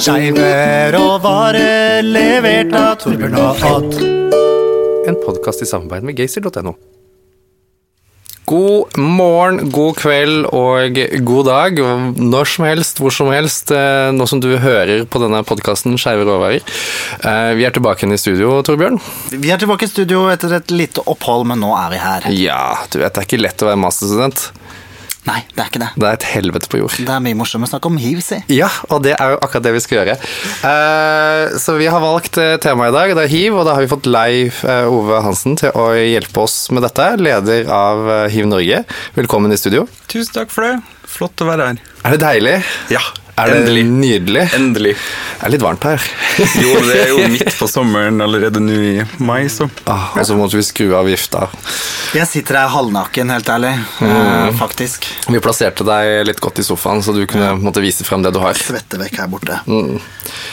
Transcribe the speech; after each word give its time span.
Skeiver 0.00 0.94
og 0.98 1.18
vare 1.24 2.00
levert 2.06 2.72
av 2.78 2.94
Torbjørn 3.02 3.34
og 3.38 3.64
Odd. 3.68 3.98
En 5.10 5.18
podkast 5.24 5.64
i 5.64 5.68
samarbeid 5.68 6.06
med 6.08 6.16
gaysir.no. 6.18 6.72
God 8.50 8.96
morgen, 8.98 9.68
god 9.70 9.94
kveld 10.00 10.48
og 10.56 10.96
god 11.28 11.44
dag. 11.46 11.76
Når 12.18 12.48
som 12.50 12.66
helst, 12.66 12.98
hvor 12.98 13.14
som 13.14 13.28
helst. 13.30 13.70
eh, 13.70 14.08
Nå 14.16 14.26
som 14.26 14.40
du 14.42 14.48
hører 14.58 15.04
på 15.06 15.20
denne 15.22 15.44
podkasten 15.46 15.94
Skeive 16.00 16.24
råvarer. 16.26 16.64
Eh, 17.22 17.52
Vi 17.54 17.64
er 17.68 17.70
tilbake 17.76 18.02
igjen 18.02 18.16
i 18.16 18.18
studio, 18.18 18.56
Torbjørn. 18.66 18.98
Vi 19.30 19.52
er 19.54 19.58
tilbake 19.62 19.86
i 19.86 19.92
studio 19.92 20.24
etter 20.32 20.56
et 20.58 20.70
lite 20.74 21.04
opphold, 21.06 21.46
men 21.46 21.60
nå 21.62 21.70
er 21.78 21.90
vi 21.94 22.02
her. 22.02 22.26
Ja, 22.34 22.64
du 22.90 22.98
vet 22.98 23.14
det 23.14 23.22
er 23.22 23.28
ikke 23.28 23.42
lett 23.44 23.62
å 23.62 23.70
være 23.70 23.84
masterstudent. 23.86 24.48
Nei, 25.30 25.44
det 25.54 25.62
er 25.62 25.70
ikke 25.70 25.84
det. 25.84 25.92
Det 25.94 26.08
er 26.08 26.18
et 26.18 26.28
helvete 26.32 26.70
på 26.72 26.82
jord. 26.82 26.98
Det 26.98 27.14
er 27.14 27.22
mye 27.22 27.38
morsommere 27.38 27.70
å 27.70 27.74
snakke 27.76 27.90
om 27.92 28.00
hiv, 28.02 28.18
si. 28.24 28.40
Ja, 28.50 28.70
og 28.90 29.04
det 29.06 29.14
er 29.14 29.36
jo 29.36 29.40
akkurat 29.40 29.68
det 29.68 29.76
vi 29.76 29.84
skal 29.84 30.00
gjøre. 30.00 30.18
Uh, 30.64 31.58
så 31.62 31.78
vi 31.78 31.86
har 31.90 32.02
valgt 32.02 32.34
temaet 32.34 32.70
tema 32.70 32.88
i 32.88 32.94
dag, 32.94 33.14
det 33.16 33.24
er 33.26 33.32
hiv, 33.32 33.58
og 33.58 33.66
da 33.66 33.74
har 33.76 33.84
vi 33.84 33.90
fått 33.90 34.08
Leif 34.10 34.62
eh, 34.64 34.88
Ove 34.88 35.20
Hansen 35.24 35.56
til 35.58 35.74
å 35.76 35.90
hjelpe 35.96 36.44
oss 36.44 36.70
med 36.74 36.84
dette. 36.86 37.06
Leder 37.20 37.70
av 37.74 38.06
eh, 38.06 38.26
Hiv 38.32 38.48
Norge. 38.50 38.84
Velkommen 39.16 39.52
i 39.52 39.58
studio. 39.60 39.86
Tusen 40.10 40.36
takk 40.36 40.54
for 40.54 40.66
det. 40.66 40.76
Flott 41.10 41.42
å 41.42 41.48
være 41.48 41.70
her. 41.72 41.82
Er 42.06 42.14
det 42.14 42.22
deilig? 42.22 42.56
Ja, 42.94 43.02
Er 43.40 43.50
det 43.50 43.56
endelig. 43.60 43.84
nydelig? 43.90 44.44
Endelig. 44.56 44.92
Det 45.40 45.46
er 45.48 45.52
litt 45.54 45.64
varmt 45.64 45.84
her. 45.88 46.06
Jo, 46.62 46.74
det 46.86 46.96
er 47.00 47.08
jo 47.12 47.24
midt 47.36 47.52
på 47.58 47.68
sommeren 47.70 48.20
allerede 48.24 48.60
nå 48.62 48.76
i 48.76 48.92
mai, 49.24 49.46
så 49.52 49.68
Ah, 49.90 50.10
og 50.16 50.26
så 50.28 50.36
måtte 50.38 50.58
vi 50.60 50.64
skru 50.66 50.92
av 50.98 51.08
vifta. 51.08 51.46
Jeg 52.16 52.26
sitter 52.26 52.58
her 52.60 52.68
halvnaken, 52.74 53.30
helt 53.34 53.48
ærlig. 53.54 53.72
Mm. 54.00 54.10
Eh, 54.10 54.52
faktisk. 54.58 55.06
Vi 55.30 55.40
plasserte 55.42 55.86
deg 55.86 56.26
litt 56.28 56.40
godt 56.42 56.58
i 56.62 56.66
sofaen, 56.66 57.02
så 57.06 57.14
du 57.16 57.22
kunne 57.30 57.52
måtte 57.62 57.82
vise 57.84 58.04
frem 58.06 58.22
det 58.26 58.32
du 58.34 58.40
har. 58.42 58.54
Svette 58.58 58.98
vekk 59.00 59.20
her 59.24 59.28
borte. 59.32 59.60
Du, 59.66 59.98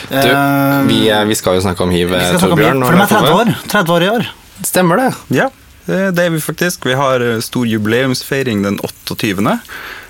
Eh, 0.08 0.82
vi, 0.88 1.10
eh, 1.12 1.24
vi 1.28 1.36
skal 1.36 1.58
jo 1.58 1.62
snakke 1.66 1.84
om 1.84 1.90
hiv, 1.92 2.14
Torbjørn. 2.40 2.84
for 2.86 2.96
de 2.96 3.02
er 3.04 3.10
30 3.12 3.34
år. 3.36 3.50
30 3.68 3.92
år 3.98 4.04
i 4.06 4.12
år. 4.16 4.28
Stemmer 4.64 5.02
det? 5.04 5.10
ja. 5.42 5.50
Det 5.88 6.14
det 6.18 6.24
er 6.26 6.32
vi 6.34 6.40
faktisk. 6.44 6.84
Vi 6.86 6.96
har 7.00 7.22
eh, 7.24 7.38
stor 7.40 7.64
jubileumsfeiring 7.66 8.64
den 8.66 8.78
28. 8.84 9.60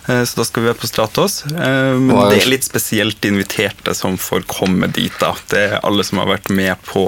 eh, 0.07 0.23
Så 0.27 0.39
da 0.39 0.45
skal 0.47 0.63
vi 0.63 0.69
være 0.71 0.79
på 0.81 0.87
Stratos. 0.89 1.41
Eh, 1.47 1.97
Men 1.99 2.15
det 2.31 2.41
er 2.43 2.49
litt 2.51 2.65
spesielt 2.67 3.23
inviterte 3.27 3.93
som 3.95 4.17
får 4.17 4.45
komme 4.49 4.87
dit. 4.91 5.13
da. 5.19 5.33
Det 5.51 5.63
er 5.67 5.79
alle 5.83 6.03
som 6.07 6.19
har 6.21 6.27
vært 6.31 6.49
med 6.49 6.75
på 6.87 7.03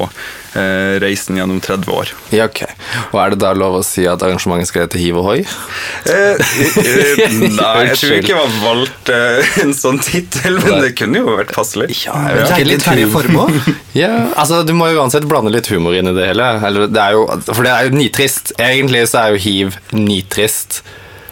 eh, 0.55 0.97
reisen 1.03 1.37
gjennom 1.39 1.59
30 1.61 1.91
år. 1.93 2.13
Ja, 2.35 2.45
ok. 2.49 2.63
Og 3.11 3.19
er 3.23 3.35
det 3.35 3.39
da 3.43 3.53
lov 3.57 3.79
å 3.79 3.83
si 3.85 4.05
at 4.09 4.21
arrangementet 4.25 4.69
skal 4.71 4.85
hete 4.87 4.99
Hiv 5.01 5.17
ohoi? 5.21 5.39
Eh, 6.09 6.39
nei, 7.59 7.73
jeg 7.89 7.97
tror 7.99 8.15
ikke 8.19 8.33
jeg 8.33 8.39
har 8.39 8.55
valgt 8.63 9.11
en 9.63 9.73
sånn 9.77 9.99
tittel, 10.03 10.59
men 10.63 10.81
det 10.83 10.93
kunne 10.99 11.21
jo 11.21 11.35
vært 11.37 11.53
passelig. 11.55 11.91
Ja, 12.05 12.15
Det 12.33 12.59
er 12.61 12.67
litt 12.69 12.85
Terje 12.85 13.09
Formoe. 13.11 13.49
Ja, 13.97 14.29
altså 14.37 14.61
Du 14.63 14.71
må 14.77 14.85
jo 14.91 14.99
uansett 15.01 15.25
blande 15.27 15.49
litt 15.51 15.67
humor 15.73 15.95
inn 15.97 16.07
i 16.11 16.13
det 16.15 16.27
hele. 16.29 16.45
Eller, 16.67 16.85
det 16.93 17.01
er 17.01 17.15
jo, 17.17 17.23
for 17.49 17.65
det 17.65 17.71
er 17.73 17.87
jo 17.89 17.97
nitrist. 17.97 18.53
Egentlig 18.61 19.01
så 19.09 19.23
er 19.25 19.33
jo 19.33 19.39
hiv 19.43 19.77
nitrist. 19.97 20.81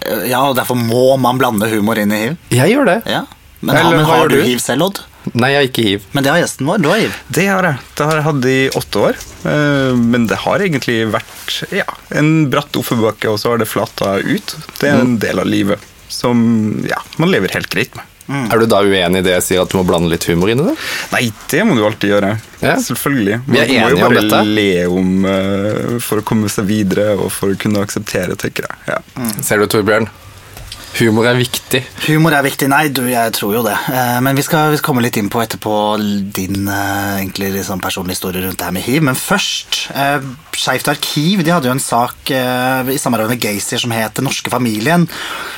Eh, 0.08 0.26
Ja, 0.32 0.42
og 0.50 0.56
derfor 0.60 0.76
må 0.80 1.18
man 1.22 1.38
blande 1.42 1.70
humor 1.72 2.00
inn 2.02 2.12
i 2.16 2.22
hiv. 2.28 2.38
Jeg 2.54 2.74
gjør 2.76 2.86
det. 2.94 2.98
Ja. 3.12 3.26
Men, 3.62 3.76
Eller 3.76 3.98
men 3.98 4.06
hva 4.06 4.18
har 4.22 4.30
du 4.30 4.36
du? 4.38 4.44
hiv 4.46 4.60
selv, 4.62 4.84
Odd? 4.92 5.00
Nei, 5.34 5.50
jeg 5.52 5.58
har 5.60 5.66
ikke 5.68 5.84
hiv. 5.84 6.04
Men 6.16 6.24
det 6.24 6.30
har 6.32 6.38
gjesten 6.40 6.68
vår. 6.70 6.78
Du 6.80 6.88
har 6.88 7.00
hiv. 7.02 7.16
Det 7.36 7.48
har 7.50 7.66
jeg. 7.68 7.80
Det 7.98 8.06
har 8.08 8.16
jeg 8.20 8.26
hatt 8.28 8.46
i 8.48 8.58
åtte 8.80 9.02
år. 9.10 9.18
Eh, 9.52 9.96
Men 9.98 10.28
det 10.30 10.38
har 10.46 10.64
egentlig 10.64 10.98
vært 11.12 11.58
ja, 11.76 11.88
en 12.16 12.30
bratt 12.54 12.78
offerbakke, 12.80 13.28
og 13.34 13.40
så 13.42 13.52
har 13.52 13.58
det 13.60 13.68
flata 13.68 14.14
ut. 14.24 14.56
Det 14.80 14.88
er 14.92 15.02
en 15.02 15.18
del 15.20 15.40
av 15.44 15.50
livet 15.50 15.80
som 16.08 16.40
ja, 16.88 17.02
man 17.20 17.34
lever 17.34 17.52
helt 17.58 17.68
greit 17.74 17.94
med. 17.98 18.06
Er 18.28 18.60
du 18.60 18.68
da 18.68 18.82
uenig 18.84 19.22
i 19.22 19.26
det 19.26 19.36
jeg 19.38 19.46
sier 19.46 19.64
at 19.64 19.72
du 19.72 19.78
må 19.80 19.86
blande 19.88 20.12
litt 20.12 20.28
humor 20.28 20.52
inn 20.52 20.60
i 20.64 20.68
det? 20.68 20.76
Nei, 21.14 21.24
det 21.52 21.64
må 21.68 21.78
du 21.78 21.84
alltid 21.88 22.12
gjøre. 22.12 22.32
Ja. 22.60 22.76
Selvfølgelig. 22.84 23.42
Vi 23.48 23.62
er 23.62 23.72
enige 23.72 23.84
om 23.88 23.88
dette. 23.88 23.98
Man 24.04 24.14
må 24.14 24.22
jo 24.22 24.32
bare 24.34 24.56
le 24.60 24.70
om 24.92 25.28
uh, 25.28 25.98
for 26.04 26.22
å 26.22 26.28
komme 26.28 26.52
seg 26.52 26.68
videre 26.68 27.14
og 27.16 27.30
for 27.32 27.56
å 27.56 27.60
kunne 27.60 27.84
akseptere, 27.88 28.36
tenker 28.40 28.68
jeg. 28.68 28.80
Ja. 28.92 29.02
Ser 29.46 29.64
du, 29.64 29.70
Torbjørn? 29.72 30.10
Humor 30.98 31.28
er 31.30 31.38
viktig. 31.38 31.82
Humor 32.08 32.34
er 32.34 32.42
viktig. 32.42 32.68
Nei, 32.72 32.88
du, 32.90 33.04
jeg 33.12 33.34
tror 33.38 33.52
jo 33.54 33.60
det. 33.66 33.76
Eh, 33.94 34.16
Men 34.26 34.38
vi 34.40 34.42
skal, 34.46 34.72
vi 34.74 34.80
skal 34.80 34.88
komme 34.88 35.04
litt 35.06 35.20
inn 35.20 35.28
på 35.30 35.42
etterpå 35.44 35.74
din 36.34 36.66
eh, 36.66 37.20
egentlig 37.20 37.52
liksom 37.54 37.84
personlige 37.84 38.18
historie 38.18 38.42
rundt 38.42 38.58
det 38.58 38.66
her 38.66 38.74
med 38.74 38.86
hiv. 38.88 39.04
Men 39.06 39.20
først, 39.20 39.84
eh, 39.94 40.26
Skeivt 40.58 40.90
arkiv 40.90 41.44
de 41.46 41.54
hadde 41.54 41.70
jo 41.70 41.76
en 41.76 41.84
sak 41.84 42.32
eh, 42.34 42.90
i 42.90 42.98
samarbeid 42.98 43.36
med 43.36 43.44
Gaysir 43.44 43.78
som 43.84 43.94
het 43.94 44.18
Den 44.18 44.26
norske 44.26 44.50
familien. 44.50 45.06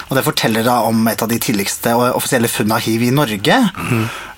Og 0.09 0.17
det 0.19 0.25
forteller 0.27 0.67
da 0.67 0.81
om 0.89 1.07
et 1.07 1.23
av 1.23 1.31
de 1.31 1.39
tidligste 1.39 1.94
offisielle 2.09 2.51
funnene 2.51 2.75
av 2.81 2.83
hiv 2.83 3.07
i 3.07 3.13
Norge. 3.16 3.61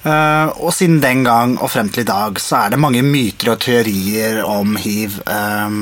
Eh, 0.05 0.47
og 0.61 0.69
siden 0.77 1.01
den 1.01 1.25
gang 1.25 1.57
og 1.57 1.73
frem 1.73 1.89
til 1.89 2.05
i 2.05 2.11
dag 2.11 2.37
så 2.41 2.61
er 2.67 2.75
det 2.75 2.83
mange 2.83 3.01
myter 3.05 3.55
og 3.55 3.63
teorier 3.65 4.43
om 4.45 4.77
hiv. 4.77 5.17
eh, 5.25 5.79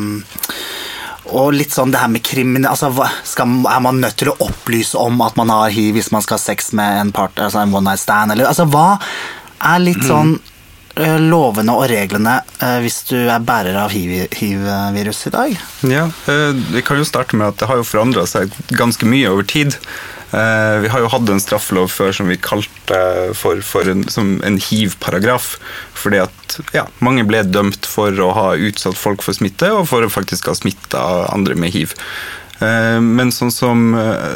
og 1.32 1.54
litt 1.54 1.72
sånn 1.76 1.92
det 1.94 2.00
her 2.02 2.10
med 2.12 2.24
krimin... 2.26 2.66
Altså, 2.70 2.90
skal, 3.28 3.58
er 3.70 3.82
man 3.86 4.00
nødt 4.02 4.18
til 4.22 4.32
å 4.32 4.38
opplyse 4.46 4.98
om 4.98 5.22
at 5.26 5.36
man 5.40 5.50
har 5.54 5.70
hiv 5.74 5.94
hvis 5.98 6.12
man 6.14 6.22
skal 6.26 6.38
ha 6.40 6.44
sex 6.44 6.72
med 6.78 7.02
en 7.04 7.12
part, 7.16 7.38
altså 7.40 7.62
en 7.64 7.74
one 7.76 7.90
night 7.92 8.02
stand? 8.02 8.32
Eller, 8.36 8.50
altså, 8.50 8.66
hva 8.70 8.98
er 9.70 9.80
litt 9.84 10.04
sånn 10.08 10.36
ø, 11.00 11.10
lovene 11.30 11.74
og 11.76 11.86
reglene 11.92 12.38
ø, 12.64 12.70
hvis 12.84 13.02
du 13.12 13.18
er 13.22 13.40
bærer 13.46 13.78
av 13.86 13.92
hiv- 13.94 14.32
hiv-virus 14.40 15.26
i 15.30 15.34
dag? 15.36 15.58
Ja, 15.88 16.06
eh, 16.32 16.54
Vi 16.76 16.82
kan 16.88 16.98
jo 17.02 17.08
starte 17.08 17.36
med 17.40 17.48
at 17.54 17.60
det 17.62 17.70
har 17.72 17.82
jo 17.82 17.88
forandra 17.88 18.26
seg 18.28 18.52
ganske 18.76 19.06
mye 19.10 19.30
over 19.32 19.44
tid. 19.48 19.78
Eh, 20.32 20.80
Vi 20.84 20.90
har 20.94 21.02
jo 21.02 21.10
hatt 21.10 21.30
en 21.30 21.42
straffelov 21.42 21.90
før 21.94 22.14
som 22.16 22.30
vi 22.30 22.38
kalte 22.38 23.00
for, 23.38 23.62
for 23.66 23.90
en, 23.90 24.04
en 24.46 24.60
hiv-paragraf. 24.62 25.56
Fordi 25.98 26.22
at 26.24 26.60
ja, 26.76 26.86
mange 27.06 27.26
ble 27.28 27.44
dømt 27.48 27.86
for 27.90 28.14
å 28.24 28.30
ha 28.38 28.50
utsatt 28.58 28.98
folk 28.98 29.26
for 29.26 29.38
smitte, 29.38 29.72
og 29.74 29.88
for 29.90 30.06
å 30.06 30.12
faktisk 30.14 30.52
ha 30.52 30.58
smitta 30.58 31.02
andre 31.34 31.58
med 31.60 31.74
hiv. 31.76 31.96
Eh, 32.60 33.00
Men 33.02 33.32
sånn 33.32 33.52
som 33.54 33.94
eh, 33.96 34.36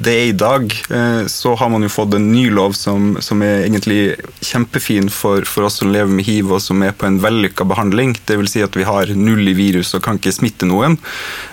det 0.00 0.12
er 0.16 0.28
i 0.30 0.36
dag, 0.36 0.72
eh, 0.88 1.26
så 1.28 1.54
har 1.60 1.68
man 1.72 1.84
jo 1.84 1.90
fått 1.92 2.14
en 2.16 2.30
ny 2.32 2.46
lov 2.52 2.72
som, 2.76 3.18
som 3.20 3.42
er 3.44 3.66
egentlig 3.66 4.16
kjempefin 4.44 5.10
for, 5.12 5.44
for 5.48 5.68
oss 5.68 5.80
som 5.82 5.92
lever 5.92 6.12
med 6.12 6.24
hiv, 6.24 6.52
og 6.56 6.62
som 6.64 6.80
er 6.84 6.96
på 6.96 7.08
en 7.08 7.18
vellykka 7.20 7.66
behandling. 7.68 8.14
Vil 8.30 8.48
si 8.48 8.64
at 8.64 8.76
vi 8.78 8.88
har 8.88 9.12
null 9.16 9.52
i 9.52 9.56
virus 9.56 9.92
og 9.96 10.04
kan 10.06 10.20
ikke 10.20 10.32
smitte 10.32 10.68
noen. 10.68 10.96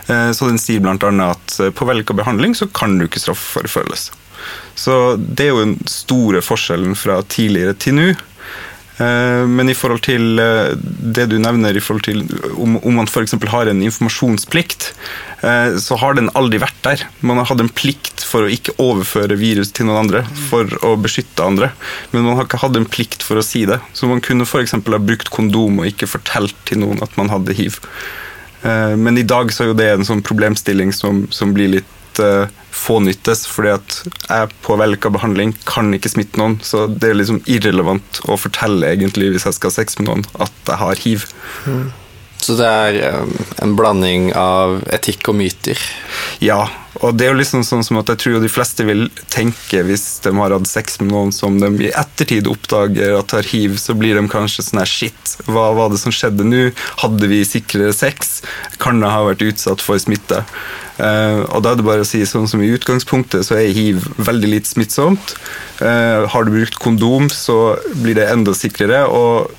Så 0.07 0.47
den 0.47 0.61
sier 0.61 0.79
bl.a. 0.79 0.95
at 1.27 1.57
på 1.75 1.87
vellykka 1.89 2.15
behandling 2.15 2.55
så 2.55 2.69
kan 2.71 2.95
du 2.95 3.03
ikke 3.09 3.19
straffeforfølges. 3.19 4.07
Så 4.79 4.95
det 5.19 5.49
er 5.49 5.51
jo 5.51 5.65
den 5.65 5.77
store 5.89 6.39
forskjellen 6.45 6.95
fra 6.95 7.19
tidligere 7.27 7.75
til 7.75 7.99
nå. 7.99 8.07
Eh, 8.97 9.45
Men 9.47 9.69
i 9.69 9.75
forhold 9.77 10.01
til 10.07 10.39
eh, 10.41 10.73
det 10.77 11.27
du 11.29 11.37
nevner 11.41 11.77
til 12.05 12.23
om, 12.57 12.77
om 12.81 12.97
man 12.97 13.09
f.eks. 13.09 13.35
har 13.51 13.69
en 13.69 13.81
informasjonsplikt, 13.85 14.89
eh, 15.45 15.77
så 15.77 15.97
har 16.01 16.17
den 16.17 16.31
aldri 16.33 16.59
vært 16.63 16.81
der. 16.85 17.05
Man 17.21 17.37
har 17.37 17.49
hatt 17.51 17.61
en 17.61 17.69
plikt 17.69 18.25
for 18.25 18.45
å 18.45 18.51
ikke 18.51 18.75
overføre 18.81 19.37
virus 19.37 19.71
til 19.71 19.87
noen 19.87 20.07
andre, 20.07 20.23
for 20.49 20.65
å 20.85 20.95
beskytte 20.99 21.45
andre. 21.45 21.71
Men 22.11 22.25
man 22.25 22.39
har 22.39 22.47
ikke 22.47 22.61
hatt 22.63 22.79
en 22.79 22.89
plikt 22.89 23.25
for 23.25 23.39
å 23.39 23.45
si 23.45 23.65
det. 23.69 23.79
Så 23.93 24.09
man 24.09 24.23
kunne 24.23 24.47
f.eks. 24.47 24.73
ha 24.77 25.01
brukt 25.01 25.29
kondom 25.33 25.83
og 25.83 25.91
ikke 25.91 26.09
fortalt 26.09 26.57
til 26.65 26.81
noen 26.81 27.03
at 27.05 27.13
man 27.19 27.29
hadde 27.33 27.55
hiv. 27.57 27.79
Men 28.67 29.15
i 29.21 29.23
dag 29.23 29.51
så 29.53 29.63
er 29.63 29.67
jo 29.69 29.75
det 29.77 29.85
en 29.93 30.03
sånn 30.03 30.23
problemstilling 30.25 30.89
som, 30.91 31.21
som 31.31 31.53
blir 31.55 31.69
litt 31.75 31.96
eh, 32.23 32.50
fånyttes, 32.78 33.45
fordi 33.50 33.73
at 33.75 34.00
jeg 34.29 34.50
på 34.66 34.78
vellykka 34.79 35.11
behandling 35.13 35.53
kan 35.67 35.89
ikke 35.95 36.11
smitte 36.13 36.39
noen, 36.41 36.57
så 36.66 36.85
det 36.88 37.11
er 37.11 37.19
liksom 37.19 37.41
irrelevant 37.50 38.22
å 38.29 38.38
fortelle 38.39 38.94
egentlig 38.94 39.31
hvis 39.33 39.47
jeg 39.50 39.57
skal 39.57 39.73
ha 39.73 39.78
sex 39.79 39.97
med 40.00 40.11
noen 40.11 40.27
at 40.45 40.69
jeg 40.69 40.81
har 40.83 41.01
hiv. 41.06 41.25
Så 42.37 42.55
det 42.59 42.67
er 42.67 43.21
um, 43.23 43.31
en 43.63 43.73
blanding 43.77 44.29
av 44.37 44.81
etikk 44.93 45.31
og 45.31 45.39
myter. 45.39 45.79
Ja, 46.43 46.67
og 47.01 47.17
det 47.17 47.27
er 47.27 47.33
jo 47.33 47.39
liksom 47.39 47.63
sånn 47.65 47.83
som 47.85 47.99
at 47.99 48.09
jeg 48.09 48.21
tror 48.23 48.37
de 48.41 48.49
fleste 48.49 48.85
vil 48.87 49.07
tenke 49.33 49.83
hvis 49.85 50.06
de 50.23 50.31
har 50.38 50.53
hatt 50.56 50.69
sex 50.69 51.00
med 51.01 51.12
noen 51.12 51.33
som 51.35 51.59
de 51.62 51.69
i 51.88 51.91
ettertid 51.91 52.50
oppdager 52.50 53.17
at 53.19 53.35
har 53.35 53.50
hiv, 53.51 53.75
så 53.81 53.94
blir 53.97 54.17
de 54.17 54.25
kanskje 54.31 54.65
sånn 54.65 54.81
her 54.81 54.89
shit, 54.89 55.35
hva 55.50 55.69
var 55.77 55.91
det 55.94 56.01
som 56.01 56.13
skjedde 56.13 56.47
nå? 56.47 56.63
Hadde 57.03 57.29
vi 57.29 57.44
sikrere 57.45 57.94
sex? 57.95 58.41
Kan 58.81 59.03
jeg 59.03 59.13
ha 59.13 59.25
vært 59.27 59.45
utsatt 59.45 59.83
for 59.83 60.01
smitte? 60.01 60.44
Uh, 60.97 61.45
og 61.53 61.62
da 61.62 61.73
er 61.73 61.77
det 61.77 61.85
bare 61.85 62.06
å 62.06 62.09
si 62.09 62.23
sånn 62.25 62.50
som 62.50 62.63
i 62.65 62.71
utgangspunktet 62.73 63.45
så 63.45 63.59
er 63.59 63.75
hiv 63.75 64.07
veldig 64.17 64.56
litt 64.56 64.69
smittsomt. 64.69 65.35
Uh, 65.81 66.25
har 66.25 66.47
du 66.47 66.56
brukt 66.56 66.81
kondom, 66.81 67.29
så 67.29 67.77
blir 68.01 68.17
det 68.17 68.31
enda 68.31 68.57
sikrere. 68.57 69.06
og 69.06 69.53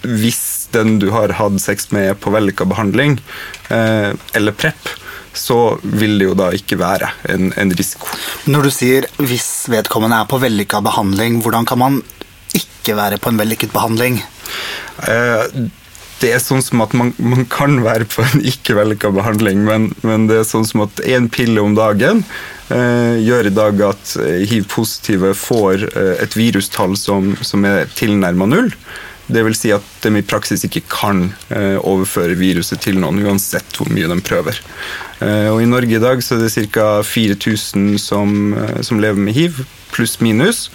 hvis 0.00 0.59
den 0.76 0.98
du 1.02 1.10
har 1.14 1.34
hatt 1.38 1.60
sex 1.62 1.90
med 1.94 2.12
er 2.12 2.18
på 2.18 2.32
vellykka 2.34 2.66
behandling, 2.70 3.18
eh, 3.68 4.12
eller 4.34 4.56
PREP, 4.56 4.94
så 5.32 5.78
vil 5.82 6.18
det 6.18 6.30
jo 6.30 6.36
da 6.38 6.50
ikke 6.56 6.78
være 6.80 7.10
en, 7.30 7.52
en 7.56 7.74
risiko. 7.78 8.08
Når 8.50 8.62
du 8.66 8.70
sier 8.74 9.06
'hvis 9.18 9.68
vedkommende 9.70 10.20
er 10.20 10.30
på 10.30 10.40
vellykka 10.42 10.82
behandling', 10.82 11.42
hvordan 11.42 11.66
kan 11.66 11.78
man 11.78 12.02
ikke 12.54 12.96
være 12.96 13.18
på 13.18 13.30
en 13.30 13.38
vellykket 13.38 13.72
behandling? 13.72 14.22
Eh, 15.06 15.70
det 16.20 16.34
er 16.34 16.42
sånn 16.42 16.62
som 16.62 16.82
at 16.84 16.92
man, 16.96 17.12
man 17.16 17.46
kan 17.48 17.78
være 17.84 18.06
på 18.10 18.24
en 18.26 18.42
ikke 18.52 18.76
vellykka 18.76 19.12
behandling, 19.16 19.62
men, 19.64 19.90
men 20.04 20.26
det 20.28 20.40
er 20.40 20.48
sånn 20.48 20.66
som 20.68 20.84
at 20.84 21.00
én 21.06 21.30
pille 21.32 21.62
om 21.62 21.76
dagen 21.78 22.24
eh, 22.68 23.16
gjør 23.24 23.48
i 23.48 23.54
dag 23.56 23.80
at 23.88 24.16
eh, 24.20 24.42
hiv-positive 24.50 25.32
får 25.38 25.86
eh, 25.90 26.14
et 26.24 26.36
virustall 26.36 26.96
som, 27.00 27.32
som 27.40 27.64
er 27.68 27.88
tilnærma 27.96 28.50
null. 28.50 28.68
Det 29.30 29.44
vil 29.46 29.54
si 29.54 29.70
at 29.74 29.84
de 30.02 30.10
i 30.18 30.26
praksis 30.26 30.64
ikke 30.66 30.82
kan 30.90 31.28
eh, 31.54 31.76
overføre 31.78 32.38
viruset 32.38 32.82
til 32.82 32.98
noen, 32.98 33.20
uansett 33.22 33.76
hvor 33.78 33.90
mye 33.92 34.08
de 34.10 34.18
prøver. 34.26 34.58
Eh, 35.20 35.48
og 35.52 35.62
I 35.62 35.68
Norge 35.70 35.98
i 35.98 36.02
dag 36.02 36.22
så 36.24 36.36
er 36.36 36.46
det 36.46 36.68
ca. 36.74 36.88
4000 37.06 37.94
som, 38.02 38.54
eh, 38.58 38.80
som 38.86 39.02
lever 39.02 39.20
med 39.20 39.36
hiv, 39.36 39.62
pluss 39.94 40.18
minus. 40.22 40.68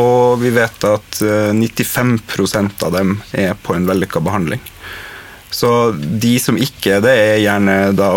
Og 0.00 0.38
vi 0.40 0.52
vet 0.54 0.86
at 0.88 1.18
eh, 1.20 1.50
95% 1.52 2.84
av 2.86 2.94
dem 2.94 3.18
er 3.36 3.58
på 3.60 3.74
en 3.76 3.86
vellykka 3.88 4.22
behandling. 4.24 4.62
Så 5.50 5.68
de 5.94 6.32
som 6.42 6.56
ikke 6.58 6.98
det, 7.04 7.12
er 7.14 7.42
gjerne 7.44 7.76
da 7.94 8.10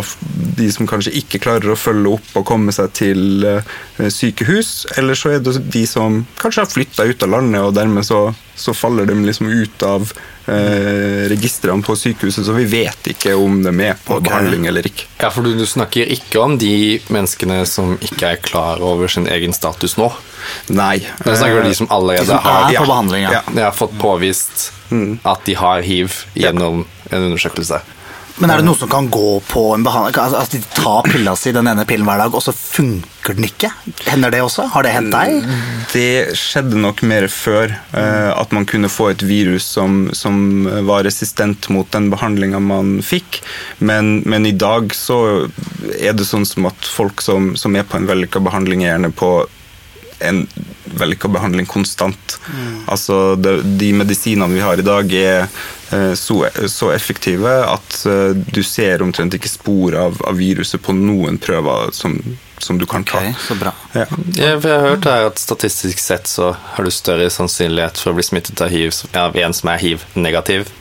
de 0.58 0.70
som 0.74 0.88
kanskje 0.90 1.14
ikke 1.20 1.42
klarer 1.44 1.74
å 1.74 1.78
følge 1.78 2.16
opp 2.18 2.40
og 2.40 2.48
komme 2.50 2.74
seg 2.74 2.94
til 2.98 3.46
eh, 3.46 4.08
sykehus, 4.10 4.88
eller 4.98 5.18
så 5.18 5.36
er 5.36 5.44
det 5.46 5.60
de 5.74 5.84
som 5.90 6.24
kanskje 6.42 6.64
har 6.66 6.72
flytta 6.72 7.06
ut 7.06 7.28
av 7.28 7.36
landet, 7.36 7.62
og 7.62 7.76
dermed 7.78 8.08
så, 8.08 8.24
så 8.58 8.74
faller 8.74 9.06
de 9.06 9.20
liksom 9.22 9.52
ut 9.54 9.86
av 9.86 10.10
eh, 10.50 11.28
registrene 11.30 11.86
på 11.86 11.96
sykehuset, 12.00 12.46
så 12.48 12.58
vi 12.58 12.66
vet 12.72 13.12
ikke 13.14 13.36
om 13.38 13.62
de 13.62 13.76
er 13.86 14.00
på 14.02 14.18
okay. 14.18 14.30
behandling 14.32 14.66
eller 14.72 14.90
ikke. 14.90 15.06
Ja, 15.22 15.30
for 15.30 15.46
du, 15.46 15.54
du 15.58 15.66
snakker 15.70 16.10
ikke 16.18 16.42
om 16.42 16.58
de 16.58 16.98
menneskene 17.14 17.62
som 17.70 18.00
ikke 18.02 18.34
er 18.34 18.42
klar 18.42 18.82
over 18.82 19.12
sin 19.12 19.30
egen 19.30 19.54
status 19.54 19.98
nå. 20.02 20.10
Nei. 20.74 20.98
Du 21.24 21.32
snakker 21.32 21.62
om 21.62 21.70
de 21.70 21.76
som 21.76 21.92
allerede 21.94 22.26
De 22.26 22.32
som 22.32 22.42
har, 22.44 22.72
er 22.72 22.80
på 22.82 22.88
behandling, 22.90 23.28
ja. 23.28 23.44
ja. 23.56 23.72
fått 23.76 23.98
påvist 24.02 24.72
at 25.24 25.46
de 25.46 25.54
har 25.60 25.84
hiv 25.84 26.24
gjennom 26.38 26.86
en 27.12 27.30
undersøkelse. 27.30 27.82
Men 28.38 28.52
er 28.54 28.60
det 28.62 28.68
noe 28.68 28.78
som 28.78 28.90
kan 28.90 29.08
gå 29.10 29.40
på 29.50 29.62
en 29.74 29.84
behandling? 29.86 30.14
Altså, 30.22 30.38
at 30.44 30.52
de 30.54 30.60
tar 30.78 31.08
pilla 31.10 31.34
si, 31.40 31.50
den 31.56 31.70
ene 31.72 31.86
pillen 31.90 32.06
hver 32.06 32.20
dag, 32.22 32.36
og 32.38 32.44
så 32.46 32.54
funker 32.54 33.34
den 33.34 33.48
ikke? 33.48 33.72
Hender 34.06 34.34
det 34.34 34.44
også? 34.46 34.68
Har 34.76 34.86
det 34.86 34.92
hendt 34.94 35.16
deg? 35.16 35.48
Det 35.90 36.38
skjedde 36.38 36.78
nok 36.78 37.02
mer 37.10 37.26
før. 37.34 37.74
eh, 37.98 38.30
at 38.38 38.54
man 38.54 38.68
kunne 38.70 38.92
få 38.94 39.10
et 39.16 39.26
virus 39.26 39.66
som, 39.66 40.12
som 40.14 40.70
var 40.86 41.08
resistent 41.08 41.70
mot 41.74 41.90
den 41.92 42.12
behandlinga 42.14 42.62
man 42.62 43.00
fikk. 43.02 43.42
Men, 43.80 44.22
men 44.30 44.46
i 44.46 44.54
dag 44.54 44.94
så 44.94 45.20
er 45.98 46.14
det 46.14 46.30
sånn 46.30 46.46
som 46.46 46.70
at 46.70 46.94
folk 46.94 47.26
som, 47.26 47.56
som 47.58 47.76
er 47.76 47.90
på 47.90 47.98
en 47.98 48.10
vellykka 48.10 48.44
behandling, 48.46 48.86
er 48.86 48.94
gjerne 48.94 49.16
på 49.18 49.32
en 50.20 50.48
vellykka 50.98 51.28
behandling 51.28 51.66
konstant. 51.66 52.40
Altså 52.88 53.36
de, 53.36 53.60
De 53.62 53.92
medisinene 53.94 54.54
vi 54.54 54.64
har 54.64 54.80
i 54.80 54.86
dag, 54.86 55.14
er 55.14 55.48
eh, 55.92 56.14
så, 56.14 56.40
så 56.72 56.92
effektive 56.94 57.52
at 57.68 58.02
eh, 58.08 58.34
du 58.34 58.64
ser 58.64 59.04
omtrent 59.06 59.38
ikke 59.38 59.52
spor 59.52 59.98
av, 59.98 60.22
av 60.28 60.40
viruset 60.40 60.82
på 60.84 60.96
noen 60.96 61.38
prøver 61.42 61.92
som, 61.96 62.18
som 62.58 62.80
du 62.80 62.88
kan 62.90 63.06
ta. 63.08 63.22
Okay, 63.22 63.36
så 63.48 63.60
bra. 63.60 63.76
Ja. 63.94 64.08
Ja, 64.38 64.56
for 64.60 64.72
jeg 64.72 64.80
har 64.80 64.90
hørt 64.96 65.10
her 65.12 65.30
at 65.30 65.42
statistisk 65.42 66.02
sett 66.02 66.28
så 66.32 66.54
har 66.74 66.88
du 66.88 66.94
større 66.94 67.30
sannsynlighet 67.34 68.00
for 68.02 68.14
å 68.14 68.18
bli 68.18 68.26
smittet 68.26 68.64
av 68.64 68.74
hiv 68.74 68.96
av 69.18 69.38
en 69.38 69.56
som 69.56 69.72
er 69.74 69.84
hiv-negativ, 69.84 70.72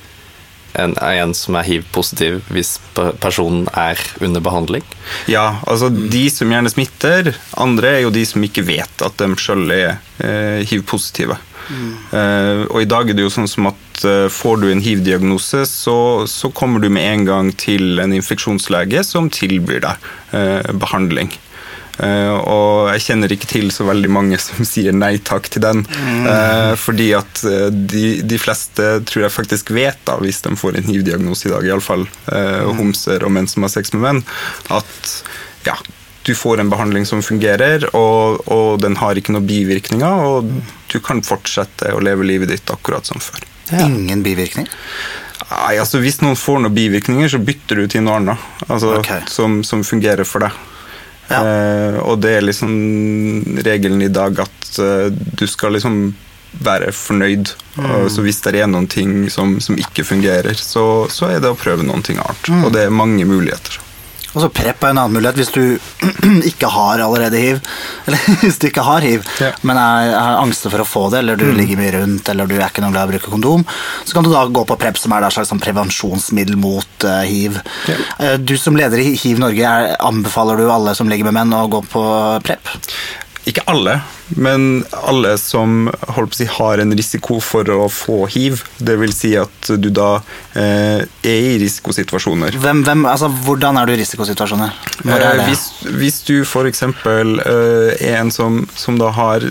enn 0.79 0.97
en 1.01 1.35
som 1.37 1.57
er 1.59 1.67
hiv-positiv 1.67 2.41
hvis 2.53 2.77
personen 3.23 3.67
er 3.75 4.01
under 4.21 4.45
behandling. 4.45 4.85
Ja, 5.31 5.61
altså 5.67 5.91
de 5.91 6.27
som 6.33 6.53
gjerne 6.53 6.73
smitter, 6.73 7.33
andre 7.57 7.97
er 7.97 8.07
jo 8.07 8.15
de 8.15 8.25
som 8.29 8.45
ikke 8.45 8.67
vet 8.67 9.05
at 9.05 9.19
de 9.21 9.31
sjøl 9.41 9.71
er 9.75 9.99
eh, 10.23 10.65
hiv-positive. 10.69 11.39
Eh, 12.15 12.63
og 12.71 12.79
i 12.83 12.89
dag 12.89 13.11
er 13.11 13.17
det 13.19 13.25
jo 13.25 13.33
sånn 13.33 13.49
som 13.51 13.71
at 13.73 14.05
eh, 14.07 14.27
får 14.33 14.61
du 14.63 14.69
en 14.71 14.83
hiv-diagnose, 14.83 15.65
så, 15.69 15.99
så 16.31 16.51
kommer 16.55 16.83
du 16.83 16.89
med 16.93 17.07
en 17.09 17.27
gang 17.27 17.51
til 17.59 17.99
en 18.03 18.15
infeksjonslege 18.15 19.03
som 19.07 19.31
tilbyr 19.33 19.83
deg 19.87 20.07
eh, 20.37 20.71
behandling. 20.79 21.33
Eh, 21.97 22.35
og 22.37 22.91
jeg 22.93 23.05
kjenner 23.07 23.33
ikke 23.33 23.49
til 23.49 23.71
så 23.73 23.87
veldig 23.89 24.11
mange 24.13 24.39
som 24.43 24.67
sier 24.69 24.97
nei 24.97 25.17
takk 25.25 25.51
til 25.53 25.65
den. 25.65 25.85
Eh, 25.97 26.73
fordi 26.81 27.11
at 27.17 27.43
eh, 27.49 27.69
de, 27.73 28.07
de 28.27 28.41
fleste 28.41 28.89
tror 29.09 29.27
jeg 29.27 29.35
faktisk 29.35 29.73
vet, 29.77 30.01
da, 30.09 30.19
hvis 30.23 30.43
de 30.45 30.55
får 30.59 30.81
en 30.81 30.91
hiv-diagnose 30.91 31.49
i 31.49 31.55
dag, 31.55 31.67
iallfall 31.67 32.07
uh, 32.31 32.73
homser 32.77 33.25
og 33.27 33.33
menn 33.35 33.49
som 33.51 33.65
har 33.67 33.73
sex 33.73 33.93
med 33.95 34.03
menn, 34.05 34.23
at 34.75 35.13
ja, 35.67 35.77
du 36.27 36.35
får 36.35 36.61
en 36.61 36.71
behandling 36.71 37.07
som 37.09 37.23
fungerer, 37.23 37.89
og, 37.97 38.43
og 38.53 38.81
den 38.83 38.99
har 39.01 39.19
ikke 39.19 39.35
noen 39.35 39.47
bivirkninger, 39.47 40.25
og 40.27 40.51
du 40.91 40.99
kan 41.05 41.23
fortsette 41.27 41.93
å 41.95 42.03
leve 42.03 42.27
livet 42.27 42.51
ditt 42.51 42.73
akkurat 42.73 43.07
som 43.07 43.23
før. 43.23 43.47
Ingen 43.79 44.23
bivirkning? 44.23 44.67
Nei, 45.47 45.77
altså 45.79 46.01
Hvis 46.03 46.21
noen 46.23 46.39
får 46.39 46.63
noen 46.63 46.75
bivirkninger, 46.75 47.31
så 47.31 47.39
bytter 47.43 47.83
du 47.83 47.91
til 47.91 48.03
noe 48.07 48.19
annet 48.21 48.47
altså, 48.67 48.97
okay. 48.99 49.23
som, 49.31 49.61
som 49.67 49.85
fungerer 49.87 50.27
for 50.27 50.47
deg. 50.47 50.55
Ja. 51.31 51.41
Eh, 51.41 51.99
og 52.03 52.21
det 52.23 52.37
er 52.37 52.47
liksom 52.47 53.59
regelen 53.67 54.05
i 54.05 54.13
dag 54.13 54.39
at 54.47 54.79
eh, 54.83 55.09
du 55.11 55.47
skal 55.51 55.77
liksom 55.77 56.15
være 56.65 56.93
fornøyd. 56.95 57.53
Mm. 57.77 57.89
Og 57.91 58.11
så 58.13 58.25
hvis 58.25 58.41
det 58.45 58.55
er 58.61 58.71
noen 58.71 58.87
ting 58.89 59.27
som, 59.33 59.59
som 59.61 59.77
ikke 59.79 60.07
fungerer, 60.07 60.57
så, 60.57 61.07
så 61.13 61.33
er 61.35 61.43
det 61.43 61.53
å 61.53 61.59
prøve 61.59 61.85
noen 61.85 62.05
ting 62.07 62.21
annet. 62.23 62.49
Mm. 62.49 62.63
Og 62.65 62.73
det 62.77 62.87
er 62.87 62.95
mange 63.03 63.27
muligheter. 63.29 63.81
Og 64.37 64.43
så 64.45 64.51
PREP 64.53 64.83
er 64.85 64.93
en 64.93 64.99
annen 65.01 65.17
mulighet 65.17 65.39
hvis 65.41 65.53
du 65.55 65.63
ikke 66.51 66.69
har 66.69 67.01
allerede 67.01 67.41
hiv. 67.41 67.61
Eller 68.05 68.21
hvis 68.43 68.59
du 68.61 68.67
ikke 68.69 68.85
har 68.85 69.01
hiv, 69.07 69.25
Ja. 69.41 69.49
men 69.65 69.81
er, 69.81 70.11
er 70.13 70.41
angster 70.43 70.73
for 70.73 70.85
å 70.85 70.89
få 70.89 71.05
det, 71.15 71.23
eller 71.25 71.41
du 71.41 71.47
ligger 71.57 71.81
mye 71.81 71.95
rundt, 71.97 72.29
eller 72.33 72.49
du 72.51 72.57
er 72.59 72.67
ikke 72.69 72.85
noe 72.85 72.93
glad 72.93 73.07
i 73.07 73.09
å 73.09 73.15
bruke 73.17 73.33
kondom, 73.33 73.65
så 74.05 74.17
kan 74.19 74.27
du 74.27 74.31
da 74.35 74.45
gå 74.47 74.67
på 74.69 74.77
PREP, 74.81 75.01
som 75.01 75.15
er 75.17 75.25
et 75.27 75.35
slags 75.37 75.49
sånn 75.55 75.63
prevensjonsmiddel 75.65 76.59
mot 76.61 77.07
uh, 77.09 77.23
hiv. 77.27 77.57
Ja. 77.89 77.97
Eh, 78.21 78.37
Du 78.47 78.55
som 78.61 78.77
leder 78.77 79.01
i 79.03 79.15
Hiv 79.17 79.41
Norge, 79.43 79.65
er, 79.65 79.97
anbefaler 80.05 80.61
du 80.61 80.69
alle 80.71 80.93
som 80.99 81.09
ligger 81.11 81.31
med 81.31 81.39
menn 81.41 81.57
å 81.57 81.65
gå 81.73 81.81
på 81.91 82.05
PREP? 82.45 82.71
Ikke 83.49 83.65
alle, 83.73 84.01
men 84.35 84.85
alle 84.91 85.37
som 85.39 85.91
si, 86.35 86.47
har 86.51 86.83
en 86.83 86.95
risiko 86.97 87.39
for 87.45 87.69
å 87.71 87.87
få 87.93 88.25
hiv. 88.33 88.63
Vil 88.87 89.15
si 89.15 89.35
at 89.39 89.71
du 89.79 89.89
da 89.95 90.17
eh, 90.57 91.05
er 91.05 91.49
i 91.53 91.57
risikosituasjoner. 91.63 92.57
Hvem, 92.63 92.83
hvem, 92.87 93.07
altså, 93.07 93.29
hvordan 93.47 93.79
er 93.81 93.87
du 93.87 93.95
i 93.95 94.01
risikosituasjoner? 94.03 94.75
Er 95.07 95.27
Eh. 95.27 95.45
Hvis, 95.47 95.65
hvis 95.99 96.21
du 96.27 96.35
f.eks. 96.45 96.83
Eh, 96.83 97.93
er 97.97 98.19
en 98.21 98.33
som, 98.35 98.63
som 98.77 98.99
da 99.01 99.11
har 99.15 99.45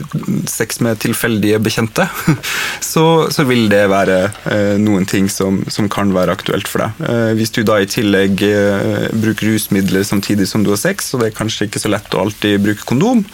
sex 0.50 0.82
med 0.84 1.00
tilfeldige 1.04 1.60
bekjente, 1.64 2.08
så, 2.94 3.06
så 3.34 3.46
vil 3.48 3.68
det 3.72 3.84
være 3.92 4.20
eh, 4.52 4.76
noen 4.82 5.08
ting 5.10 5.30
som, 5.32 5.62
som 5.72 5.90
kan 5.92 6.14
være 6.16 6.36
aktuelt 6.36 6.70
for 6.72 6.86
deg. 6.86 7.06
Eh, 7.08 7.32
hvis 7.40 7.54
du 7.56 7.62
da 7.68 7.80
i 7.82 7.90
tillegg 7.90 8.44
eh, 8.48 9.08
bruker 9.14 9.54
rusmidler 9.54 10.06
samtidig 10.08 10.50
som 10.50 10.66
du 10.66 10.74
har 10.74 10.82
sex, 10.82 11.14
og 11.14 11.24
det 11.24 11.32
er 11.32 11.40
kanskje 11.40 11.70
ikke 11.70 11.84
så 11.84 11.92
lett 11.94 12.16
å 12.16 12.26
alltid 12.26 12.64
bruke 12.66 12.88
kondom, 12.88 13.26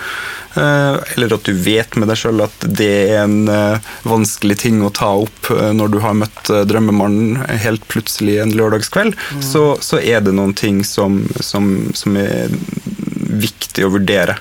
eh, 0.60 1.16
eller 1.32 1.40
at 1.40 1.48
du 1.48 1.54
vet 1.54 1.96
med 1.96 2.10
deg 2.12 2.20
sjøl 2.20 2.44
at 2.44 2.66
det 2.68 2.90
er 3.14 3.22
en 3.24 3.48
eh, 3.52 3.92
vanskelig 4.08 4.58
ting 4.66 4.82
å 4.84 4.92
ta 4.92 5.14
opp 5.24 5.52
eh, 5.54 5.72
når 5.76 5.94
du 5.94 6.00
har 6.04 6.18
møtt 6.18 6.52
eh, 6.52 6.66
drømmemannen 6.68 7.40
helt 7.64 7.86
plutselig 7.92 8.40
en 8.42 8.52
lørdagskveld, 8.58 9.16
så, 9.40 9.78
så 9.80 10.02
er 10.02 10.24
det 10.26 10.36
noen 10.36 10.54
ting 10.58 10.84
som, 10.88 11.24
som, 11.40 11.72
som 11.96 12.18
er 12.20 12.52
viktig 13.32 13.88
å 13.88 13.94
vurdere. 13.96 14.38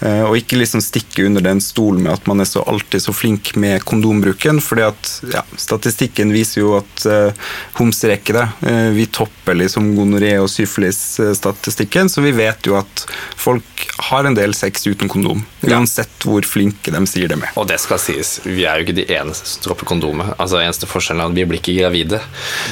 Eh, 0.00 0.22
Og 0.28 0.36
ikke 0.38 0.58
liksom 0.60 0.82
stikke 0.84 1.26
under 1.26 1.42
den 1.42 1.60
stolen 1.64 2.02
med 2.04 2.12
at 2.12 2.26
man 2.30 2.40
er 2.40 2.48
så 2.48 2.62
alltid 2.68 3.02
så 3.02 3.12
flink 3.14 3.54
med 3.56 3.84
kondombruken. 3.84 4.60
fordi 4.60 4.82
at 4.86 5.12
ja, 5.34 5.42
Statistikken 5.56 6.32
viser 6.32 6.60
jo 6.60 6.76
at 6.78 7.06
uh, 7.06 7.32
homser 7.78 8.12
er 8.12 8.20
ikke 8.20 8.36
det. 8.36 8.46
Eh, 8.70 8.90
vi 8.94 9.06
topper 9.06 9.54
liksom 9.58 9.90
gonoré- 9.96 10.38
og 10.42 10.48
syfilis-statistikken, 10.52 12.08
så 12.08 12.22
vi 12.22 12.32
vet 12.32 12.66
jo 12.66 12.76
at 12.78 13.04
folk 13.36 13.86
har 14.10 14.24
en 14.24 14.34
del 14.34 14.54
sex 14.54 14.86
uten 14.86 15.08
kondom. 15.08 15.42
Uansett 15.66 16.26
hvor 16.26 16.42
flinke 16.46 16.92
de 16.94 17.02
sier 17.10 17.28
det 17.28 17.38
med. 17.40 17.50
Og 17.58 17.66
det 17.68 17.80
skal 17.82 18.00
sies, 18.02 18.38
vi 18.44 18.64
er 18.64 18.78
jo 18.78 18.86
ikke 18.86 18.98
de 19.00 19.06
eneste 19.18 19.48
som 19.50 19.66
dropper 19.66 19.88
kondomet. 19.88 20.34
Altså, 20.38 20.60
eneste 20.62 20.88
forskjellen 20.90 21.24
er 21.24 21.32
at 21.32 21.38
vi 21.38 21.46
blir 21.48 21.62
ikke 21.62 21.78
gravide. 21.80 22.20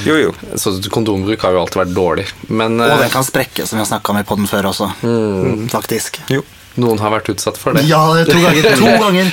Jo, 0.06 0.18
jo. 0.20 0.34
Så 0.60 0.76
kondombruk 0.92 1.42
har 1.42 1.56
jo 1.56 1.64
alltid 1.64 1.82
vært 1.84 1.96
dårlig. 1.96 2.26
Men 2.48 2.78
Og 2.80 2.86
det 2.86 3.06
den 3.06 3.14
kan 3.14 3.26
sprekke, 3.26 3.66
som 3.66 3.78
vi 3.78 3.84
har 3.84 3.90
snakka 3.90 4.12
om 4.14 4.20
i 4.20 4.26
podden 4.28 4.50
før 4.50 4.70
også. 4.72 4.92
Mm. 5.02 5.66
Faktisk. 5.72 6.20
jo. 6.30 6.44
Noen 6.80 7.00
har 7.00 7.12
vært 7.14 7.30
utsatt 7.32 7.58
for 7.60 7.76
det. 7.76 7.84
Ja, 7.88 8.00
det 8.16 8.26
er 8.26 8.32
to 8.32 8.40
ganger. 8.42 8.66
To 8.80 8.92
ganger. 9.00 9.30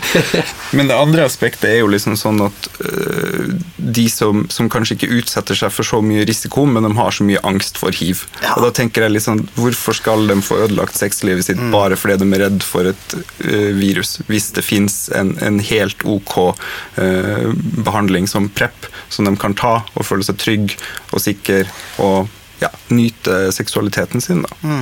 Men 0.78 0.90
det 0.90 0.98
andre 0.98 1.26
aspektet 1.28 1.68
er 1.70 1.80
jo 1.82 1.90
liksom 1.92 2.16
sånn 2.20 2.42
at 2.46 2.68
øh, 2.86 3.54
de 3.78 4.06
som, 4.12 4.46
som 4.54 4.70
kanskje 4.72 4.98
ikke 4.98 5.12
utsetter 5.20 5.58
seg 5.58 5.74
for 5.74 5.88
så 5.88 6.00
mye 6.06 6.26
risiko, 6.28 6.66
men 6.70 6.88
de 6.88 6.94
har 6.98 7.16
så 7.16 7.28
mye 7.28 7.42
angst 7.48 7.80
for 7.82 7.96
hiv. 7.96 8.26
Ja. 8.44 8.56
Og 8.56 8.68
da 8.68 8.72
tenker 8.80 9.06
jeg 9.06 9.18
liksom, 9.18 9.44
Hvorfor 9.58 9.96
skal 9.98 10.28
de 10.30 10.38
få 10.46 10.62
ødelagt 10.66 10.98
sexlivet 10.98 11.48
sitt 11.48 11.60
bare 11.74 11.98
fordi 12.00 12.18
de 12.22 12.28
er 12.36 12.46
redd 12.46 12.64
for 12.66 12.88
et 12.90 13.16
øh, 13.44 13.72
virus, 13.78 14.18
hvis 14.30 14.52
det 14.56 14.66
fins 14.66 15.08
en, 15.16 15.36
en 15.44 15.60
helt 15.64 16.04
ok 16.08 16.38
øh, 17.02 17.50
behandling 17.86 18.28
som 18.30 18.50
PREP, 18.50 18.88
som 19.14 19.28
de 19.28 19.36
kan 19.40 19.56
ta 19.58 19.80
og 19.94 20.08
føle 20.08 20.26
seg 20.26 20.40
trygg 20.42 20.78
og 21.12 21.24
sikker 21.24 21.70
og 22.04 22.32
ja, 22.64 22.72
nyte 22.94 23.48
seksualiteten 23.56 24.24
sin? 24.24 24.46
da. 24.48 24.74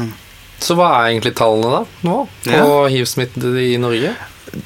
Så 0.62 0.76
hva 0.78 0.92
er 1.02 1.12
egentlig 1.16 1.34
tallene 1.40 1.72
da, 1.74 1.86
nå, 2.06 2.18
på 2.46 2.52
Ja. 2.54 2.88
hiv-smittede 2.94 3.64
i 3.74 3.78
Norge? 3.82 4.14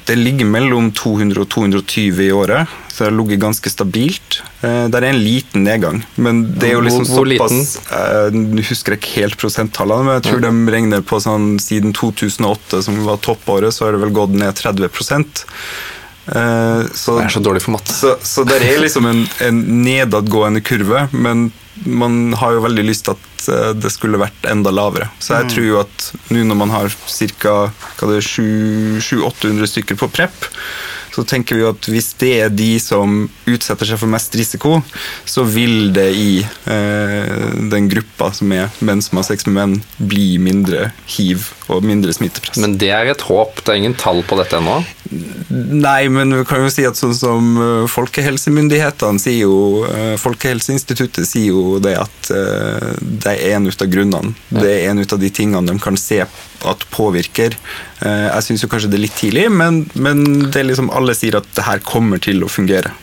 Det 0.06 0.16
ligger 0.18 0.48
mellom 0.50 0.88
200 0.92 1.38
og 1.44 1.48
220 1.52 2.18
i 2.24 2.32
året, 2.34 2.66
så 2.90 3.04
det 3.04 3.06
har 3.06 3.14
ligget 3.20 3.38
ganske 3.44 3.70
stabilt. 3.70 4.40
Eh, 4.66 4.88
det 4.90 4.98
er 4.98 5.04
en 5.12 5.20
liten 5.22 5.62
nedgang, 5.62 6.00
men 6.18 6.40
det 6.58 6.70
er 6.70 6.74
jo 6.74 6.80
liksom 6.82 7.04
Hvor- 7.06 7.22
hvor 7.24 7.48
såpass 7.48 7.78
eh, 7.92 8.30
Nå 8.34 8.64
husker 8.66 8.92
jeg 8.96 9.00
ikke 9.00 9.20
helt 9.22 9.36
prosenttallene, 9.38 10.04
men 10.08 10.20
jeg 10.20 10.24
tror 10.26 10.40
de 10.42 10.72
regner 10.74 11.00
på 11.06 11.20
sånn 11.22 11.60
siden 11.62 11.92
2008, 11.94 12.82
som 12.82 12.98
var 13.06 13.16
toppåret, 13.18 13.72
så 13.72 13.86
har 13.86 13.92
det 13.92 14.00
vel 14.00 14.10
gått 14.10 14.34
ned 14.34 14.54
30 14.58 14.84
eh, 16.34 16.82
så, 16.92 17.18
Jeg 17.20 17.28
er 17.30 17.36
så 17.38 17.42
dårlig 17.44 17.62
for 17.62 17.76
matte. 17.76 17.92
så, 17.94 18.16
så 18.22 18.44
det 18.44 18.58
er 18.62 18.80
liksom 18.82 19.06
en, 19.06 19.22
en 19.40 19.62
nedadgående 19.84 20.62
kurve, 20.66 21.08
men 21.12 21.52
man 21.84 22.34
har 22.40 22.56
jo 22.56 22.64
veldig 22.64 22.84
lyst 22.86 23.06
til 23.06 23.16
at 23.16 23.48
eh, 23.52 23.72
det 23.76 23.92
skulle 23.92 24.20
vært 24.20 24.48
enda 24.50 24.72
lavere. 24.74 25.10
Så 25.20 25.36
jeg 25.36 25.52
tror 25.52 25.66
jo 25.66 25.80
at 25.82 26.10
nå 26.32 26.44
når 26.48 26.60
man 26.64 26.74
har 26.74 26.92
ca. 26.92 27.56
700-800 28.00 29.72
stykker 29.72 29.98
på 30.00 30.10
prep, 30.12 30.46
så 31.16 31.24
tenker 31.24 31.56
vi 31.56 31.62
jo 31.62 31.70
at 31.72 31.86
hvis 31.88 32.10
det 32.20 32.32
er 32.44 32.50
de 32.52 32.74
som 32.82 33.22
utsetter 33.48 33.88
seg 33.88 34.00
for 34.02 34.12
mest 34.12 34.34
risiko, 34.36 34.82
så 35.24 35.46
vil 35.48 35.88
det 35.96 36.10
i 36.12 36.32
eh, 36.44 37.54
den 37.72 37.88
gruppa 37.88 38.28
som 38.36 38.52
er 38.52 38.68
menn 38.84 39.00
som 39.04 39.16
har 39.20 39.24
sex 39.30 39.48
med 39.48 39.56
menn, 39.56 39.78
bli 39.96 40.36
mindre 40.42 40.90
hiv 41.16 41.48
og 41.72 41.86
mindre 41.88 42.12
smittepress. 42.12 42.60
Men 42.60 42.76
det 42.80 42.92
er 42.92 43.08
et 43.14 43.24
håp. 43.30 43.62
Det 43.62 43.72
er 43.72 43.80
ingen 43.80 43.96
tall 43.96 44.20
på 44.28 44.36
dette 44.40 44.60
ennå. 44.60 44.82
Nei, 45.48 46.08
men 46.08 46.34
vi 46.34 46.44
kan 46.48 46.64
jo 46.64 46.70
si 46.72 46.84
at 46.88 46.98
sånn 46.98 47.14
som 47.16 47.52
eh, 47.60 47.84
folkehelsemyndighetene 47.90 49.22
sier 49.22 49.44
jo 49.44 49.84
eh, 49.88 50.14
Folkehelseinstituttet 50.20 51.28
sier 51.28 51.52
jo 51.52 51.78
det 51.82 51.94
at 52.00 52.30
eh, 52.34 52.90
det 53.00 53.34
er 53.34 53.56
en 53.56 53.68
ut 53.68 53.84
av 53.84 53.90
grunnene. 53.92 54.34
Det 54.50 54.72
er 54.72 54.90
en 54.90 55.02
ut 55.02 55.14
av 55.14 55.22
de 55.22 55.30
tingene 55.30 55.66
de 55.70 55.78
kan 55.82 55.98
se 56.00 56.22
at 56.26 56.84
påvirker. 56.90 57.54
Jeg 58.00 58.44
syns 58.44 58.64
kanskje 58.66 58.88
det 58.90 58.96
er 58.98 59.04
litt 59.04 59.18
tidlig, 59.18 59.44
men, 59.52 59.84
men 59.94 60.24
det 60.50 60.60
er 60.60 60.68
liksom 60.70 60.88
alle 60.94 61.14
sier 61.16 61.38
at 61.38 61.46
det 61.56 61.64
her 61.66 61.82
kommer 61.84 62.20
til 62.22 62.42
å 62.42 62.50
fungere. 62.50 62.94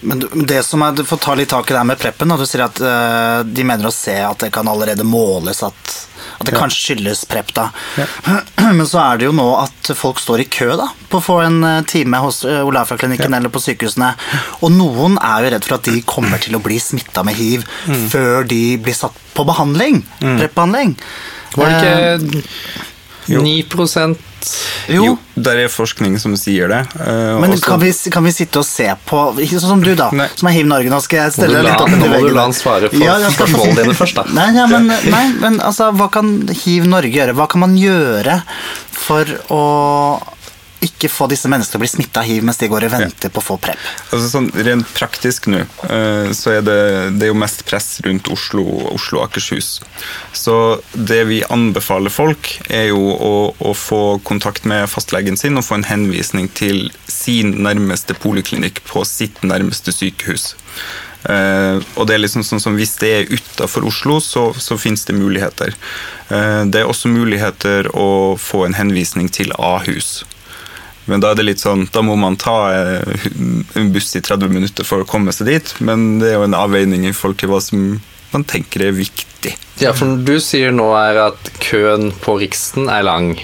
Men 0.00 0.22
det 0.48 0.62
som 0.64 0.82
er, 0.82 0.96
for 1.02 1.16
får 1.16 1.24
ta 1.24 1.34
litt 1.36 1.50
tak 1.52 1.70
i 1.70 1.74
det 1.74 1.80
her 1.80 1.88
med 1.88 2.00
preppen. 2.00 2.32
Du 2.40 2.46
sier 2.48 2.64
at 2.64 2.80
uh, 2.80 3.40
de 3.44 3.64
mener 3.66 3.88
å 3.88 3.94
se 3.94 4.16
at 4.24 4.40
det 4.46 4.52
kan 4.54 4.68
allerede 4.70 5.04
måles 5.04 5.62
at, 5.66 5.96
at 6.38 6.46
det 6.48 6.54
kanskje 6.56 6.80
skyldes 6.80 7.26
prep. 7.28 7.52
da. 7.56 7.68
Men 8.78 8.86
så 8.88 9.02
er 9.02 9.20
det 9.20 9.28
jo 9.28 9.34
nå 9.36 9.48
at 9.60 9.92
folk 9.98 10.22
står 10.22 10.44
i 10.44 10.48
kø 10.52 10.70
da, 10.80 10.88
på 11.10 11.20
å 11.20 11.24
få 11.24 11.40
en 11.44 11.58
eh, 11.66 11.82
time 11.90 12.20
hos 12.24 12.42
uh, 12.48 12.62
Olafia-klinikken 12.68 13.36
eller 13.36 13.52
på 13.52 13.62
sykehusene. 13.62 14.12
Og 14.64 14.72
noen 14.72 15.18
er 15.20 15.44
jo 15.44 15.52
redd 15.56 15.68
for 15.68 15.78
at 15.78 15.90
de 15.90 16.04
kommer 16.08 16.40
til 16.40 16.56
å 16.56 16.62
bli 16.64 16.80
smitta 16.80 17.24
med 17.26 17.36
hiv 17.36 17.66
før 18.12 18.48
de 18.48 18.62
blir 18.80 18.96
satt 18.96 19.16
på 19.36 19.44
behandling. 19.48 20.00
Prep-behandling. 20.22 20.96
Var 21.56 21.76
det 21.82 21.90
Eh, 21.90 22.18
ikke 23.30 23.44
9 23.46 24.16
jo. 24.90 25.16
der 25.36 25.58
er 25.64 25.68
forskning 25.70 26.16
som 26.20 26.32
sier 26.40 26.70
det. 26.72 26.80
Uh, 26.96 27.36
Men 27.42 27.52
kan 27.60 27.80
vi, 27.82 27.92
kan 28.12 28.24
vi 28.24 28.32
sitte 28.34 28.62
og 28.62 28.66
se 28.66 28.88
på 29.06 29.20
ikke 29.36 29.60
Sånn 29.60 29.74
som 29.76 29.84
du, 29.84 29.92
da, 29.98 30.08
Nei. 30.16 30.30
som 30.34 30.48
er 30.50 30.56
Hiv 30.56 30.70
Norge. 30.70 30.90
Nå 30.92 31.00
skal 31.04 31.24
jeg 31.24 31.36
stelle 31.36 31.60
deg 31.60 31.68
litt 31.68 31.84
opp 31.84 31.92
nå 31.92 32.08
må 32.08 32.22
du 32.24 32.32
la 32.34 32.46
han 32.48 32.56
svare 32.56 32.90
på 32.92 33.02
Ja, 33.02 33.18
skal 33.20 33.36
spørsmålene 33.36 33.84
dine 33.84 33.96
først, 33.98 34.18
da. 34.18 34.24
Nei, 34.34 34.48
ja, 34.56 34.66
men, 34.70 34.88
nei, 34.88 35.24
men 35.42 35.60
altså, 35.60 35.90
hva 35.96 36.08
kan 36.12 36.34
Hiv 36.48 36.88
Norge 36.90 37.12
gjøre? 37.12 37.36
Hva 37.38 37.48
kan 37.52 37.64
man 37.66 37.76
gjøre 37.78 38.40
for 38.96 39.36
å 39.52 39.64
ikke 40.84 41.10
få 41.12 41.26
disse 41.30 41.48
menneskene 41.50 41.74
til 41.74 41.80
å 41.80 41.82
bli 41.82 41.90
smitta 41.92 42.22
av 42.22 42.28
hiv 42.28 42.44
mens 42.46 42.60
de 42.60 42.68
går 42.70 42.86
og 42.86 42.94
venter 42.94 43.32
på 43.32 43.42
å 43.42 43.44
få 43.44 43.56
prep? 43.60 43.80
Altså 44.10 44.30
sånn 44.32 44.48
Rent 44.66 44.88
praktisk 44.96 45.50
nå, 45.52 45.62
eh, 45.88 46.30
så 46.36 46.54
er 46.56 46.64
det, 46.66 46.78
det 47.18 47.28
er 47.28 47.32
jo 47.32 47.40
mest 47.40 47.64
press 47.68 47.88
rundt 48.06 48.30
Oslo 48.32 48.64
og 48.64 48.86
Oslo 48.94 49.20
Akershus. 49.24 49.70
Så 50.36 50.54
det 50.94 51.22
vi 51.30 51.42
anbefaler 51.52 52.12
folk, 52.12 52.52
er 52.68 52.90
jo 52.90 53.00
å, 53.12 53.34
å 53.58 53.74
få 53.76 54.02
kontakt 54.26 54.68
med 54.68 54.88
fastlegen 54.90 55.38
sin 55.40 55.60
og 55.60 55.66
få 55.66 55.80
en 55.80 55.88
henvisning 55.90 56.48
til 56.56 56.88
sin 57.10 57.54
nærmeste 57.64 58.16
poliklinikk 58.18 58.82
på 58.88 59.04
sitt 59.08 59.42
nærmeste 59.46 59.94
sykehus. 59.94 60.54
Uh, 61.20 61.76
og 62.00 62.06
det 62.08 62.14
er 62.14 62.22
liksom 62.22 62.40
sånn 62.46 62.62
som 62.62 62.76
Hvis 62.78 62.94
det 62.96 63.08
er 63.12 63.26
utafor 63.28 63.84
Oslo, 63.90 64.16
så, 64.24 64.46
så 64.56 64.78
finnes 64.80 65.04
det 65.04 65.18
muligheter. 65.18 65.74
Uh, 66.30 66.64
det 66.64 66.80
er 66.80 66.88
også 66.88 67.12
muligheter 67.12 67.90
å 67.92 68.38
få 68.40 68.64
en 68.64 68.78
henvisning 68.78 69.28
til 69.28 69.52
Ahus. 69.58 70.22
Men 71.10 71.22
da 71.22 71.32
er 71.32 71.40
det 71.40 71.48
litt 71.48 71.62
sånn, 71.62 71.88
da 71.92 72.04
må 72.06 72.14
man 72.18 72.38
ta 72.40 72.56
eh, 72.70 73.26
en 73.78 73.90
buss 73.94 74.14
i 74.14 74.22
30 74.22 74.52
minutter 74.52 74.86
for 74.86 75.02
å 75.02 75.08
komme 75.08 75.34
seg 75.34 75.50
dit. 75.50 75.74
Men 75.82 76.20
det 76.22 76.30
er 76.30 76.38
jo 76.38 76.46
en 76.46 76.58
avveining 76.58 77.08
i 77.08 77.14
forhold 77.16 77.40
til 77.42 77.50
hva 77.52 77.60
som 77.64 77.98
man 78.30 78.46
tenker 78.46 78.86
er 78.86 78.94
viktig. 78.94 79.56
Ja, 79.82 79.90
for 79.96 80.20
du 80.22 80.36
sier 80.42 80.70
nå 80.74 80.92
er 80.94 81.18
at 81.26 81.50
køen 81.64 82.12
på 82.22 82.36
Riksen 82.42 82.90
er 82.92 83.02
lang, 83.06 83.34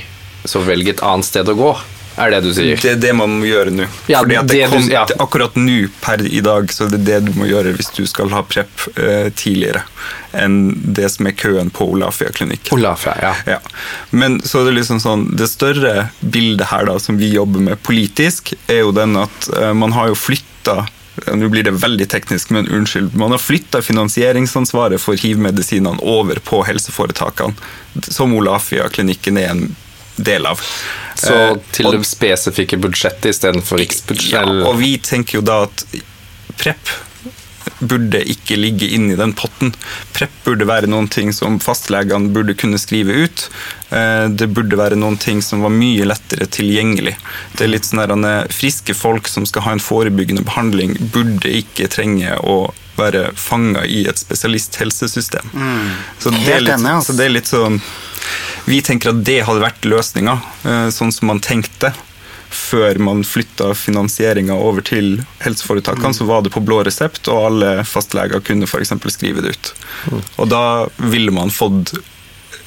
så 0.47 0.63
velg 0.63 0.93
et 0.93 1.03
annet 1.03 1.27
sted 1.27 1.51
å 1.51 1.59
gå. 1.59 1.73
Er 2.17 2.31
det 2.33 2.41
du 2.47 2.53
sier? 2.57 2.79
Det 2.81 2.93
er 2.95 3.01
det 3.01 3.13
man 3.17 3.35
må 3.41 3.47
gjøre 3.49 3.73
nå. 3.75 3.87
Ja, 4.09 4.23
Fordi 4.25 4.39
at 4.41 4.49
det 4.49 4.61
det 4.71 4.81
du- 4.87 4.93
ja. 4.93 5.05
Akkurat 5.21 5.57
nå 5.57 5.89
per 6.01 6.25
i 6.25 6.41
dag 6.41 6.73
så 6.73 6.87
er 6.87 6.91
det 6.97 7.05
det 7.05 7.19
du 7.27 7.33
må 7.37 7.47
gjøre 7.49 7.75
hvis 7.77 7.93
du 7.97 8.07
skal 8.07 8.31
ha 8.33 8.43
prep 8.43 8.87
uh, 8.97 9.29
tidligere 9.37 9.83
enn 10.37 10.93
det 10.97 11.11
som 11.13 11.27
er 11.27 11.33
køen 11.33 11.71
på 11.73 11.87
Olafia-klinikk. 11.95 12.73
Olafia, 12.73 13.15
ja. 13.23 13.35
Ja. 13.47 13.59
Men 14.11 14.41
så 14.41 14.61
er 14.61 14.71
det 14.71 14.75
liksom 14.83 15.01
sånn 15.01 15.37
Det 15.37 15.49
større 15.49 16.11
bildet 16.21 16.69
her 16.69 16.85
da 16.87 16.99
som 17.01 17.17
vi 17.17 17.31
jobber 17.33 17.61
med 17.61 17.81
politisk, 17.83 18.53
er 18.69 18.85
jo 18.85 18.93
den 18.93 19.17
at 19.17 19.49
uh, 19.57 19.73
man 19.73 19.93
har 19.97 20.09
jo 20.13 20.19
flytta 20.19 20.87
nå 21.33 21.49
blir 21.49 21.65
det 21.65 21.73
veldig 21.81 22.09
teknisk, 22.13 22.51
men 22.53 22.69
unnskyld. 22.69 23.15
Man 23.17 23.33
har 23.33 23.41
flytta 23.41 23.81
finansieringsansvaret 23.83 25.01
for 25.01 25.17
hiv-medisinene 25.17 26.03
over 26.05 26.41
på 26.45 26.61
helseforetakene, 26.69 27.57
som 28.05 28.35
Olafia-klinikken 28.37 29.41
er 29.41 29.49
en 29.55 29.63
del 30.17 30.47
av. 30.47 30.61
Så 31.17 31.33
Eh, 31.33 31.57
til 31.73 31.87
og- 31.87 31.97
det 31.97 32.07
spesifikke 32.07 32.77
budsjettet 32.81 33.31
istedenfor 33.33 33.79
riksbudsjettet? 33.81 34.33
ja, 34.63 34.69
og 34.69 34.79
vi 34.79 34.97
tenker 34.99 35.39
jo 35.41 35.41
da 35.43 35.63
at 35.65 35.85
prep 36.59 36.93
burde 37.81 38.21
ikke 38.25 38.57
ligge 38.57 38.87
inni 38.95 39.13
i 39.13 39.17
den 39.19 39.33
potten. 39.37 39.75
Prep 40.17 40.31
burde 40.45 40.65
være 40.69 40.89
noen 40.89 41.09
ting 41.11 41.33
som 41.33 41.59
fastlegene 41.61 42.31
burde 42.33 42.55
kunne 42.57 42.79
skrive 42.81 43.13
ut. 43.27 43.49
Eh, 43.91 44.29
Det 44.29 44.49
burde 44.55 44.77
være 44.79 44.97
noen 44.97 45.19
ting 45.19 45.43
som 45.43 45.61
var 45.63 45.71
mye 45.71 46.05
lettere 46.07 46.47
tilgjengelig. 46.47 47.17
Det 47.57 47.65
er 47.67 47.69
litt 47.69 47.83
sånn 47.85 48.01
at 48.25 48.53
Friske 48.53 48.95
folk 48.95 49.29
som 49.29 49.45
skal 49.47 49.63
ha 49.63 49.73
en 49.73 49.79
forebyggende 49.81 50.45
behandling, 50.45 50.97
burde 51.13 51.49
ikke 51.53 51.89
trenge 51.89 52.39
å 52.43 52.73
være 52.97 53.33
fanga 53.35 53.85
i 53.85 54.07
et 54.09 54.17
spesialisthelsesystem. 54.17 55.51
Så, 56.19 56.31
det 56.31 56.49
er 56.49 56.61
litt, 56.61 56.73
altså. 56.81 57.13
så 57.13 57.17
det 57.17 57.27
er 57.27 57.35
litt 57.35 57.51
sånn 57.51 57.81
Vi 58.67 58.83
tenker 58.83 59.13
at 59.13 59.25
det 59.27 59.43
hadde 59.47 59.63
vært 59.63 59.89
løsninga, 59.89 60.39
eh, 60.65 60.89
sånn 60.95 61.15
som 61.15 61.31
man 61.33 61.43
tenkte 61.45 61.93
før 62.57 62.99
man 63.03 63.25
flytta 63.25 63.75
finansieringa 63.75 64.55
over 64.55 64.85
til 64.87 65.23
helseforetakene, 65.43 66.15
så 66.15 66.25
var 66.25 66.43
det 66.43 66.53
på 66.55 66.63
blå 66.65 66.83
resept, 66.87 67.29
og 67.29 67.49
alle 67.51 67.71
fastleger 67.85 68.43
kunne 68.45 68.69
f.eks. 68.69 68.93
skrive 69.13 69.43
det 69.45 69.57
ut. 69.57 69.73
Og 70.37 70.49
da 70.49 70.63
ville 70.97 71.35
man 71.35 71.51
fått 71.51 71.97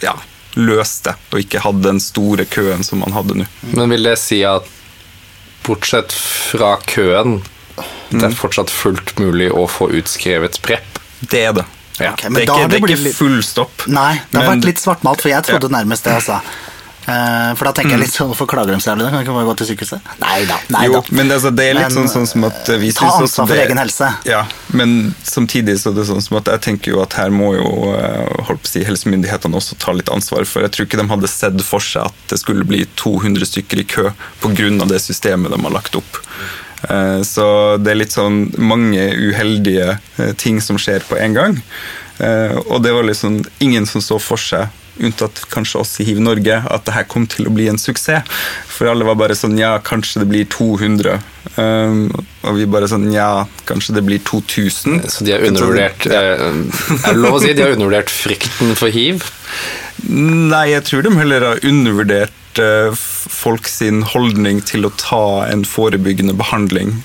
ja, 0.03 0.15
løst 0.59 1.07
det, 1.07 1.15
og 1.31 1.43
ikke 1.43 1.63
hatt 1.63 1.81
den 1.83 2.01
store 2.03 2.45
køen 2.49 2.83
som 2.85 3.01
man 3.03 3.15
hadde 3.15 3.39
nå. 3.41 3.47
Men 3.71 3.95
vil 3.95 4.11
det 4.11 4.17
si 4.21 4.41
at 4.47 4.67
bortsett 5.65 6.13
fra 6.13 6.75
køen, 6.87 7.41
det 8.09 8.23
er 8.25 8.35
fortsatt 8.35 8.71
fullt 8.73 9.15
mulig 9.21 9.51
å 9.53 9.67
få 9.69 9.91
utskrevet 9.99 10.61
prep? 10.65 10.99
Det 11.19 11.43
er 11.49 11.53
det. 11.61 11.67
Ja. 11.99 12.13
okay, 12.13 12.29
men 12.29 12.41
det 12.41 12.49
er 12.49 12.53
ikke, 12.55 12.69
det 12.69 12.77
er 12.81 12.87
ikke 12.87 13.03
litt- 13.03 13.15
full 13.15 13.39
stopp. 13.43 13.87
Nei, 13.87 14.13
det 14.31 14.41
har 14.41 14.47
Men- 14.49 14.59
vært 14.61 14.65
litt 14.65 14.77
svartmalt, 14.79 15.21
for 15.21 15.29
jeg 15.29 15.43
trodde 15.43 15.69
Ja. 15.71 15.77
nærmest 15.83 16.03
det, 16.03 16.13
altså. 16.13 16.41
For 17.57 17.65
da 17.65 17.71
tenker 17.73 17.95
jeg 17.95 17.99
litt 18.03 18.13
sånn, 18.13 18.27
hvorfor 18.29 18.45
klager 18.45 18.67
de 18.75 18.77
så 18.83 18.91
jævlig? 18.93 19.09
Kan 19.09 19.23
ikke 19.25 19.33
bare 19.33 19.47
gå 19.49 19.53
til 19.57 19.67
sykehuset? 19.71 20.01
Nei 20.21 20.45
da. 20.45 20.57
Nei 20.69 20.85
jo, 20.85 20.93
da. 20.93 21.01
men 21.09 21.27
det, 21.27 21.37
altså, 21.39 21.49
det 21.55 21.65
er 21.65 21.73
litt 21.73 21.87
Men, 21.89 21.91
sånn, 21.95 22.09
sånn 22.13 22.27
som 22.27 22.43
at 22.43 22.69
eh, 22.69 22.77
vi 22.77 22.91
ta 22.91 23.07
ansvar 23.09 23.47
for 23.47 23.55
det- 23.55 23.65
egen 23.65 23.77
helse. 23.81 24.09
Ja, 24.25 24.45
men 24.71 25.15
samtidig 25.23 25.79
så 25.79 25.89
er 25.89 25.95
det 25.95 26.05
sånn 26.05 26.21
som 26.21 26.37
at 26.37 26.45
jeg 26.45 26.61
tenker 26.61 26.93
jo 26.93 27.01
at 27.01 27.13
her 27.13 27.29
må 27.31 27.55
jo 27.55 27.95
eh, 27.95 28.43
holdt 28.45 28.61
på 28.61 28.67
å 28.69 28.73
si, 28.75 28.83
helsemyndighetene 28.83 29.55
også 29.57 29.79
ta 29.79 29.91
litt 29.91 30.05
ansvar. 30.13 30.45
For 30.45 30.61
jeg 30.61 30.71
tror 30.71 30.85
ikke 30.85 31.01
de 31.01 31.07
hadde 31.07 31.27
sett 31.27 31.61
for 31.65 31.79
seg 31.79 32.05
at 32.05 32.13
det 32.27 32.39
skulle 32.39 32.63
bli 32.63 32.85
200 32.95 33.41
stykker 33.45 33.79
i 33.79 33.83
kø 33.85 34.13
pga. 34.41 34.87
det 34.87 35.01
systemet 35.01 35.49
de 35.49 35.57
har 35.63 35.71
lagt 35.71 35.95
opp. 35.95 36.17
Eh, 36.87 37.21
Så 37.27 37.45
det 37.83 37.91
er 37.91 37.99
litt 38.03 38.15
sånn 38.15 38.45
mange 38.57 39.09
uheldige 39.17 39.97
eh, 40.17 40.33
ting 40.39 40.61
som 40.63 40.77
skjer 40.79 41.03
på 41.09 41.17
en 41.19 41.33
gang. 41.35 41.57
Eh, 42.19 42.55
Og 42.67 42.83
det 42.83 42.93
var 42.95 43.03
liksom 43.03 43.41
ingen 43.59 43.85
som 43.89 44.01
så 44.01 44.19
for 44.21 44.37
seg 44.39 44.67
unntatt 44.99 45.45
kanskje 45.47 45.79
oss 45.79 45.93
i 46.01 46.05
Hiv 46.09 46.17
Norge, 46.19 46.57
at 46.67 46.83
det 46.83 46.91
her 46.91 47.05
kom 47.07 47.23
til 47.31 47.47
å 47.47 47.51
bli 47.55 47.69
en 47.71 47.77
suksess. 47.79 48.27
For 48.67 48.89
alle 48.91 49.05
var 49.07 49.15
bare 49.15 49.35
sånn 49.37 49.55
ja, 49.55 49.77
kanskje 49.79 50.25
det 50.25 50.27
blir 50.27 50.47
200. 50.51 51.13
Um, 51.55 52.01
og 52.43 52.57
vi 52.57 52.65
bare 52.67 52.87
sånn 52.91 53.05
ja, 53.13 53.45
kanskje 53.69 53.95
det 53.95 54.03
blir 54.03 54.19
2000. 54.27 54.99
Så 55.07 55.23
de 55.23 55.31
har 55.37 55.45
undervurdert 55.47 56.03
eh, 56.11 56.43
Er 56.43 57.13
det 57.13 57.15
lov 57.15 57.37
å 57.37 57.41
si 57.43 57.53
de 57.55 57.63
har 57.63 57.77
undervurdert 57.77 58.11
frykten 58.11 58.75
for 58.79 58.91
hiv? 58.91 59.23
Nei, 60.09 60.65
jeg 60.73 60.83
tror 60.91 61.07
de 61.07 61.15
heller 61.15 61.47
har 61.47 61.63
undervurdert 61.71 62.35
eh, 62.57 62.89
f- 62.95 63.27
folk 63.29 63.67
sin 63.69 64.01
holdning 64.01 64.63
til 64.65 64.89
å 64.89 64.91
ta 64.97 65.45
en 65.51 65.61
forebyggende 65.69 66.33
behandling 66.39 66.95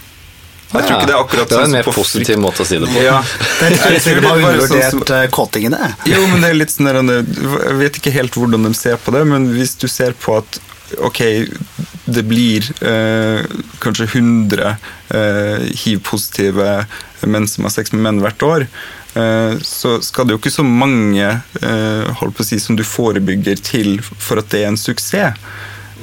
Jeg 0.75 0.83
tror 0.89 0.97
ikke 0.97 1.07
det 1.11 1.15
er 1.15 1.21
akkurat 1.21 1.49
Det 1.53 1.55
er 1.55 1.61
en 1.61 1.67
sånn 1.69 1.77
mer 1.77 1.93
positiv 1.95 2.39
måte 2.43 2.65
å 2.65 2.67
si 2.67 2.79
det 2.83 2.89
på. 2.91 3.03
Ja. 3.05 3.21
Det 3.61 3.67
er 3.69 3.93
Jeg 3.95 4.03
tror 4.03 4.21
de 4.21 4.27
har 4.27 4.41
sånn 4.41 4.49
undervurdert 4.49 5.11
eh, 5.19 5.27
kåtingene. 5.37 5.91
Jo, 6.11 6.25
men 6.33 6.41
det 6.43 6.49
er 6.51 6.57
litt 6.59 6.73
sånn 6.75 7.13
Jeg 7.13 7.77
vet 7.85 8.01
ikke 8.01 8.11
helt 8.17 8.35
hvordan 8.41 8.65
de 8.67 8.73
ser 8.75 8.97
på 9.05 9.13
det, 9.15 9.23
men 9.29 9.51
hvis 9.55 9.77
du 9.79 9.87
ser 9.93 10.17
på 10.19 10.39
at 10.41 10.59
ok, 10.99 11.21
det 12.07 12.23
blir 12.29 12.67
eh, 12.85 13.45
kanskje 13.83 14.09
100 14.19 14.75
eh, 15.15 15.63
hiv-positive 15.85 16.67
menn 17.25 17.47
som 17.49 17.65
har 17.65 17.73
sex 17.73 17.93
med 17.95 18.03
menn 18.05 18.21
hvert 18.25 18.43
år, 18.45 18.67
eh, 18.67 19.04
så 19.63 19.99
skal 20.03 20.27
det 20.27 20.35
jo 20.35 20.41
ikke 20.41 20.51
så 20.51 20.65
mange 20.67 21.29
eh, 21.63 22.09
holdt 22.19 22.35
på 22.35 22.43
å 22.43 22.49
si, 22.49 22.59
som 22.59 22.75
du 22.75 22.83
forebygger 22.87 23.61
til 23.63 24.01
for 24.03 24.43
at 24.43 24.51
det 24.51 24.65
er 24.65 24.73
en 24.73 24.81
suksess. 24.81 25.39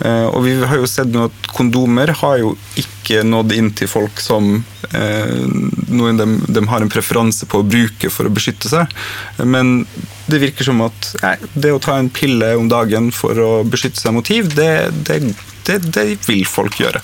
Eh, 0.02 0.28
og 0.34 0.46
vi 0.46 0.56
har 0.66 0.80
jo 0.80 0.88
sett 0.90 1.12
nå 1.14 1.28
at 1.28 1.50
kondomer 1.54 2.14
har 2.24 2.40
jo 2.42 2.56
ikke 2.80 3.22
nådd 3.28 3.54
inn 3.54 3.70
til 3.78 3.90
folk 3.92 4.22
som 4.24 4.54
eh, 4.98 5.44
noen 5.92 6.18
de, 6.18 6.28
de 6.50 6.64
har 6.72 6.82
en 6.82 6.92
preferanse 6.92 7.46
på 7.50 7.62
å 7.62 7.68
bruke 7.68 8.10
for 8.14 8.26
å 8.26 8.34
beskytte 8.34 8.72
seg. 8.72 8.90
Men 9.44 9.84
det 10.32 10.42
virker 10.42 10.66
som 10.66 10.82
at 10.88 11.12
nei, 11.22 11.36
det 11.54 11.76
å 11.76 11.82
ta 11.84 12.00
en 12.00 12.10
pille 12.14 12.54
om 12.58 12.72
dagen 12.72 13.12
for 13.14 13.38
å 13.38 13.52
beskytte 13.68 14.02
seg 14.02 14.16
mot 14.16 14.34
hiv, 14.34 14.50
det, 14.58 14.74
det, 15.06 15.22
det, 15.68 15.82
det 15.92 16.08
vil 16.26 16.48
folk 16.50 16.82
gjøre. 16.82 17.04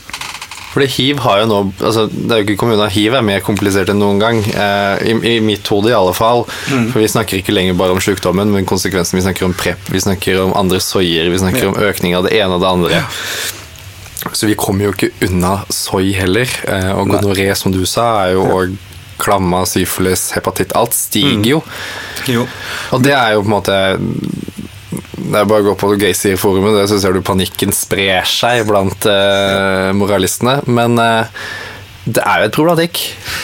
Fordi 0.78 0.88
hiv 0.94 1.22
har 1.26 1.40
jo 1.42 1.46
nå 1.50 1.60
altså, 1.82 2.04
Det 2.14 2.30
er 2.36 2.42
jo 2.44 2.46
ikke 2.46 2.58
kommunen 2.62 2.92
hiv 2.94 3.16
er 3.18 3.24
mer 3.26 3.40
komplisert 3.42 3.90
enn 3.90 3.98
noen 3.98 4.20
gang. 4.22 4.44
Eh, 4.46 5.08
i, 5.10 5.16
I 5.32 5.40
mitt 5.42 5.66
hode 5.74 5.90
i 5.90 5.96
alle 5.98 6.14
fall. 6.14 6.44
For 6.70 7.00
vi 7.02 7.08
snakker 7.10 7.40
ikke 7.42 7.56
lenger 7.56 7.74
bare 7.80 7.96
om 7.96 8.02
sykdommen, 8.04 8.52
men 8.54 8.68
konsekvensen. 8.70 9.18
Vi 9.18 9.24
snakker 9.26 9.48
om 9.48 9.56
PREP, 9.58 9.90
vi 9.90 10.04
snakker 10.04 10.44
om 10.44 10.54
andre 10.60 10.78
soyer, 10.84 11.32
vi 11.34 11.40
snakker 11.42 11.66
Ja. 11.66 11.72
om 11.72 11.80
økning 11.82 12.14
av 12.14 12.28
det 12.30 12.36
ene 12.38 12.60
og 12.60 12.62
det 12.62 12.70
andre. 12.76 13.02
Så 14.38 14.46
vi 14.50 14.54
kommer 14.60 14.86
jo 14.86 14.94
ikke 14.94 15.10
unna 15.26 15.56
soy 15.74 16.12
heller. 16.14 16.46
Eh, 16.68 16.92
og 16.94 17.10
gonoré, 17.16 17.50
som 17.58 17.74
du 17.74 17.82
sa, 17.90 18.28
er 18.28 18.36
jo 18.38 18.46
òg 18.46 18.78
klamma, 19.18 19.64
syfilis, 19.66 20.28
hepatitt 20.36 20.76
Alt 20.78 20.94
stiger 20.94 21.56
jo. 21.56 21.64
Jo. 22.30 22.44
Og 22.94 23.02
det 23.02 23.16
er 23.18 23.34
jo 23.34 23.42
på 23.42 23.50
en 23.50 23.56
måte 23.56 23.78
Det 25.28 25.40
er 25.42 25.48
bare 25.50 25.66
å 25.66 25.70
gå 25.70 25.74
på 25.80 25.90
Gacy-forumet, 26.00 26.78
der 26.78 26.88
så 26.88 27.00
ser 27.02 27.16
du 27.16 27.24
panikken 27.26 27.74
sprer 27.76 28.28
seg 28.28 28.64
blant 28.70 29.08
eh, 29.12 29.90
moralistene. 29.98 30.62
Men 30.72 30.96
eh, 31.04 31.44
det 32.08 32.24
er 32.24 32.42
jo 32.42 32.48
et 32.48 32.56
problematikk. 32.56 33.02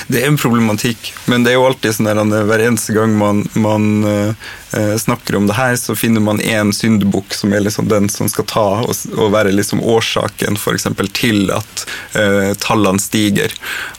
Det 0.08 0.22
er 0.22 0.30
en 0.30 0.40
problematikk, 0.40 1.12
men 1.28 1.44
det 1.44 1.52
er 1.52 1.58
jo 1.60 1.66
alltid 1.68 1.98
sånn 1.98 2.08
der, 2.08 2.48
hver 2.48 2.64
eneste 2.70 2.96
gang 2.96 3.18
man, 3.20 3.44
man 3.60 3.90
eh, 4.08 4.52
snakker 5.00 5.36
om 5.38 5.48
det 5.48 5.54
her, 5.58 5.76
så 5.78 5.96
finner 5.96 6.22
man 6.24 6.40
én 6.42 6.72
syndebukk 6.74 7.34
som 7.38 7.54
er 7.54 7.62
liksom 7.66 7.88
den 7.92 8.10
som 8.10 8.30
skal 8.32 8.46
ta 8.50 8.66
og, 8.84 8.94
og 9.18 9.32
være 9.34 9.52
liksom 9.54 9.82
årsaken 9.84 10.58
for 10.58 10.74
eksempel, 10.78 11.10
til 11.14 11.52
at 11.54 11.86
uh, 12.18 12.54
tallene 12.64 13.02
stiger. 13.02 13.54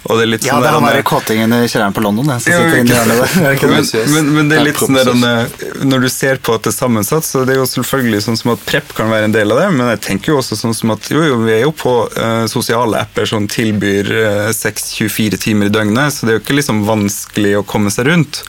Og 0.04 0.18
det 0.18 0.24
er 0.24 0.30
litt 0.34 0.44
Ja, 0.46 0.56
sånn 0.56 0.64
det 0.64 0.68
er 0.68 0.74
han 0.76 0.84
der- 0.88 0.98
der 0.98 1.06
kåtingen 1.08 1.54
i 1.56 1.68
kjelleren 1.68 1.94
på 1.96 2.02
London, 2.04 2.26
Jeg, 2.34 2.52
Ja, 2.52 2.58
hjørnet 2.84 3.20
der. 3.22 3.30
Er 3.54 3.68
men, 3.68 3.86
men, 4.14 4.32
men 4.34 4.48
det 4.50 4.58
er 4.58 4.64
litt 4.66 4.80
sånn 4.80 4.98
der, 4.98 5.46
eh, 5.46 5.84
Når 5.84 6.00
du 6.04 6.08
ser 6.12 6.36
på 6.36 6.54
at 6.54 6.66
det 6.66 6.72
er 6.72 6.76
sammensatt, 6.76 7.24
så 7.24 7.44
det 7.46 7.54
er 7.54 7.60
jo 7.62 7.66
selvfølgelig 7.70 8.22
sånn 8.26 8.36
som 8.40 8.52
at 8.54 8.64
prep 8.66 8.92
kan 8.96 9.10
være 9.12 9.30
en 9.30 9.34
del 9.36 9.52
av 9.54 9.62
det, 9.62 9.68
men 9.76 9.88
jeg 9.94 10.00
tenker 10.08 10.32
jo 10.34 10.40
også 10.42 10.58
sånn 10.60 10.74
som 10.76 10.92
at 10.94 11.08
jo, 11.12 11.22
jo, 11.24 11.38
vi 11.44 11.54
er 11.56 11.62
jo 11.64 11.72
på 11.76 11.94
uh, 12.18 12.44
sosiale 12.50 13.00
apper 13.04 13.28
som 13.30 13.46
tilbyr 13.48 14.10
uh, 14.12 14.52
6-24 14.52 15.40
timer 15.40 15.70
i 15.70 15.74
døgnet, 15.74 16.12
så 16.14 16.26
det 16.26 16.34
er 16.34 16.38
jo 16.38 16.44
ikke 16.44 16.58
liksom 16.60 16.84
vanskelig 16.88 17.56
å 17.60 17.64
komme 17.68 17.92
seg 17.94 18.10
rundt. 18.10 18.42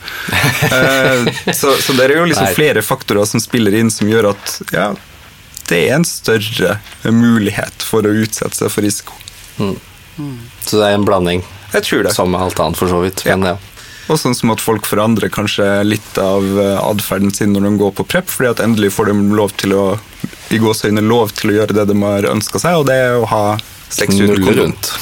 Uh, 0.68 1.24
så, 1.58 1.72
så 1.80 1.96
det 1.96 2.08
er 2.08 2.15
jo 2.20 2.24
liksom 2.30 2.48
Nei. 2.48 2.54
flere 2.56 2.82
faktorer 2.82 3.24
som 3.28 3.40
spiller 3.42 3.74
inn 3.78 3.90
som 3.92 4.08
gjør 4.10 4.30
at 4.34 4.56
ja, 4.74 4.88
det 5.68 5.78
er 5.88 5.96
en 5.96 6.04
større 6.06 6.76
mulighet 7.10 7.82
for 7.82 8.06
å 8.06 8.12
utsette 8.22 8.54
seg 8.58 8.70
for 8.70 8.86
risiko. 8.86 9.12
Så 10.66 10.78
det 10.80 10.86
er 10.90 10.94
en 10.96 11.04
blanding, 11.06 11.42
Jeg 11.72 11.82
tror 11.88 12.04
det. 12.06 12.12
som 12.14 12.30
med 12.30 12.40
alt 12.40 12.60
annet, 12.60 12.78
for 12.78 12.88
så 12.88 13.00
vidt. 13.02 13.24
Men 13.26 13.42
ja. 13.52 13.56
Og 14.06 14.20
sånn 14.22 14.36
som 14.38 14.52
at 14.54 14.60
folk 14.62 14.86
forandrer 14.86 15.32
kanskje 15.34 15.64
litt 15.82 16.18
av 16.22 16.44
eh, 16.62 16.76
atferden 16.78 17.32
sin 17.34 17.50
når 17.56 17.64
de 17.66 17.70
går 17.80 17.94
på 17.98 18.04
prep, 18.06 18.28
fordi 18.30 18.52
at 18.52 18.60
endelig 18.62 18.92
får 18.94 19.10
de 19.10 19.14
lov 19.34 19.50
til 19.58 19.74
å 19.74 19.86
i 20.54 20.60
gåsøgne, 20.62 21.02
lov 21.02 21.32
til 21.34 21.50
å 21.50 21.56
gjøre 21.56 21.74
det 21.74 21.88
de 21.90 21.96
har 22.04 22.28
ønska 22.30 22.60
seg, 22.62 22.76
og 22.78 22.86
det 22.86 22.94
er 23.02 23.16
å 23.18 23.24
ha 23.26 23.40
sex 23.90 24.14
uten 24.14 24.38
kondom. 24.44 24.60
rundt. 24.60 24.92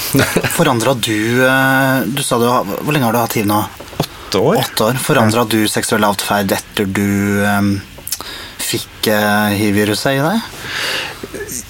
Forandra 0.57 0.95
du 0.97 1.13
eh, 1.45 2.01
Du 2.17 2.23
sa 2.25 2.37
du 2.41 2.45
har 2.49 2.65
Hvor 2.65 2.93
lenge 2.93 3.05
har 3.09 3.13
du 3.17 3.21
hatt 3.21 3.37
hiv 3.37 3.47
nå? 3.49 3.61
Åtte 4.35 4.47
år? 4.47 4.57
Åtte 4.57 4.85
år. 4.85 4.95
Forandra 4.95 5.45
du 5.45 5.69
seksuell 5.69 6.05
atferd 6.05 6.53
etter 6.57 6.89
du 6.91 7.45
um, 7.47 7.77
fikk 8.59 9.07
uh, 9.13 9.55
hiv-viruset 9.55 10.19
i 10.19 10.25
deg? 10.25 10.49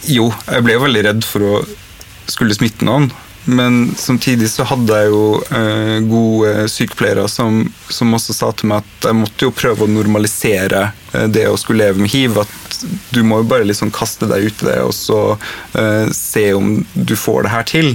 Jo, 0.09 0.31
jeg 0.49 0.65
ble 0.65 0.79
veldig 0.81 1.03
redd 1.11 1.29
for 1.29 1.45
å 1.45 1.59
skulle 2.31 2.57
smitte 2.57 2.89
noen. 2.89 3.11
Men 3.45 3.91
samtidig 4.01 4.49
så 4.49 4.65
hadde 4.65 4.97
jeg 4.97 5.11
jo 5.13 5.25
eh, 5.53 5.99
gode 6.09 6.65
sykepleiere 6.73 7.27
som, 7.29 7.59
som 7.93 8.17
også 8.17 8.33
sa 8.33 8.49
til 8.57 8.71
meg 8.71 8.81
at 8.81 9.09
jeg 9.11 9.19
måtte 9.19 9.45
jo 9.45 9.53
prøve 9.53 9.85
å 9.85 9.91
normalisere 9.91 10.87
eh, 11.13 11.27
det 11.29 11.45
å 11.51 11.59
skulle 11.61 11.85
leve 11.85 12.01
med 12.01 12.09
hiv. 12.15 12.39
At 12.41 12.79
du 13.13 13.21
må 13.21 13.43
jo 13.43 13.51
bare 13.51 13.69
liksom 13.69 13.93
kaste 13.93 14.31
deg 14.31 14.49
ut 14.49 14.65
i 14.65 14.71
det 14.71 14.79
og 14.87 14.95
så 14.97 15.21
eh, 15.77 16.09
se 16.17 16.47
om 16.57 16.79
du 16.97 17.13
får 17.21 17.45
det 17.45 17.53
her 17.53 17.69
til. 17.69 17.93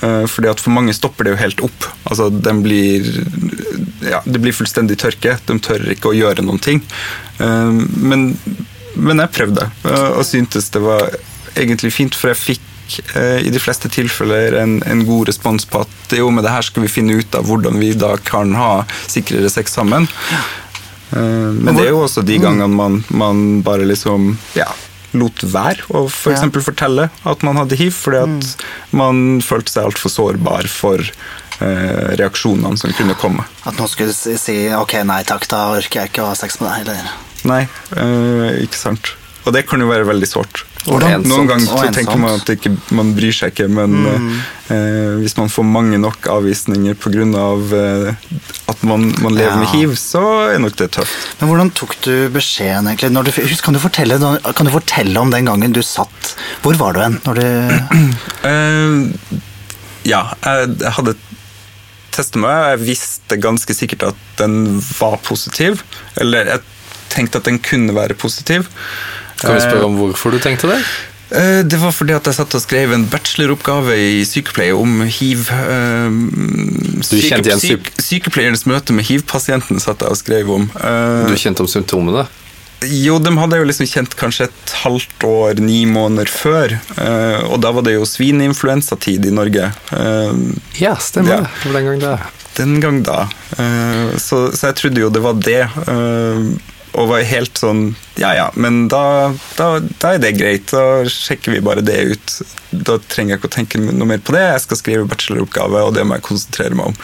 Eh, 0.00 0.26
fordi 0.30 0.50
at 0.50 0.62
for 0.62 0.74
mange 0.74 0.94
stopper 0.96 1.26
det 1.26 1.34
jo 1.34 1.40
helt 1.40 1.64
opp. 1.66 1.88
Altså, 2.10 2.28
den 2.30 2.62
blir, 2.64 3.06
ja, 4.04 4.22
det 4.24 4.42
blir 4.42 4.56
fullstendig 4.56 4.98
tørke. 5.02 5.38
De 5.46 5.58
tør 5.62 5.88
ikke 5.94 6.12
å 6.12 6.16
gjøre 6.16 6.44
noen 6.46 6.62
ting. 6.62 6.82
Eh, 7.38 7.72
men, 8.12 8.30
men 8.94 9.24
jeg 9.24 9.34
prøvde, 9.36 9.70
eh, 9.86 10.10
og 10.14 10.24
syntes 10.28 10.70
det 10.74 10.84
var 10.84 11.08
egentlig 11.54 11.94
fint, 11.94 12.16
for 12.18 12.32
jeg 12.32 12.42
fikk 12.42 12.70
i 13.16 13.48
de 13.48 13.60
fleste 13.62 13.88
tilfeller 13.88 14.58
en, 14.60 14.74
en 14.84 15.02
god 15.08 15.30
respons 15.30 15.64
på 15.64 15.80
at 15.86 16.12
jo, 16.18 16.26
med 16.28 16.44
det 16.44 16.50
her 16.52 16.66
skal 16.66 16.84
vi 16.84 16.90
finne 16.92 17.14
ut 17.16 17.32
av 17.34 17.46
hvordan 17.48 17.78
vi 17.80 17.94
da 17.96 18.10
kan 18.20 18.52
ha 18.60 18.84
sikrere 19.08 19.48
sex 19.48 19.72
sammen. 19.72 20.04
Men 21.08 21.70
det 21.72 21.86
er 21.86 21.94
jo 21.94 22.02
også 22.04 22.20
de 22.28 22.36
gangene 22.42 22.68
man, 22.68 23.00
man 23.08 23.40
bare 23.64 23.88
liksom 23.88 24.34
ja, 24.52 24.68
lot 25.18 25.44
være 25.54 25.86
å 25.90 26.04
for 26.10 26.32
Ja. 26.34 26.48
fortelle 26.64 27.10
at 27.24 27.42
man 27.42 27.56
hadde 27.56 27.76
hiv, 27.78 27.92
fordi 27.94 28.22
at 28.22 28.64
man 28.92 29.40
følte 29.44 29.70
seg 29.72 29.84
altfor 29.88 30.10
sårbar 30.12 30.68
for 30.68 30.98
eh, 31.60 32.16
reaksjonene 32.18 32.78
som 32.78 32.92
kunne 32.92 33.14
komme. 33.14 33.44
At 33.64 33.76
noen 33.78 33.88
skulle 33.88 34.12
si 34.14 34.56
ok, 34.74 34.96
nei 35.06 35.22
takk, 35.22 35.46
da 35.48 35.68
orker 35.76 36.02
jeg 36.02 36.12
ikke 36.12 36.24
å 36.24 36.32
ha 36.32 36.34
sex 36.38 36.60
med 36.60 36.70
deg. 36.70 36.88
Eller? 36.88 37.10
Nei, 37.44 37.62
eh, 37.96 38.62
ikke 38.64 38.80
sant. 38.80 39.12
Og 39.44 39.52
det 39.52 39.66
kan 39.68 39.80
jo 39.80 39.86
være 39.90 40.06
veldig 40.08 40.26
sårt. 40.28 40.64
Hvordan? 40.84 41.24
Noen 41.24 41.48
ganger 41.48 41.64
så 41.64 41.92
tenker 41.94 42.18
man 42.20 42.36
at 42.36 42.50
ikke, 42.52 42.74
man 42.96 43.12
bryr 43.16 43.32
seg 43.32 43.54
ikke, 43.54 43.68
men 43.72 43.94
eh, 44.04 45.14
hvis 45.22 45.36
man 45.38 45.48
får 45.52 45.64
mange 45.68 46.00
nok 46.00 46.28
avvisninger 46.34 46.98
pga. 47.00 47.24
Eh, 47.78 48.34
at 48.72 48.84
man, 48.88 49.06
man 49.24 49.36
lever 49.36 49.60
med 49.62 49.70
hiv, 49.72 49.94
så 50.00 50.22
er 50.50 50.60
nok 50.60 50.76
det 50.80 50.90
tøft. 50.98 51.34
Men 51.40 51.50
hvordan 51.50 51.72
tok 51.76 51.96
du 52.04 52.12
beskjeden 52.34 52.90
egentlig? 52.90 53.12
Du, 53.14 53.32
husk, 53.48 53.64
kan, 53.64 53.76
du 53.76 53.80
fortelle, 53.80 54.18
kan 54.44 54.68
du 54.68 54.74
fortelle 54.74 55.20
om 55.20 55.32
den 55.32 55.48
gangen 55.48 55.74
du 55.74 55.82
satt 55.84 56.34
Hvor 56.64 56.76
var 56.80 56.96
du 56.96 57.02
hen? 57.04 57.20
Når 57.24 57.40
du, 57.40 57.46
Eh, 58.44 59.40
ja, 60.04 60.20
jeg, 60.44 60.76
jeg 60.82 60.92
hadde 60.98 61.16
testet 62.14 62.38
meg, 62.38 62.52
og 62.52 62.70
jeg 62.74 62.84
visste 62.84 63.40
ganske 63.40 63.76
sikkert 63.76 64.10
at 64.12 64.24
den 64.38 64.78
var 65.00 65.16
positiv. 65.24 65.82
Eller 66.20 66.52
jeg 66.52 66.64
tenkte 67.14 67.40
at 67.40 67.48
den 67.48 67.60
kunne 67.62 67.94
være 67.96 68.16
positiv. 68.18 68.68
Kan 69.40 69.54
vi 69.56 69.60
spørre 69.64 69.84
om 69.88 69.96
hvorfor 69.98 70.30
du 70.34 70.38
tenkte 70.38 70.70
det? 70.70 70.78
Eh, 71.34 71.62
Det 71.66 71.78
var 71.80 71.90
fordi 71.92 72.14
at 72.14 72.24
jeg 72.28 72.34
satt 72.36 72.54
og 72.54 72.62
skrev 72.62 72.92
en 72.94 73.06
bacheloroppgave 73.10 73.96
i 73.96 74.22
sykepleie 74.28 74.74
om 74.76 75.00
hiv. 75.08 75.48
eh, 75.50 76.08
igjen 77.18 77.60
syk, 77.60 77.90
Sykepleiernes 77.98 78.66
møte 78.70 78.92
med 78.94 79.04
hiv-pasienten 79.08 79.80
satt 79.82 80.00
jeg 80.04 80.10
og 80.10 80.16
skrev 80.20 80.50
om. 80.50 80.70
Eh, 80.76 81.26
Du 81.28 81.34
kjente 81.34 81.60
om 81.64 81.66
symptomene? 81.70 82.26
Jo, 82.84 83.18
de 83.18 83.30
hadde 83.38 83.56
jo 83.56 83.64
liksom 83.64 83.86
kjent 83.88 84.14
kanskje 84.20 84.44
et 84.50 84.72
halvt 84.82 85.24
år, 85.24 85.54
ni 85.58 85.86
måneder 85.88 86.28
før. 86.28 86.74
Og 87.48 87.58
da 87.62 87.70
var 87.72 87.80
det 87.86 87.94
jo 87.94 88.04
svineinfluensatid 88.04 89.24
i 89.24 89.30
Norge. 89.32 89.70
Ja, 90.76 90.94
stemmer 91.00 91.30
Ja. 91.30 91.40
det. 91.40 91.72
Den 91.72 91.84
gang 91.86 91.98
da. 92.00 92.18
Den 92.58 92.80
gang 92.80 93.02
da. 93.02 93.28
Så, 94.20 94.52
så 94.52 94.66
jeg 94.68 94.74
trodde 94.76 95.00
jo 95.00 95.08
det 95.08 95.22
var 95.22 95.32
det. 95.40 95.64
Og 96.94 97.08
var 97.10 97.24
helt 97.26 97.58
sånn 97.58 97.88
Ja 98.20 98.28
ja, 98.36 98.44
men 98.54 98.84
da, 98.92 99.32
da, 99.58 99.68
da 99.98 100.12
er 100.14 100.20
det 100.22 100.34
greit. 100.38 100.68
Da 100.70 101.02
sjekker 101.10 101.56
vi 101.56 101.62
bare 101.66 101.82
det 101.82 101.96
ut. 102.12 102.34
Da 102.70 102.96
trenger 103.10 103.34
jeg 103.34 103.40
ikke 103.40 103.50
å 103.50 103.54
tenke 103.56 103.80
noe 103.82 104.06
mer 104.06 104.22
på 104.22 104.34
det. 104.36 104.44
Jeg 104.52 104.62
skal 104.66 104.78
skrive 104.78 105.08
bacheloroppgave, 105.10 105.82
og 105.88 105.96
det 105.96 106.04
må 106.06 106.14
jeg 106.18 106.26
konsentrere 106.28 106.78
meg 106.78 106.92
om. 106.92 106.98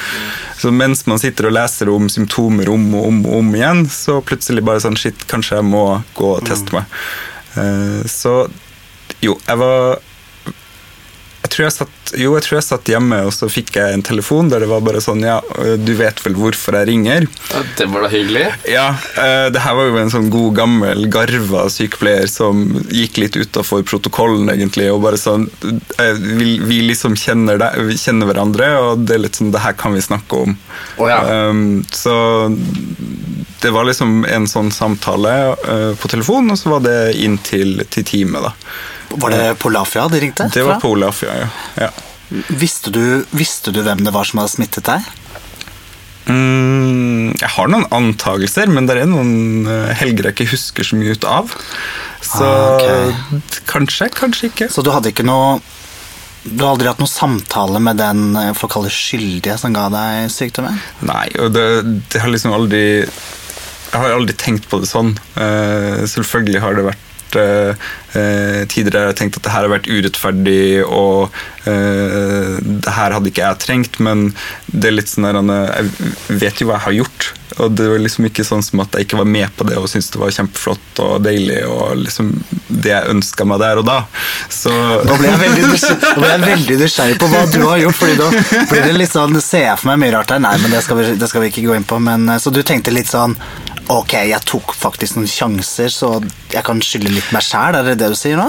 Så 0.60 0.70
mens 0.74 1.02
man 1.10 1.18
sitter 1.22 1.48
og 1.50 1.56
leser 1.56 1.90
om 1.90 2.06
symptomer 2.12 2.70
om 2.70 2.86
og 2.94 3.08
om 3.08 3.18
og 3.26 3.38
om 3.40 3.50
igjen, 3.58 3.82
så 3.90 4.20
plutselig 4.22 4.62
bare 4.66 4.82
sånn 4.84 4.98
Shit, 5.00 5.26
kanskje 5.30 5.58
jeg 5.58 5.66
må 5.72 5.84
gå 6.18 6.30
og 6.36 6.46
teste 6.46 6.76
meg. 6.76 6.86
Eh, 7.58 8.06
Så 8.10 8.36
jo, 9.24 9.34
jeg 9.46 9.58
var 9.58 9.98
jeg 11.50 11.56
tror 11.56 11.66
jeg 11.66 11.76
satt 11.80 12.14
jo, 12.18 12.32
jeg 12.34 12.46
tror 12.46 12.56
jeg 12.56 12.66
satt 12.66 12.88
hjemme, 12.90 13.16
og 13.26 13.32
så 13.34 13.46
fikk 13.50 13.74
jeg 13.78 13.94
en 13.94 14.02
telefon 14.06 14.48
der 14.50 14.62
det 14.62 14.70
var 14.70 14.82
bare 14.86 15.02
sånn 15.02 15.22
Ja, 15.26 15.40
du 15.78 15.92
vet 15.98 16.18
vel 16.24 16.34
hvorfor 16.38 16.78
jeg 16.78 16.88
ringer? 16.90 17.26
Ja, 17.50 17.62
det 17.78 17.86
var 17.90 18.06
da 18.06 18.10
hyggelig. 18.14 18.46
Ja, 18.70 18.88
Uh, 19.20 19.50
det 19.52 19.60
her 19.64 19.74
var 19.76 19.88
jo 19.88 19.98
en 20.00 20.12
sånn 20.12 20.28
god, 20.32 20.54
gammel, 20.56 21.06
garva 21.12 21.64
sykepleier 21.72 22.28
som 22.30 22.62
gikk 22.94 23.18
litt 23.20 23.36
utafor 23.38 23.82
protokollen, 23.86 24.48
egentlig, 24.52 24.86
og 24.92 25.02
bare 25.04 25.18
sånn 25.20 25.48
uh, 25.66 26.14
Vi, 26.38 26.56
vi 26.62 26.80
liksom 26.86 27.16
kjenner, 27.18 27.58
det, 27.60 27.70
vi 27.88 27.98
kjenner 28.00 28.30
hverandre, 28.30 28.70
og 28.80 29.04
det 29.08 29.16
er 29.16 29.24
litt 29.24 29.40
sånn 29.40 29.52
Det 29.54 29.64
her 29.64 29.76
kan 29.78 29.96
vi 29.96 30.04
snakke 30.04 30.44
om. 30.46 30.54
Oh, 30.96 31.08
ja. 31.10 31.20
Um, 31.50 31.82
så 31.90 32.14
det 33.60 33.74
var 33.74 33.84
liksom 33.88 34.22
en 34.24 34.46
sånn 34.48 34.70
samtale 34.72 35.34
uh, 35.66 35.92
på 36.00 36.12
telefon, 36.12 36.48
og 36.52 36.60
så 36.60 36.76
var 36.76 36.86
det 36.86 36.98
inn 37.20 37.36
til, 37.44 37.82
til 37.92 38.06
teamet, 38.06 38.48
da. 38.48 38.54
Var 39.10 39.34
det 39.34 39.54
Polafia 39.58 40.06
de 40.08 40.20
ringte? 40.22 40.46
Det 40.54 40.62
var 40.66 40.80
Polafia, 40.82 41.34
ja. 41.40 41.48
ja. 41.86 41.90
Visste 42.48 42.92
du, 42.94 43.24
visste 43.34 43.72
du 43.74 43.82
hvem 43.82 44.04
det 44.06 44.12
var 44.14 44.28
som 44.28 44.38
hadde 44.42 44.52
smittet 44.54 44.86
deg? 44.86 45.08
Mm, 46.30 47.32
jeg 47.40 47.50
har 47.56 47.70
noen 47.72 47.88
antagelser, 47.94 48.70
men 48.70 48.86
det 48.86 49.00
er 49.00 49.08
noen 49.10 49.66
eh, 49.66 49.90
helger 49.98 50.28
jeg 50.28 50.36
ikke 50.36 50.50
husker 50.52 50.86
så 50.86 50.98
mye 51.00 51.16
ut 51.16 51.26
av. 51.26 51.50
Så 52.22 52.46
Ah, 52.46 52.76
okay. 52.76 53.40
kanskje, 53.66 54.10
kanskje 54.14 54.50
ikke. 54.52 54.70
Så 54.70 54.84
du 54.86 54.92
hadde 54.94 55.10
ikke 55.10 55.24
noe 55.26 55.58
Du 56.44 56.62
har 56.62 56.70
aldri 56.74 56.88
hatt 56.88 57.00
noen 57.00 57.10
samtale 57.10 57.80
med 57.82 57.98
den 58.00 58.36
eh, 58.38 58.52
for 58.56 58.68
å 58.68 58.74
kalle 58.76 58.92
skyldige 58.94 59.58
som 59.60 59.74
ga 59.76 59.88
deg 59.92 60.30
sykdommen? 60.32 60.78
Nei, 61.04 61.26
og 61.40 61.50
det, 61.56 61.66
det 62.12 62.22
har 62.22 62.32
liksom 62.32 62.54
aldri 62.56 62.84
Jeg 63.02 63.96
har 63.96 64.14
aldri 64.14 64.36
tenkt 64.38 64.70
på 64.70 64.78
det 64.80 64.88
sånn. 64.88 65.16
Uh, 65.34 66.06
selvfølgelig 66.06 66.62
har 66.62 66.78
det 66.78 66.86
vært 66.92 67.09
eh, 67.38 67.88
eh, 68.18 68.62
tider 68.70 68.94
der 68.94 69.06
jeg 69.06 69.12
har 69.12 69.18
tenkt 69.20 69.38
at 69.38 69.46
det 69.46 69.54
her 69.54 69.66
har 69.66 69.74
vært 69.74 69.90
urettferdig, 69.90 70.84
og 70.86 71.36
eh, 71.70 72.56
det 72.60 72.96
her 72.96 73.16
hadde 73.16 73.30
ikke 73.32 73.44
jeg 73.44 73.62
trengt, 73.62 74.00
men 74.02 74.30
det 74.66 74.90
er 74.90 74.96
litt 74.96 75.12
sånn 75.12 75.28
der, 75.28 75.40
Jeg 75.70 76.40
vet 76.42 76.62
jo 76.62 76.70
hva 76.70 76.78
jeg 76.78 76.86
har 76.86 76.98
gjort, 77.00 77.30
og 77.58 77.76
det 77.76 77.88
var 77.90 78.02
liksom 78.02 78.28
ikke 78.30 78.46
sånn 78.46 78.62
som 78.64 78.82
at 78.84 78.94
jeg 78.94 79.08
ikke 79.08 79.20
var 79.20 79.28
med 79.28 79.50
på 79.58 79.66
det 79.68 79.78
og 79.78 79.88
syntes 79.90 80.10
det 80.14 80.20
var 80.22 80.34
kjempeflott 80.34 81.00
og 81.02 81.16
deilig 81.24 81.64
og 81.66 81.98
liksom 82.04 82.30
det 82.70 82.92
jeg 82.92 83.10
ønska 83.10 83.46
meg 83.48 83.60
der 83.62 83.80
og 83.82 83.88
da. 83.88 83.98
Så 84.52 84.70
Nå 84.70 85.16
ble 85.18 85.32
jeg 85.32 85.40
veldig 85.42 86.44
veldig 86.44 86.78
nysgjerrig 86.84 87.18
på 87.20 87.30
hva 87.30 87.42
du 87.50 87.60
har 87.64 87.82
gjort. 87.82 87.98
fordi 88.00 88.16
da 88.20 88.30
blir 88.70 88.86
det 88.86 88.94
litt 88.96 89.12
sånn, 89.12 89.40
ser 89.42 89.66
jeg 89.66 89.80
for 89.80 89.90
meg 89.90 90.00
mye 90.04 90.14
rart 90.14 90.34
her. 90.34 90.42
Nei, 90.42 90.56
men 90.62 90.74
det 90.74 90.84
skal, 90.86 91.00
vi, 91.00 91.10
det 91.20 91.30
skal 91.30 91.44
vi 91.44 91.50
ikke 91.52 91.66
gå 91.66 91.76
inn 91.76 91.86
på. 91.88 91.98
Men, 92.02 92.28
eh, 92.28 92.40
så 92.42 92.52
du 92.54 92.62
tenkte 92.66 92.94
litt 92.94 93.10
sånn 93.10 93.36
Ok, 93.90 94.12
jeg 94.30 94.46
tok 94.46 94.70
faktisk 94.78 95.16
noen 95.18 95.26
sjanser, 95.30 95.90
så 95.90 96.12
jeg 96.52 96.62
kan 96.66 96.78
skylde 96.84 97.10
litt 97.10 97.32
meg 97.34 97.42
sjæl. 97.42 97.74
Er 97.74 97.88
det 97.90 97.96
det 97.98 98.12
du 98.12 98.18
sier 98.18 98.38
nå? 98.38 98.46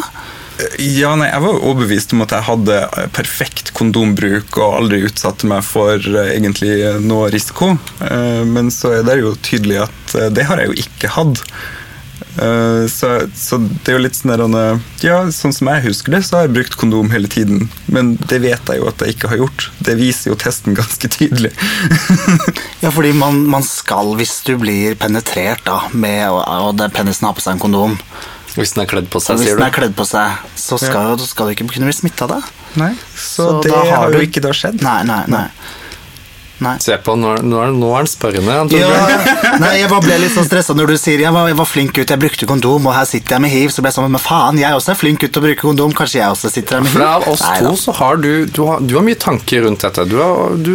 Ja, 0.77 1.15
nei, 1.17 1.31
Jeg 1.31 1.41
var 1.41 1.57
overbevist 1.57 2.11
om 2.13 2.21
at 2.21 2.33
jeg 2.35 2.45
hadde 2.45 2.75
eh, 2.85 3.07
perfekt 3.15 3.71
kondombruk 3.73 4.59
og 4.59 4.75
aldri 4.83 4.99
utsatte 5.07 5.49
meg 5.49 5.63
for 5.65 5.97
eh, 5.97 6.33
egentlig 6.35 6.75
noe 7.01 7.31
risiko. 7.33 7.71
Eh, 8.05 8.43
Men 8.45 8.69
så 8.73 8.99
er 8.99 9.07
det 9.07 9.17
jo 9.23 9.33
tydelig 9.41 9.79
at 9.87 10.15
eh, 10.19 10.29
det 10.29 10.45
har 10.49 10.61
jeg 10.61 10.69
jo 10.69 10.77
ikke 10.85 11.13
hatt. 11.15 11.41
Eh, 12.41 12.87
Så, 12.91 13.09
så 13.35 13.57
det 13.61 13.91
er 13.91 13.97
jo 13.97 14.03
litt 14.05 14.17
sånn 14.17 14.55
Ja, 15.03 15.17
sånn 15.31 15.53
som 15.53 15.69
jeg 15.71 15.85
husker 15.87 16.15
det, 16.15 16.23
så 16.25 16.37
har 16.37 16.47
jeg 16.47 16.55
brukt 16.55 16.77
kondom 16.79 17.11
hele 17.13 17.27
tiden. 17.31 17.69
Men 17.87 18.15
det 18.29 18.41
vet 18.43 18.71
jeg 18.71 18.81
jo 18.81 18.87
at 18.89 19.01
jeg 19.03 19.15
ikke 19.15 19.31
har 19.33 19.41
gjort. 19.43 19.69
Det 19.79 19.97
viser 19.99 20.31
jo 20.31 20.39
testen 20.39 20.77
ganske 20.77 21.11
tydelig. 21.11 21.53
Ja, 22.81 22.89
fordi 22.89 23.11
man, 23.13 23.43
man 23.45 23.63
skal, 23.65 24.15
hvis 24.17 24.39
du 24.47 24.55
blir 24.57 24.95
penetrert 24.97 25.61
da, 25.67 25.83
med, 25.93 26.23
og, 26.33 26.41
og 26.71 26.81
penisen 26.95 27.27
har 27.27 27.35
på 27.37 27.43
seg 27.43 27.53
en 27.57 27.61
kondom 27.61 27.93
Hvis 28.55 28.73
den 28.73 28.83
er 28.83 28.89
kledd 28.89 29.11
på 29.13 29.21
seg, 29.21 29.37
Hvis 29.37 29.53
den 29.53 29.65
er 29.67 29.75
kledd 29.75 29.93
på 29.97 30.07
seg, 30.09 30.41
så 30.57 30.79
skal, 30.81 31.13
så 31.21 31.27
skal 31.29 31.49
du 31.49 31.53
ikke 31.53 31.69
kunne 31.69 31.91
bli 31.91 31.97
smitta 31.99 32.27
da. 32.31 32.39
Nei, 32.81 32.93
Så, 33.13 33.45
Så 33.45 33.51
det 33.65 33.71
da 33.73 33.83
har 33.83 33.93
har 34.07 34.15
jo 34.17 34.23
ikke 34.25 34.41
da 34.43 34.53
skjedd. 34.55 34.81
Nei, 34.81 35.01
nei, 35.07 35.21
nei. 35.31 35.45
Nei. 36.61 36.75
Se 36.83 36.95
på, 37.01 37.15
nå, 37.19 37.33
nå, 37.43 37.59
er- 37.65 37.73
nå 37.75 37.89
er 37.91 37.97
han 38.03 38.09
spørrende. 38.09 38.55
Han 38.59 38.69
Ja, 38.73 38.89
nei, 39.63 39.71
jeg 39.81 39.89
bare 39.91 40.05
ble 40.05 40.17
litt 40.21 40.33
sånn 40.35 40.47
stressa 40.47 40.75
når 40.77 40.93
du 40.93 40.97
sier 41.01 41.23
jeg 41.23 41.33
var, 41.35 41.47
jeg 41.51 41.57
var 41.59 41.69
flink 41.69 41.95
gutt, 41.97 42.13
jeg 42.13 42.21
brukte 42.21 42.47
kondom, 42.49 42.87
og 42.87 42.95
her 42.95 43.07
sitter 43.09 43.35
jeg 43.37 43.41
med 43.45 43.53
hiv. 43.53 43.69
Så 43.73 43.83
ble 43.83 43.91
jeg 43.91 43.97
sånn, 43.97 44.09
men 44.13 44.21
faen, 44.23 44.59
jeg 44.61 44.77
også 44.77 44.93
er 44.93 44.99
flink 45.01 45.21
gutt 45.23 45.33
til 45.35 45.41
å 45.43 45.45
bruke 45.47 45.61
kondom, 45.65 45.95
kanskje 45.97 46.21
jeg 46.21 46.35
også 46.35 46.51
sitter 46.53 46.77
her 46.79 46.85
med 46.85 46.93
For 46.93 47.03
hiv? 47.03 47.11
av 47.11 47.27
oss 47.33 47.43
Nei 47.45 47.59
to 47.65 47.73
så 47.81 47.95
har 47.97 48.21
du, 48.21 48.29
du, 48.45 48.61
har, 48.69 48.81
du 48.85 48.95
har 48.97 49.05
mye 49.05 49.19
tanker 49.19 49.65
rundt 49.65 49.83
dette. 49.85 50.05
Du 50.11 50.17
har, 50.21 50.55
du, 50.61 50.73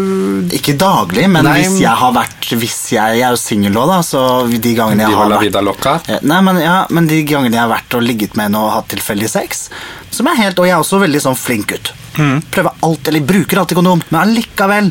Ikke 0.56 0.76
daglig, 0.78 1.28
men 1.30 1.46
Nei, 1.46 1.58
hvis 1.62 1.78
jeg 1.82 1.96
har 2.02 2.14
vært 2.16 2.50
hvis 2.56 2.78
jeg, 2.94 3.18
jeg 3.20 3.26
er 3.26 3.34
jo 3.34 3.40
singel 3.40 3.76
òg, 3.80 3.90
da, 3.90 4.00
så 4.06 4.22
de 4.50 4.74
gangene 4.76 5.06
jeg 5.06 5.16
har 5.16 5.30
vært 5.32 6.22
Nei, 6.26 6.40
men, 6.46 6.60
ja, 6.62 6.76
men 6.90 7.06
de 7.10 7.20
gangene 7.26 7.56
jeg 7.58 7.62
har 7.64 7.72
vært 7.72 7.96
og 7.98 8.04
ligget 8.06 8.36
med 8.38 8.50
en 8.52 8.58
og 8.62 8.72
hatt 8.74 8.88
tilfeldig 8.92 9.28
sex 9.30 9.66
Som 10.14 10.28
er 10.30 10.38
helt, 10.42 10.58
Og 10.58 10.68
jeg 10.68 10.76
er 10.76 10.82
også 10.82 11.00
veldig 11.02 11.22
sånn 11.22 11.38
flink 11.38 11.70
gutt. 11.72 11.92
Prøver 12.16 12.72
alt, 12.86 13.08
eller 13.10 13.20
bruker 13.28 13.60
alltid 13.60 13.76
kondom, 13.76 14.00
men 14.08 14.20
allikevel 14.22 14.90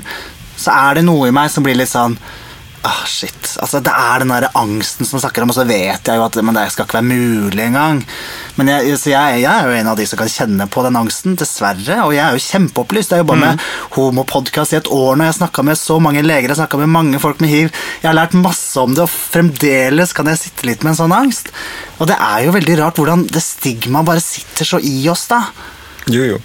så 0.58 0.74
er 0.74 1.00
det 1.00 1.06
noe 1.08 1.30
i 1.30 1.36
meg 1.36 1.52
som 1.52 1.66
blir 1.66 1.78
litt 1.78 1.92
sånn 1.92 2.18
Ah, 2.86 3.06
shit. 3.10 3.48
Altså, 3.58 3.80
det 3.82 3.90
er 3.90 4.22
den 4.22 4.30
der 4.30 4.46
angsten 4.54 5.08
som 5.10 5.18
snakker 5.18 5.42
om, 5.42 5.50
og 5.50 5.56
så 5.58 5.64
vet 5.66 6.06
jeg 6.06 6.20
jo 6.20 6.22
at 6.22 6.36
men 6.46 6.54
det 6.54 6.68
skal 6.70 6.86
ikke 6.86 7.00
være 7.00 7.08
mulig 7.08 7.64
engang. 7.64 8.04
Men 8.60 8.70
jeg, 8.70 9.00
så 9.02 9.10
jeg, 9.10 9.40
jeg 9.42 9.50
er 9.50 9.66
jo 9.66 9.78
en 9.80 9.90
av 9.90 9.98
de 9.98 10.06
som 10.06 10.20
kan 10.20 10.30
kjenne 10.30 10.68
på 10.70 10.84
den 10.86 11.00
angsten, 11.00 11.34
dessverre. 11.40 11.98
Og 12.06 12.14
jeg 12.14 12.22
er 12.22 12.36
jo 12.38 12.44
kjempeopplyst. 12.46 13.16
Jeg 13.16 13.18
har 13.18 13.24
jobba 13.24 13.40
med 13.42 13.64
homopodkast 13.96 14.76
i 14.76 14.78
et 14.78 14.92
år 14.94 15.18
nå. 15.18 15.26
Jeg 15.26 15.34
har 15.34 15.38
snakka 15.40 15.66
med 15.66 15.80
så 15.82 15.98
mange 16.04 16.22
leger, 16.22 16.54
jeg 16.54 16.60
snakka 16.60 16.82
med 16.84 16.94
mange 16.94 17.22
folk 17.24 17.42
med 17.42 17.50
hiv. 17.50 17.72
Jeg 18.04 18.10
har 18.12 18.20
lært 18.20 18.38
masse 18.38 18.78
om 18.78 18.94
det, 18.94 19.08
og 19.08 19.10
fremdeles 19.16 20.14
kan 20.14 20.30
jeg 20.30 20.44
sitte 20.44 20.70
litt 20.70 20.86
med 20.86 20.94
en 20.94 21.00
sånn 21.02 21.16
angst. 21.16 21.50
Og 21.98 22.12
det 22.12 22.20
er 22.22 22.44
jo 22.46 22.54
veldig 22.54 22.76
rart 22.84 23.02
hvordan 23.02 23.26
det 23.34 23.42
stigmaet 23.42 24.12
bare 24.12 24.22
sitter 24.22 24.76
så 24.76 24.84
i 24.86 25.00
oss, 25.10 25.26
da. 25.34 25.42
Jo, 26.06 26.36
jo. 26.36 26.44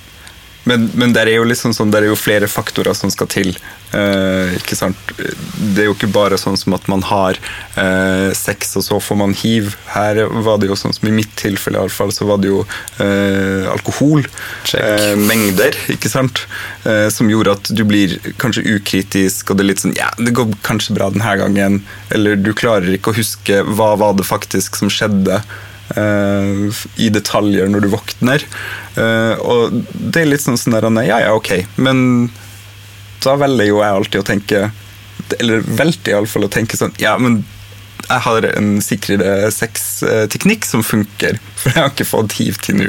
Men, 0.65 0.89
men 0.97 1.13
der 1.13 1.29
er 1.29 1.43
jo 1.43 1.45
liksom 1.49 1.77
sånn, 1.77 1.93
der 1.93 2.07
er 2.07 2.15
jo 2.15 2.17
flere 2.17 2.49
faktorer 2.49 2.97
som 2.97 3.13
skal 3.13 3.29
til. 3.29 3.53
Eh, 3.91 4.53
ikke 4.61 4.77
sant? 4.79 4.99
Det 5.19 5.83
er 5.83 5.89
jo 5.89 5.97
ikke 5.97 6.11
bare 6.15 6.39
sånn 6.39 6.59
som 6.59 6.77
at 6.77 6.87
man 6.91 7.03
har 7.09 7.39
eh, 7.81 8.31
sex, 8.37 8.77
og 8.79 8.85
så 8.87 8.99
får 9.03 9.19
man 9.19 9.35
hiv. 9.37 9.73
Her 9.91 10.23
var 10.47 10.61
det 10.63 10.71
jo 10.71 10.79
sånn 10.79 10.95
som 10.95 11.09
i 11.11 11.15
mitt 11.15 11.33
tilfelle 11.41 11.79
i 11.79 11.83
alle 11.83 11.95
fall, 11.95 12.13
så 12.15 12.29
var 12.29 12.39
det 12.43 12.53
jo 12.53 12.63
eh, 13.03 13.67
alkohol. 13.71 14.27
Eh, 14.79 15.15
mengder, 15.19 15.79
ikke 15.91 16.13
sant? 16.13 16.45
Eh, 16.87 17.09
som 17.13 17.31
gjorde 17.31 17.57
at 17.59 17.73
du 17.75 17.83
blir 17.89 18.19
kanskje 18.43 18.67
ukritisk, 18.77 19.51
og 19.51 19.59
det 19.59 19.67
er 19.67 19.73
litt 19.73 19.83
sånn 19.83 19.97
Ja, 19.99 20.13
det 20.19 20.37
går 20.39 20.55
kanskje 20.67 20.95
bra 20.99 21.11
denne 21.13 21.35
gangen. 21.41 21.81
Eller 22.15 22.39
du 22.39 22.53
klarer 22.55 22.95
ikke 22.95 23.15
å 23.15 23.19
huske 23.19 23.65
hva 23.67 23.97
var 23.99 24.15
det 24.19 24.29
faktisk 24.29 24.79
som 24.79 24.93
skjedde 24.93 25.41
eh, 25.97 26.85
i 27.03 27.11
detaljer 27.11 27.71
når 27.71 27.87
du 27.87 27.91
våkner. 27.97 28.47
Og 29.01 29.83
det 29.95 30.23
er 30.23 30.29
litt 30.29 30.43
sånn 30.43 30.59
sånn 30.61 30.75
der 30.77 30.87
Ja, 31.07 31.21
ja, 31.23 31.35
ok, 31.35 31.53
men 31.81 32.31
da 33.25 33.37
velger 33.41 33.71
jo 33.71 33.81
jeg 33.83 33.97
alltid 34.01 34.21
å 34.21 34.27
tenke 34.27 34.67
Eller 35.39 35.65
valgte 35.79 36.15
iallfall 36.15 36.47
å 36.49 36.53
tenke 36.53 36.79
sånn 36.81 36.95
Ja, 37.03 37.17
men 37.21 37.43
jeg 38.11 38.23
har 38.25 38.47
en 38.57 38.71
sikrere 38.83 39.51
sexteknikk 39.55 40.65
som 40.67 40.83
funker, 40.87 41.39
for 41.61 41.71
jeg 41.71 41.79
har 41.79 41.91
ikke 41.93 42.07
fått 42.09 42.35
hiv 42.39 42.59
til 42.65 42.79
nå. 42.81 42.89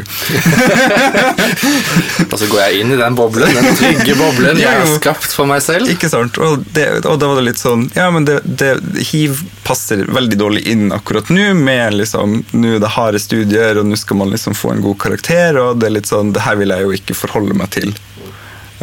Og 2.26 2.36
så 2.41 2.48
går 2.50 2.62
jeg 2.63 2.82
inn 2.82 2.94
i 2.96 3.00
den 3.00 3.17
boblen, 3.17 3.52
den 3.54 3.78
trygge 3.78 4.15
boblen 4.17 4.62
jeg 4.62 4.82
har 4.82 4.89
skapt 4.96 5.30
for 5.36 5.50
meg 5.50 5.62
selv. 5.65 5.91
Ikke 5.91 6.10
sant? 6.12 6.39
Og, 6.41 6.65
det, 6.76 6.88
og 7.04 7.20
da 7.22 7.30
var 7.30 7.41
det 7.41 7.48
litt 7.52 7.62
sånn 7.62 7.88
Ja, 7.98 8.08
men 8.13 8.26
det, 8.28 8.39
det, 8.46 8.74
hiv 9.12 9.44
passer 9.67 10.06
veldig 10.10 10.39
dårlig 10.41 10.65
inn 10.72 10.89
akkurat 10.96 11.30
nå, 11.34 11.52
med 11.58 12.00
liksom 12.00 12.41
Nå 12.56 12.78
er 12.78 12.82
det 12.82 12.94
harde 12.96 13.22
studier, 13.22 13.78
og 13.82 13.89
nå 13.89 14.00
skal 14.00 14.22
man 14.24 14.32
liksom 14.34 14.58
få 14.58 14.74
en 14.76 14.86
god 14.86 14.98
karakter, 15.06 15.60
og 15.62 15.82
det 15.82 15.89
er 15.89 15.98
litt 16.00 16.10
sånn 16.10 16.34
Det 16.36 16.46
her 16.46 16.58
vil 16.62 16.74
jeg 16.74 16.88
jo 16.88 16.96
ikke 16.98 17.17
forholde 17.17 17.58
meg 17.58 17.74
til. 17.76 17.94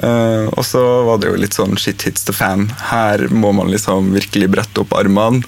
Eh, 0.02 0.46
og 0.54 0.66
så 0.66 0.82
var 1.02 1.18
det 1.18 1.30
jo 1.32 1.38
litt 1.40 1.56
sånn 1.56 1.76
shit 1.80 2.04
hits 2.06 2.26
the 2.28 2.34
fan. 2.34 2.68
Her 2.90 3.26
må 3.34 3.50
man 3.56 3.70
liksom 3.72 4.12
virkelig 4.14 4.50
brette 4.54 4.82
opp 4.84 4.94
armene. 4.98 5.42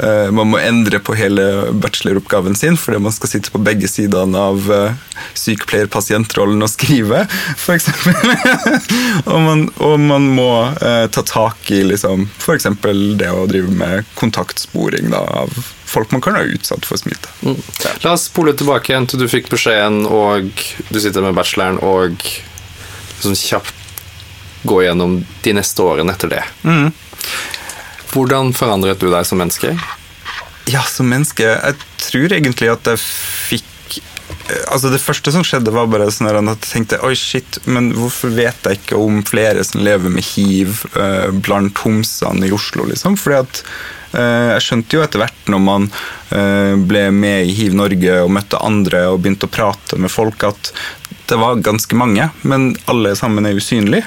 Uh, 0.00 0.30
man 0.32 0.48
må 0.48 0.56
endre 0.62 0.96
på 1.04 1.12
hele 1.12 1.42
bacheloroppgaven 1.76 2.54
sin, 2.56 2.78
fordi 2.80 3.02
man 3.04 3.12
skal 3.12 3.28
sitte 3.28 3.52
på 3.52 3.60
begge 3.60 3.88
sidene 3.90 4.40
av 4.40 4.70
uh, 4.72 4.94
sykepleier-pasientrollen 5.36 6.64
og 6.64 6.70
skrive, 6.72 7.26
f.eks. 7.52 7.90
og, 9.32 9.36
man, 9.44 9.66
og 9.76 9.98
man 10.00 10.30
må 10.38 10.52
uh, 10.72 11.04
ta 11.12 11.24
tak 11.28 11.68
i 11.76 11.82
liksom, 11.90 12.30
f.eks. 12.40 12.70
det 13.20 13.28
å 13.28 13.44
drive 13.50 13.74
med 13.76 14.08
kontaktsporing 14.16 15.12
da, 15.12 15.20
av 15.44 15.52
folk 15.90 16.14
man 16.14 16.24
kan 16.24 16.38
ha 16.38 16.46
utsatt 16.48 16.88
for 16.88 17.00
smitte. 17.00 17.28
Mm. 17.44 17.60
La 18.06 18.14
oss 18.14 18.30
spole 18.30 18.54
tilbake 18.56 18.94
igjen 18.94 19.10
til 19.10 19.20
du 19.20 19.28
fikk 19.28 19.50
beskjeden, 19.52 20.06
og 20.08 20.48
du 20.88 21.02
sitter 21.02 21.26
med 21.26 21.36
bacheloren, 21.36 21.82
og 21.84 22.16
liksom 22.16 23.36
kjapt 23.36 23.79
gå 24.62 24.82
gjennom 24.84 25.20
de 25.44 25.56
neste 25.56 25.82
årene 25.82 26.12
etter 26.12 26.32
det. 26.34 26.44
Hvordan 28.10 28.54
forandret 28.56 29.00
du 29.00 29.08
deg 29.12 29.26
som 29.26 29.40
menneske? 29.40 29.74
Ja, 30.70 30.82
som 30.86 31.08
menneske 31.10 31.46
Jeg 31.46 31.76
tror 31.98 32.32
egentlig 32.36 32.68
at 32.70 32.88
jeg 32.90 33.00
fikk 33.00 33.96
eh, 34.50 34.64
Altså 34.70 34.90
Det 34.92 35.00
første 35.02 35.32
som 35.34 35.44
skjedde, 35.46 35.72
var 35.74 35.88
bare 35.90 36.10
sånn 36.12 36.28
at 36.30 36.66
jeg 36.66 36.72
tenkte 36.74 37.00
oi, 37.06 37.14
shit, 37.18 37.60
men 37.70 37.92
hvorfor 37.96 38.34
vet 38.36 38.66
jeg 38.66 38.80
ikke 38.82 38.98
om 39.00 39.22
flere 39.26 39.64
som 39.66 39.82
lever 39.86 40.12
med 40.12 40.26
hiv 40.34 40.84
eh, 40.92 41.30
blant 41.32 41.80
homsene 41.84 42.46
i 42.46 42.52
Oslo, 42.54 42.86
liksom? 42.90 43.16
Fordi 43.20 43.40
at 43.40 43.62
eh, 44.18 44.48
jeg 44.56 44.66
skjønte 44.66 44.98
jo 44.98 45.04
etter 45.06 45.24
hvert 45.24 45.50
når 45.50 45.64
man 45.64 45.88
eh, 45.90 46.76
ble 46.92 47.08
med 47.14 47.48
i 47.48 47.56
Hiv 47.56 47.78
Norge 47.78 48.20
og 48.24 48.34
møtte 48.36 48.62
andre 48.62 49.06
og 49.10 49.22
begynte 49.24 49.48
å 49.48 49.54
prate 49.54 49.98
med 49.98 50.12
folk, 50.12 50.46
at 50.50 50.74
det 51.30 51.38
var 51.38 51.62
ganske 51.62 51.94
mange, 51.98 52.26
men 52.42 52.72
alle 52.90 53.14
sammen 53.18 53.46
er 53.46 53.58
usynlige. 53.58 54.06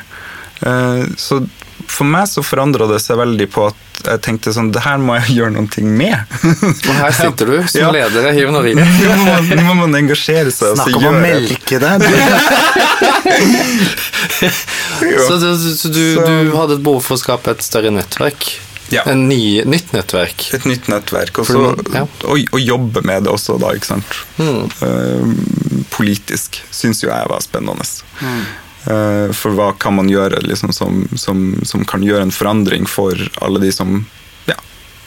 Eh, 0.65 1.03
Så 1.19 1.43
for 1.93 2.07
meg 2.07 2.29
så 2.31 2.39
forandra 2.45 2.85
det 2.87 3.01
seg 3.03 3.17
veldig 3.19 3.47
på 3.51 3.65
at 3.67 3.79
jeg 4.03 4.19
tenkte 4.23 4.51
sånn 4.55 4.69
Det 4.73 4.81
her 4.85 4.97
må 5.03 5.13
jeg 5.19 5.35
gjøre 5.37 5.51
noe 5.57 5.83
med. 5.83 6.15
Og 6.89 6.93
her 6.99 7.11
sitter 7.15 7.45
du 7.51 7.57
som 7.67 7.81
Ja. 7.81 7.91
leder 7.91 8.29
i 8.29 8.33
Hiv 8.39 8.51
Norge. 8.55 8.75
Nå 8.79 8.85
må 9.19 9.25
man, 9.27 9.49
nå 9.51 9.63
må 9.67 9.73
man 9.83 9.99
engasjere 10.03 10.51
seg. 10.55 10.75
Snakk 10.79 10.95
om 11.01 11.09
å 11.11 11.15
melke 11.19 11.79
deg! 11.83 12.07
Så, 15.27 15.35
du, 15.37 15.75
så 15.77 15.87
du, 15.87 16.15
du 16.15 16.53
hadde 16.57 16.77
et 16.77 16.83
behov 16.85 17.01
for 17.03 17.15
å 17.17 17.19
skape 17.21 17.51
et 17.53 17.63
større 17.65 17.91
nettverk? 17.93 18.53
Ja. 18.93 19.03
En 19.09 19.25
ny, 19.29 19.63
nytt 19.67 19.93
nettverk? 19.95 20.45
Et 20.53 20.65
nytt 20.69 20.87
nettverk. 20.91 21.39
Og, 21.41 21.47
du- 21.49 21.93
ja. 21.95 22.03
og, 22.29 22.43
og 22.53 22.59
jobbe 22.61 23.01
med 23.07 23.25
det 23.25 23.31
også, 23.33 23.55
da, 23.61 23.71
ikke 23.77 23.89
sant. 23.95 24.17
Mm. 24.37 24.67
Uh, 24.83 25.85
politisk 25.95 26.59
syns 26.73 27.01
jo 27.03 27.09
jeg 27.09 27.29
var 27.31 27.41
spennende. 27.43 27.85
Eh, 28.21 28.43
for 28.83 29.55
hva 29.55 29.69
kan 29.79 29.95
man 29.95 30.09
gjøre 30.11 30.41
liksom, 30.43 30.73
som, 30.75 31.05
som, 31.15 31.45
som 31.63 31.85
kan 31.87 32.03
gjøre 32.03 32.27
en 32.27 32.35
forandring 32.35 32.87
for 32.89 33.15
alle 33.39 33.61
de 33.63 33.71
som 33.71 34.01
ja, 34.49 34.57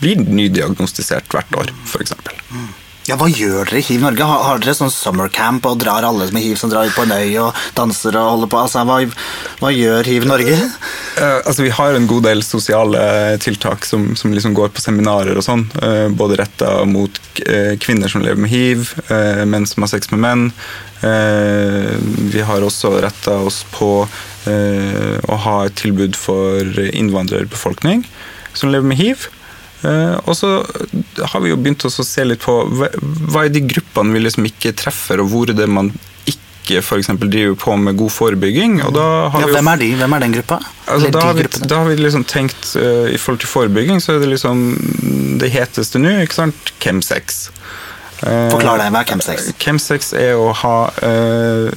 blir 0.01 0.23
nydiagnostisert 0.25 1.29
hvert 1.33 1.59
år, 1.61 1.73
f.eks. 1.85 2.15
Ja, 3.07 3.15
Hva 3.15 3.29
gjør 3.31 3.69
dere 3.69 3.79
i 3.79 3.85
Hiv 3.87 4.01
Norge? 4.03 4.27
Har, 4.27 4.41
har 4.43 4.59
dere 4.59 4.73
sånn 4.75 4.91
summercamp 4.91 5.67
og 5.71 5.79
drar 5.79 6.03
alle 6.03 6.27
med 6.35 6.43
hiv 6.43 6.57
som 6.59 6.73
drar 6.73 6.89
ut 6.89 6.97
på 6.97 7.05
en 7.05 7.15
øy 7.15 7.37
og 7.39 7.61
danser 7.77 8.17
og 8.19 8.33
holder 8.33 8.51
på? 8.51 8.59
Altså, 8.59 8.83
hva, 8.89 8.97
hva 9.61 9.71
gjør 9.71 10.11
Hiv 10.11 10.27
Norge? 10.27 10.57
Uh, 11.15 11.39
altså, 11.39 11.63
vi 11.63 11.71
har 11.77 11.95
en 11.95 12.09
god 12.11 12.27
del 12.27 12.43
sosiale 12.43 13.05
tiltak 13.45 13.87
som, 13.87 14.09
som 14.19 14.35
liksom 14.35 14.57
går 14.59 14.75
på 14.75 14.83
seminarer 14.83 15.39
og 15.39 15.47
sånn. 15.47 15.63
Uh, 15.79 16.09
både 16.19 16.41
retta 16.43 16.73
mot 16.91 17.21
eh, 17.47 17.77
kvinner 17.79 18.11
som 18.11 18.27
lever 18.27 18.43
med 18.43 18.51
hiv, 18.51 18.91
uh, 19.13 19.47
menn 19.47 19.71
som 19.71 19.87
har 19.87 19.95
sex 19.95 20.11
med 20.11 20.25
menn. 20.27 20.51
Vi 20.97 22.41
har 22.49 22.65
også 22.65 22.95
retta 23.05 23.35
oss 23.45 23.59
på 23.69 23.91
å 24.09 25.37
ha 25.45 25.57
et 25.67 25.75
tilbud 25.77 26.17
for 26.17 26.81
innvandrerbefolkning 26.89 28.01
som 28.57 28.73
lever 28.73 28.89
med 28.89 28.99
hiv. 28.99 29.27
Eh, 29.85 30.17
og 30.25 30.37
så 30.37 30.51
har 31.33 31.43
vi 31.45 31.53
jo 31.53 31.59
begynt 31.61 31.85
å 31.85 31.93
se 31.93 32.25
litt 32.25 32.45
på 32.45 32.55
hva, 32.73 32.89
er 33.45 33.53
de 33.53 33.65
gruppene 33.69 34.15
vi 34.17 34.23
liksom 34.25 34.49
ikke 34.49 34.73
treffer, 34.79 35.21
og 35.23 35.33
hvor 35.33 35.53
er 35.53 35.59
det 35.59 35.69
man 35.69 35.93
ikke 36.27 36.81
f.eks. 36.83 37.13
driver 37.23 37.55
på 37.61 37.77
med 37.79 37.99
god 38.01 38.11
forebygging. 38.11 38.81
Og 38.89 38.95
da 38.97 39.07
har 39.31 39.45
Ja, 39.45 39.47
vi 39.47 39.53
jo 39.53 39.59
hvem 39.59 39.73
er 39.73 39.83
de? 39.83 39.91
Hvem 40.01 40.17
er 40.17 40.25
den 40.25 40.39
gruppa? 40.39 40.61
Altså, 40.87 41.11
da, 41.15 41.27
har 41.29 41.37
vi, 41.39 41.45
da 41.69 41.83
har 41.83 41.91
vi 41.91 41.99
liksom 42.01 42.25
tenkt 42.27 42.73
uh, 42.75 43.07
I 43.13 43.19
forhold 43.23 43.45
til 43.45 43.53
forebygging, 43.53 44.01
så 44.03 44.17
er 44.17 44.25
det 44.25 44.33
liksom 44.33 44.65
det 45.43 45.53
heteste 45.55 46.03
nå, 46.03 46.17
ikke 46.25 46.41
sant? 46.41 46.73
Chemsex. 46.83 47.47
Eh, 48.25 48.49
Forklar 48.51 48.81
deg, 48.81 48.93
hva 48.95 49.03
er 49.05 49.09
chemsex? 49.11 49.51
Chemsex 49.61 50.13
er 50.17 50.39
å 50.41 50.49
ha 50.57 50.77
eh, 51.05 51.69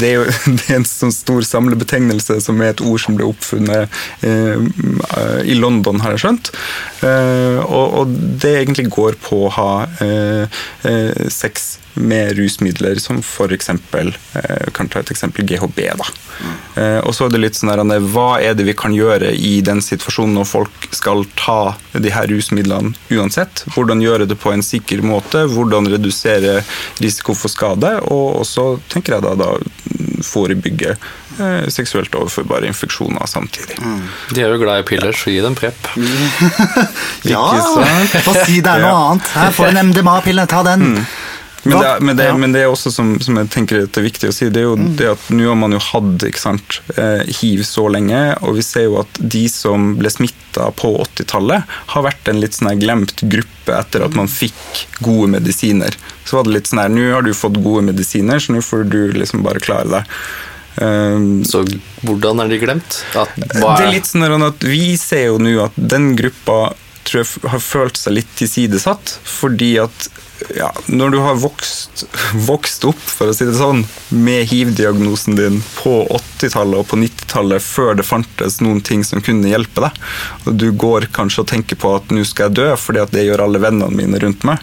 det, 0.00 0.10
er 0.10 0.18
jo, 0.20 0.26
det 0.58 0.66
er 0.68 0.80
en 0.80 0.88
sånn 0.88 1.14
stor 1.14 1.46
samlebetegnelse 1.46 2.38
som 2.44 2.60
er 2.62 2.74
et 2.74 2.84
ord 2.84 3.00
som 3.02 3.18
ble 3.18 3.28
oppfunnet 3.28 3.98
eh, 4.26 5.46
i 5.46 5.56
London, 5.58 6.00
har 6.04 6.16
jeg 6.16 6.24
skjønt. 6.26 6.52
Eh, 7.06 7.60
og, 7.64 8.12
det 8.42 8.52
egentlig 8.60 8.88
går 8.94 9.18
på 9.22 9.46
å 9.46 9.54
ha 9.56 9.70
eh, 10.04 10.62
eh, 10.86 11.26
sex 11.32 11.76
med 11.96 12.36
rusmidler 12.38 12.98
som 13.00 13.18
f.eks. 13.22 13.68
Eh, 13.70 14.70
kan 14.76 14.88
ta 14.92 15.00
et 15.00 15.10
eksempel 15.10 15.46
GHB. 15.48 15.80
da. 15.96 16.08
Eh, 16.76 16.98
og 17.00 17.14
så 17.16 17.26
er 17.26 17.32
det 17.34 17.40
litt 17.40 17.56
sånn 17.58 17.70
her, 17.72 17.82
Hva 18.12 18.40
er 18.42 18.54
det 18.54 18.66
vi 18.68 18.74
kan 18.76 18.92
gjøre 18.92 19.32
i 19.34 19.60
den 19.64 19.80
situasjonen 19.80 20.34
når 20.36 20.44
folk 20.50 20.88
skal 20.92 21.24
ta 21.36 21.74
de 21.92 22.10
her 22.12 22.26
rusmidlene 22.28 22.94
uansett? 23.10 23.64
Hvordan 23.72 24.02
gjøre 24.04 24.26
det 24.28 24.36
på 24.38 24.52
en 24.52 24.62
sikker 24.62 25.00
måte? 25.02 25.46
Hvordan 25.48 25.88
redusere 25.88 26.62
risiko 27.00 27.34
for 27.34 27.48
skade? 27.48 27.96
Og 28.12 28.42
også 28.42 28.78
tenker 28.92 29.16
jeg 29.16 29.22
da, 29.24 29.34
da 29.34 29.54
forebygge 30.26 30.94
eh, 30.96 31.66
seksuelt 31.72 32.14
overførbare 32.16 32.68
infeksjoner 32.68 33.26
samtidig. 33.28 33.76
De 34.32 34.42
er 34.44 34.52
jo 34.52 34.60
glad 34.62 34.80
i 34.84 34.86
piller, 34.88 35.12
så 35.16 35.32
gi 35.32 35.40
dem 35.44 35.56
Prep. 35.56 35.88
Ja, 37.26 37.42
få 38.22 38.34
si 38.46 38.60
det 38.62 38.70
er 38.70 38.82
noe 38.84 38.90
Ja. 38.92 38.98
annet. 39.10 39.30
Her 39.34 39.50
får 39.56 39.72
du 39.72 39.78
en 39.78 39.88
MDMA-pille, 39.90 40.46
ta 40.46 40.62
den. 40.62 41.06
Men 41.66 41.80
det, 41.82 41.88
er- 41.90 42.00
men, 42.00 42.16
det, 42.16 42.24
ja. 42.28 42.36
men 42.40 42.52
det 42.54 42.62
er 42.64 42.70
også 42.72 42.92
som, 42.94 43.14
som 43.22 43.38
jeg 43.40 43.50
tenker 43.52 43.82
det 43.84 44.00
er 44.00 44.06
viktig 44.06 44.30
å 44.30 44.34
si, 44.34 44.48
det 44.52 44.62
er 44.62 44.68
jo 44.68 44.76
det 44.98 45.08
at 45.12 45.28
nå 45.34 45.48
har 45.50 45.58
man 45.58 45.74
jo 45.76 45.80
hatt 45.82 46.26
ikke 46.28 46.42
sant, 46.42 46.80
eh, 46.96 47.22
hiv 47.40 47.62
så 47.66 47.86
lenge, 47.92 48.20
og 48.42 48.56
vi 48.58 48.64
ser 48.66 48.86
jo 48.88 48.98
at 49.02 49.20
de 49.20 49.44
som 49.52 49.92
ble 49.98 50.12
smitta 50.12 50.70
på 50.78 50.92
80-tallet, 51.04 51.76
har 51.94 52.06
vært 52.06 52.30
en 52.32 52.40
litt 52.42 52.56
sånn 52.56 52.72
glemt 52.80 53.22
gruppe 53.26 53.76
etter 53.76 54.06
at 54.06 54.16
man 54.16 54.30
fikk 54.30 54.86
gode 55.04 55.30
medisiner. 55.36 55.96
Så 56.24 56.38
var 56.38 56.46
det 56.48 56.56
litt 56.56 56.70
sånn 56.70 56.82
her, 56.84 56.92
nå 56.92 57.08
har 57.12 57.26
du 57.26 57.32
fått 57.36 57.60
gode 57.64 57.84
medisiner, 57.90 58.40
så 58.42 58.54
nå 58.56 58.62
får 58.64 58.86
du 58.92 59.00
liksom 59.18 59.44
bare 59.46 59.62
klare 59.62 59.90
deg. 59.98 60.18
Um, 60.76 61.40
Så 61.48 61.62
hvordan 62.04 62.42
er 62.44 62.50
de 62.52 62.58
glemt? 62.60 62.98
At, 63.16 63.32
hva 63.56 63.76
det 63.78 63.86
er 63.86 63.94
litt 63.94 64.08
sånn 64.10 64.26
at 64.44 64.60
Vi 64.68 64.90
ser 65.00 65.30
jo 65.30 65.38
nå 65.40 65.54
at 65.64 65.78
den 65.78 66.10
gruppa 66.18 66.74
tror 67.16 67.42
jeg 67.42 67.50
har 67.52 67.64
følt 67.64 68.00
seg 68.00 68.18
litt 68.18 68.38
tilsidesatt, 68.38 69.18
fordi 69.24 69.76
at 69.82 70.08
ja, 70.56 70.68
når 70.86 71.10
du 71.10 71.18
har 71.24 71.38
vokst, 71.40 72.04
vokst 72.48 72.84
opp, 72.88 73.00
for 73.00 73.30
å 73.30 73.34
si 73.34 73.46
det 73.48 73.56
sånn, 73.56 73.82
med 74.12 74.44
hiv-diagnosen 74.50 75.36
din 75.38 75.58
på 75.78 75.94
80-tallet 76.12 76.82
og 76.82 76.88
på 76.90 76.98
90-tallet, 77.00 77.64
før 77.64 77.96
det 77.96 78.06
fantes 78.06 78.60
noen 78.64 78.82
ting 78.84 79.04
som 79.06 79.22
kunne 79.24 79.50
hjelpe 79.50 79.86
deg, 79.86 80.00
og 80.44 80.58
du 80.60 80.68
går 80.76 81.08
kanskje 81.16 81.44
og 81.44 81.50
tenker 81.54 81.80
på 81.80 81.94
at 81.96 82.12
nå 82.12 82.24
skal 82.28 82.50
jeg 82.50 82.58
dø, 82.60 82.68
fordi 82.80 83.02
at 83.02 83.14
det 83.16 83.26
gjør 83.26 83.46
alle 83.46 83.62
vennene 83.64 83.96
mine 83.96 84.20
rundt 84.22 84.44
meg, 84.48 84.60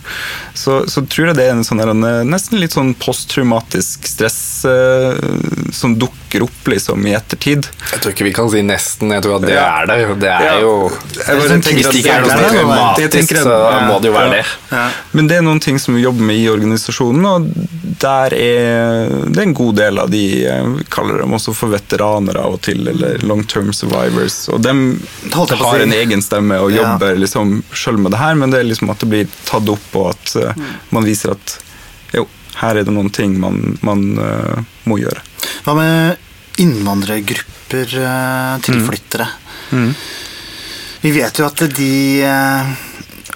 så, 0.54 0.84
så 0.86 1.06
tror 1.10 1.32
jeg 1.32 1.40
det 1.42 1.50
er 1.50 1.58
en 1.58 1.66
sånn 1.66 1.82
nesten 2.30 2.62
litt 2.62 2.76
sånn 2.78 2.94
posttraumatisk 3.02 4.06
stress 4.08 4.42
eh, 4.70 5.18
som 5.74 5.98
dukker 5.98 6.23
opp 6.42 6.68
liksom 6.68 7.06
i 7.08 7.14
ettertid. 7.14 7.68
Jeg 7.92 8.02
tror 8.02 8.12
ikke 8.16 8.26
vi 8.26 8.34
kan 8.34 8.50
si 8.50 8.62
nesten, 8.66 9.12
jeg 9.14 9.22
tror 9.22 9.36
at 9.36 9.42
det 9.46 9.54
Ja. 9.54 9.82
er 9.82 9.86
det. 9.86 10.20
Det 10.20 10.30
er 10.30 10.44
Ja. 10.44 10.60
jo 10.60 10.90
Hvis 10.90 11.48
det 11.62 11.96
ikke 11.96 12.10
er 12.10 12.22
noe 12.22 12.50
traumatisk, 12.50 13.36
så 13.38 13.86
må 13.88 14.02
det 14.02 14.08
jo 14.10 14.14
være 14.14 14.36
ja. 14.36 14.44
det. 14.72 14.94
Men 15.12 15.28
det 15.28 15.38
er 15.38 15.42
noen 15.42 15.60
ting 15.60 15.78
som 15.80 15.94
vi 15.96 16.02
jobber 16.02 16.22
med 16.24 16.36
i 16.36 16.50
organisasjonen, 16.50 17.26
og 17.26 17.48
der 18.00 18.34
er 18.34 19.10
det 19.30 19.38
er 19.38 19.44
en 19.44 19.54
god 19.54 19.76
del 19.76 20.00
av 20.00 20.10
de 20.10 20.24
Vi 20.78 20.84
kaller 20.90 21.20
dem 21.20 21.34
også 21.34 21.54
for 21.56 21.70
veteraner 21.70 22.38
av 22.38 22.54
og 22.54 22.62
til, 22.62 22.88
eller 22.88 23.20
long 23.24 23.44
term 23.44 23.72
survivors. 23.74 24.50
Og 24.50 24.62
de 24.62 24.74
Holdt 25.34 25.50
jeg 25.54 25.60
på 25.60 25.66
å 25.66 25.72
har 25.72 25.80
en 25.84 25.94
egen 25.94 26.22
stemme 26.22 26.60
og 26.60 26.72
jobber 26.72 27.16
liksom 27.20 27.64
sjøl 27.74 27.98
med 27.98 28.12
det 28.12 28.20
her, 28.22 28.36
men 28.36 28.52
det 28.54 28.60
er 28.60 28.70
liksom 28.70 28.90
at 28.90 29.00
det 29.00 29.10
blir 29.10 29.28
tatt 29.46 29.70
opp, 29.70 29.88
og 29.96 30.10
at 30.14 30.36
eh, 30.36 30.64
man 30.92 31.06
viser 31.08 31.36
at 31.36 31.58
jo, 32.14 32.28
her 32.62 32.78
er 32.78 32.84
det 32.88 32.94
noen 32.94 33.10
ting 33.14 33.40
man, 33.42 33.78
man 33.82 34.04
uh, 34.20 34.60
må 34.86 35.00
gjøre. 35.02 35.24
Hva 35.66 35.74
med 35.78 36.23
innvandrergrupper, 36.58 37.98
eh, 38.04 38.60
tilflyttere? 38.62 39.28
Mm. 39.72 39.94
Vi 41.02 41.12
vet 41.12 41.40
jo 41.40 41.46
at 41.46 41.64
de 41.76 42.22
eh, 42.24 42.74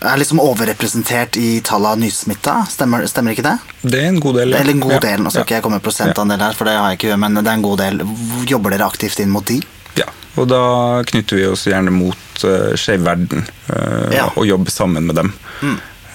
er 0.01 0.17
liksom 0.21 0.39
overrepresentert 0.39 1.37
i 1.41 1.59
tallet 1.65 1.89
av 1.95 1.99
nysmitta. 1.99 2.53
Stemmer, 2.69 3.05
stemmer 3.09 3.33
ikke 3.33 3.43
det? 3.47 3.55
Det 3.81 4.01
er 4.03 4.07
en 4.11 4.19
god 4.23 4.35
del. 4.41 4.51
ja. 4.53 4.61
Eller 4.61 4.71
en 4.77 4.79
god 4.85 4.91
Ja. 4.93 4.99
del. 4.99 5.23
Nå 5.25 5.31
skal 5.33 5.43
ikke 5.47 5.55
jeg 5.57 5.63
komme 5.65 5.79
med 5.81 5.83
prosentandel 5.87 6.39
her, 6.39 6.53
for 6.53 6.65
det 6.69 6.77
har 6.77 6.91
jeg 6.93 6.99
ikke, 7.01 7.17
men 7.19 7.33
det 7.41 7.47
er 7.47 7.57
en 7.57 7.65
god 7.65 7.77
del. 7.81 8.01
Jobber 8.47 8.71
dere 8.75 8.85
aktivt 8.87 9.19
inn 9.19 9.29
mot 9.33 9.45
de? 9.45 9.61
Ja, 9.97 10.05
og 10.37 10.47
da 10.47 10.61
knytter 11.09 11.35
vi 11.39 11.45
oss 11.49 11.65
gjerne 11.65 11.89
mot 11.91 12.43
uh, 12.45 12.75
Skeiv 12.77 13.01
Verden 13.03 13.47
eh, 13.73 14.13
Ja. 14.13 14.27
og 14.35 14.45
jobber 14.45 14.69
sammen 14.71 15.07
med 15.09 15.15
dem. 15.17 15.33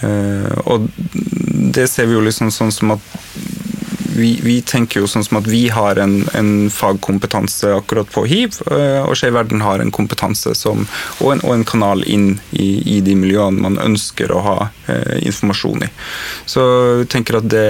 Eh, 0.03 0.59
og 0.67 0.89
det 1.75 1.89
ser 1.91 2.07
vi 2.07 2.15
jo 2.15 2.21
liksom 2.23 2.51
sånn 2.55 2.73
som 2.75 2.93
at 2.95 3.01
vi, 4.17 4.41
vi 4.43 4.61
tenker 4.63 5.03
jo 5.03 5.09
sånn 5.11 5.25
som 5.25 5.39
at 5.41 5.49
vi 5.51 5.67
har 5.73 5.99
en, 6.03 6.23
en 6.37 6.53
fagkompetanse 6.73 7.73
akkurat 7.77 8.11
på 8.13 8.25
hiv, 8.29 8.59
eh, 8.73 9.01
og 9.03 9.17
Skeiv 9.19 9.37
Verden 9.37 9.65
har 9.65 9.83
en 9.83 9.93
kompetanse 9.95 10.55
som, 10.59 10.85
og, 11.21 11.29
en, 11.35 11.43
og 11.47 11.55
en 11.57 11.67
kanal 11.69 12.05
inn 12.09 12.35
i, 12.51 12.97
i 12.97 13.01
de 13.05 13.17
miljøene 13.19 13.63
man 13.65 13.81
ønsker 13.83 14.33
å 14.33 14.43
ha 14.45 14.57
eh, 14.93 15.19
informasjon 15.23 15.87
i. 15.87 15.91
Så 16.47 16.67
jeg 17.03 17.11
tenker 17.15 17.41
at 17.41 17.49
det, 17.53 17.67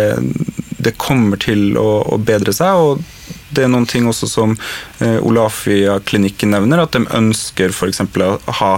det 0.83 0.97
kommer 1.01 1.41
til 1.41 1.77
å, 1.81 2.03
å 2.15 2.19
bedre 2.19 2.55
seg. 2.57 2.75
og 2.75 3.39
det 3.53 3.67
er 3.67 3.71
noen 3.73 3.87
ting 3.87 4.07
også 4.09 4.27
som 4.31 4.57
eh, 5.05 5.19
Olafia-klinikken 5.21 6.55
nevner, 6.57 6.83
at 6.87 6.97
de 6.97 7.05
ønsker 7.05 7.75
f.eks. 7.75 8.01
å 8.01 8.59
ha 8.63 8.75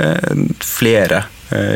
eh, 0.00 0.44
flere 0.64 1.26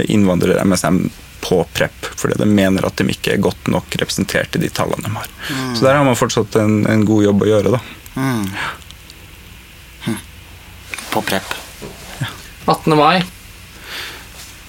innvandrere-MSM 0.09 0.97
på 1.41 1.61
PREP, 1.75 2.09
fordi 2.17 2.39
de 2.41 2.47
mener 2.51 2.87
at 2.87 2.99
de 2.99 3.07
ikke 3.13 3.37
er 3.37 3.43
godt 3.43 3.71
nok 3.71 3.95
representert 4.01 4.57
i 4.57 4.63
de 4.63 4.71
tallene 4.75 5.07
de 5.07 5.15
har. 5.15 5.31
Så 5.77 5.87
der 5.87 5.99
har 5.99 6.05
man 6.07 6.19
fortsatt 6.19 6.59
en, 6.61 6.83
en 6.91 7.05
god 7.09 7.25
jobb 7.25 7.45
å 7.47 7.51
gjøre, 7.53 7.75
da. 7.77 7.81
Mm. 8.19 8.47
Hm. 10.07 10.19
På 11.13 11.23
prep. 11.23 11.55
18. 12.69 12.97
mai. 12.99 13.23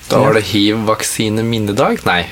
Da 0.10 0.22
var 0.24 0.38
det 0.38 0.46
hiv-vaksine 0.50 1.44
minnedag? 1.46 2.00
Nei. 2.08 2.24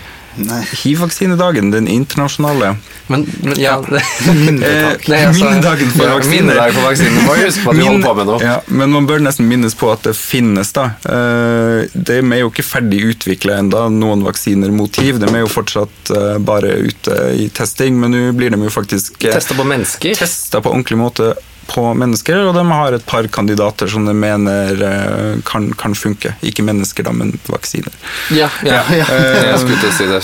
Hiv-vaksinedagen, 0.84 1.72
den 1.72 1.88
internasjonale. 1.88 2.76
Men, 3.08 3.24
men 3.44 3.60
ja 3.60 3.78
det 3.90 4.02
Nei, 4.28 5.22
altså, 5.24 5.46
Minnedagen 5.46 5.92
for 5.94 6.06
ja, 6.08 6.16
vaksiner. 6.18 6.42
Minnedagen 6.42 6.76
for 6.76 6.88
vaksiner. 6.90 7.26
Må 7.26 7.36
huske 7.40 7.64
på 7.64 7.74
at 7.74 7.80
vi 7.80 7.86
holder 7.88 8.08
på 8.08 8.14
med 8.20 8.30
noe. 8.30 8.40
Ja, 8.44 8.58
men 8.68 8.94
man 8.96 9.08
bør 9.10 9.24
nesten 9.24 9.48
minnes 9.50 9.78
på 9.80 9.90
at 9.94 10.04
det 10.08 10.16
finnes, 10.20 10.74
da. 10.76 10.90
Eh, 11.08 11.88
De 11.94 12.20
er 12.20 12.42
jo 12.44 12.52
ikke 12.52 12.66
ferdig 12.68 13.04
utvikla 13.14 13.60
ennå, 13.64 13.88
noen 13.96 14.26
vaksiner 14.28 14.74
mot 14.76 15.02
hiv. 15.02 15.22
De 15.24 15.30
er 15.32 15.44
jo 15.46 15.52
fortsatt 15.52 16.14
eh, 16.14 16.34
bare 16.44 16.76
ute 16.88 17.20
i 17.38 17.50
testing, 17.50 17.98
men 18.02 18.14
nå 18.14 18.26
blir 18.38 18.54
de 18.54 18.62
jo 18.68 18.74
faktisk 18.74 19.24
eh, 19.24 19.34
Testa 19.38 19.58
på 19.58 19.66
mennesker. 19.68 20.16
testa 20.20 20.62
på 20.62 20.74
ordentlig 20.74 21.00
måte 21.00 21.34
på 21.68 21.84
mennesker, 21.98 22.42
og 22.48 22.56
de 22.58 22.64
har 22.72 22.96
et 22.98 23.06
par 23.08 23.28
kandidater 23.34 23.90
som 23.92 24.08
de 24.08 24.16
mener 24.18 24.82
eh, 24.88 25.40
kan, 25.48 25.70
kan 25.78 25.96
funke. 25.98 26.34
Ikke 26.48 26.66
mennesker, 26.66 27.08
da, 27.08 27.14
men 27.16 27.36
vaksiner. 27.52 27.94
Ja, 28.36 28.50
ja. 28.66 28.82
Ja, 28.92 29.04
ja. 29.04 29.08
Jeg 29.52 29.62
skulle 29.64 29.80
til 29.82 29.92
å 29.92 29.96
si 29.98 30.10
det. 30.10 30.22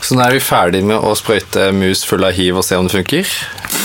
Så 0.00 0.16
nå 0.18 0.24
er 0.26 0.36
vi 0.36 0.42
ferdig 0.44 0.82
med 0.88 0.98
å 0.98 1.14
sprøyte 1.18 1.70
mus 1.76 2.04
full 2.08 2.26
av 2.26 2.34
hiv 2.36 2.60
og 2.60 2.66
se 2.66 2.78
om 2.80 2.88
det 2.88 2.96
funker? 2.96 3.34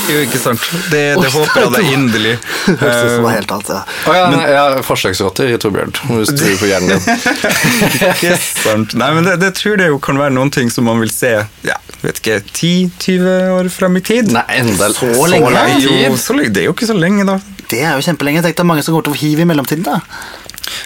Jo, 0.09 0.19
ikke 0.25 0.39
sant? 0.41 0.61
Det, 0.91 1.03
det 1.17 1.29
håper 1.33 1.63
jeg 1.65 1.73
da 1.73 1.81
inderlig. 1.93 2.35
Hørtes 2.65 3.05
ut 3.05 3.15
som 3.15 3.25
var 3.25 3.35
Eh, 3.35 3.39
helt 3.41 3.51
annet, 3.51 3.69
ja. 3.69 3.81
Oh, 4.07 4.15
ja, 4.15 4.25
nei, 4.31 4.43
ja, 4.53 4.63
forsøksrotter, 4.85 5.49
Torbjørn. 5.61 5.91
Må 6.09 6.21
du 6.21 6.29
styre 6.29 6.55
på 6.61 6.69
hjernen 6.69 6.93
din. 6.93 7.25
Ikke 8.11 8.35
sant. 8.39 8.95
Nei, 8.97 9.09
men 9.17 9.27
det, 9.27 9.35
det 9.43 9.51
tror 9.59 9.81
jeg 9.81 9.91
jo 9.91 9.99
kan 10.03 10.19
være 10.21 10.35
noen 10.37 10.53
ting 10.53 10.71
som 10.73 10.87
man 10.87 11.01
vil 11.03 11.11
se 11.13 11.33
ja, 11.65 11.77
vet 12.05 12.21
ikke, 12.21 12.37
10-20 12.53 13.51
år 13.57 13.69
fram 13.73 13.97
i 13.99 14.03
tid. 14.05 14.31
Nei, 14.35 14.45
enda 14.61 14.89
Så 14.93 15.09
lenge? 15.31 15.51
lang 15.53 15.81
Jo, 15.81 16.15
så 16.21 16.37
lenge. 16.37 16.53
Det 16.55 16.63
er 16.63 16.69
jo 16.69 16.75
ikke 16.75 16.84
så 16.89 16.95
lenge, 16.97 17.25
da. 17.27 17.37
Det 17.69 17.81
er 17.83 17.95
jo 17.97 18.05
kjempelenge. 18.05 18.43
Tenk 18.45 18.57
deg 18.59 18.67
mange 18.67 18.83
som 18.85 18.95
går 18.97 19.07
til 19.07 19.15
å 19.15 19.19
hive 19.19 19.45
i 19.45 19.49
mellomtiden, 19.49 19.85
da. 19.85 19.99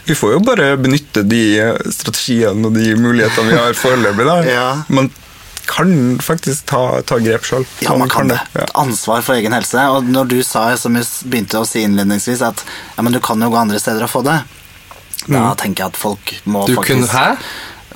Vi 0.08 0.16
får 0.18 0.36
jo 0.36 0.44
bare 0.44 0.74
benytte 0.82 1.24
de 1.28 1.42
eh, 1.62 1.90
strategiene 1.94 2.68
og 2.68 2.76
de 2.76 2.94
mulighetene 3.00 3.52
vi 3.52 3.58
har 3.60 3.78
foreløpig. 3.78 4.28
da. 4.28 4.38
Ja. 4.60 4.70
Man 4.88 5.12
kan 5.70 6.18
faktisk 6.24 6.66
ta, 6.72 7.02
ta 7.06 7.20
grep 7.22 7.46
sjøl. 7.46 7.66
Ja, 7.86 7.94
man 8.00 8.10
kan 8.10 8.32
det. 8.32 8.40
Ja. 8.56 8.66
Et 8.66 8.72
ansvar 8.82 9.22
for 9.26 9.38
egen 9.38 9.54
helse. 9.54 9.84
Og 9.94 10.08
når 10.10 10.32
du 10.32 10.40
sa, 10.44 10.66
som 10.82 10.98
vi 10.98 11.04
begynte 11.30 11.62
å 11.62 11.68
si 11.70 11.84
innledningsvis, 11.86 12.42
at 12.46 12.64
ja, 12.96 13.06
men 13.06 13.14
du 13.14 13.20
kan 13.24 13.42
jo 13.42 13.52
gå 13.54 13.60
andre 13.60 13.82
steder 13.82 14.08
og 14.08 14.12
få 14.12 14.24
det, 14.26 14.40
da 15.30 15.52
tenker 15.60 15.84
jeg 15.84 15.92
at 15.94 16.00
folk 16.00 16.32
må 16.50 16.64
Du 16.66 16.78
kunne 16.80 17.06
Hæ? 17.12 17.36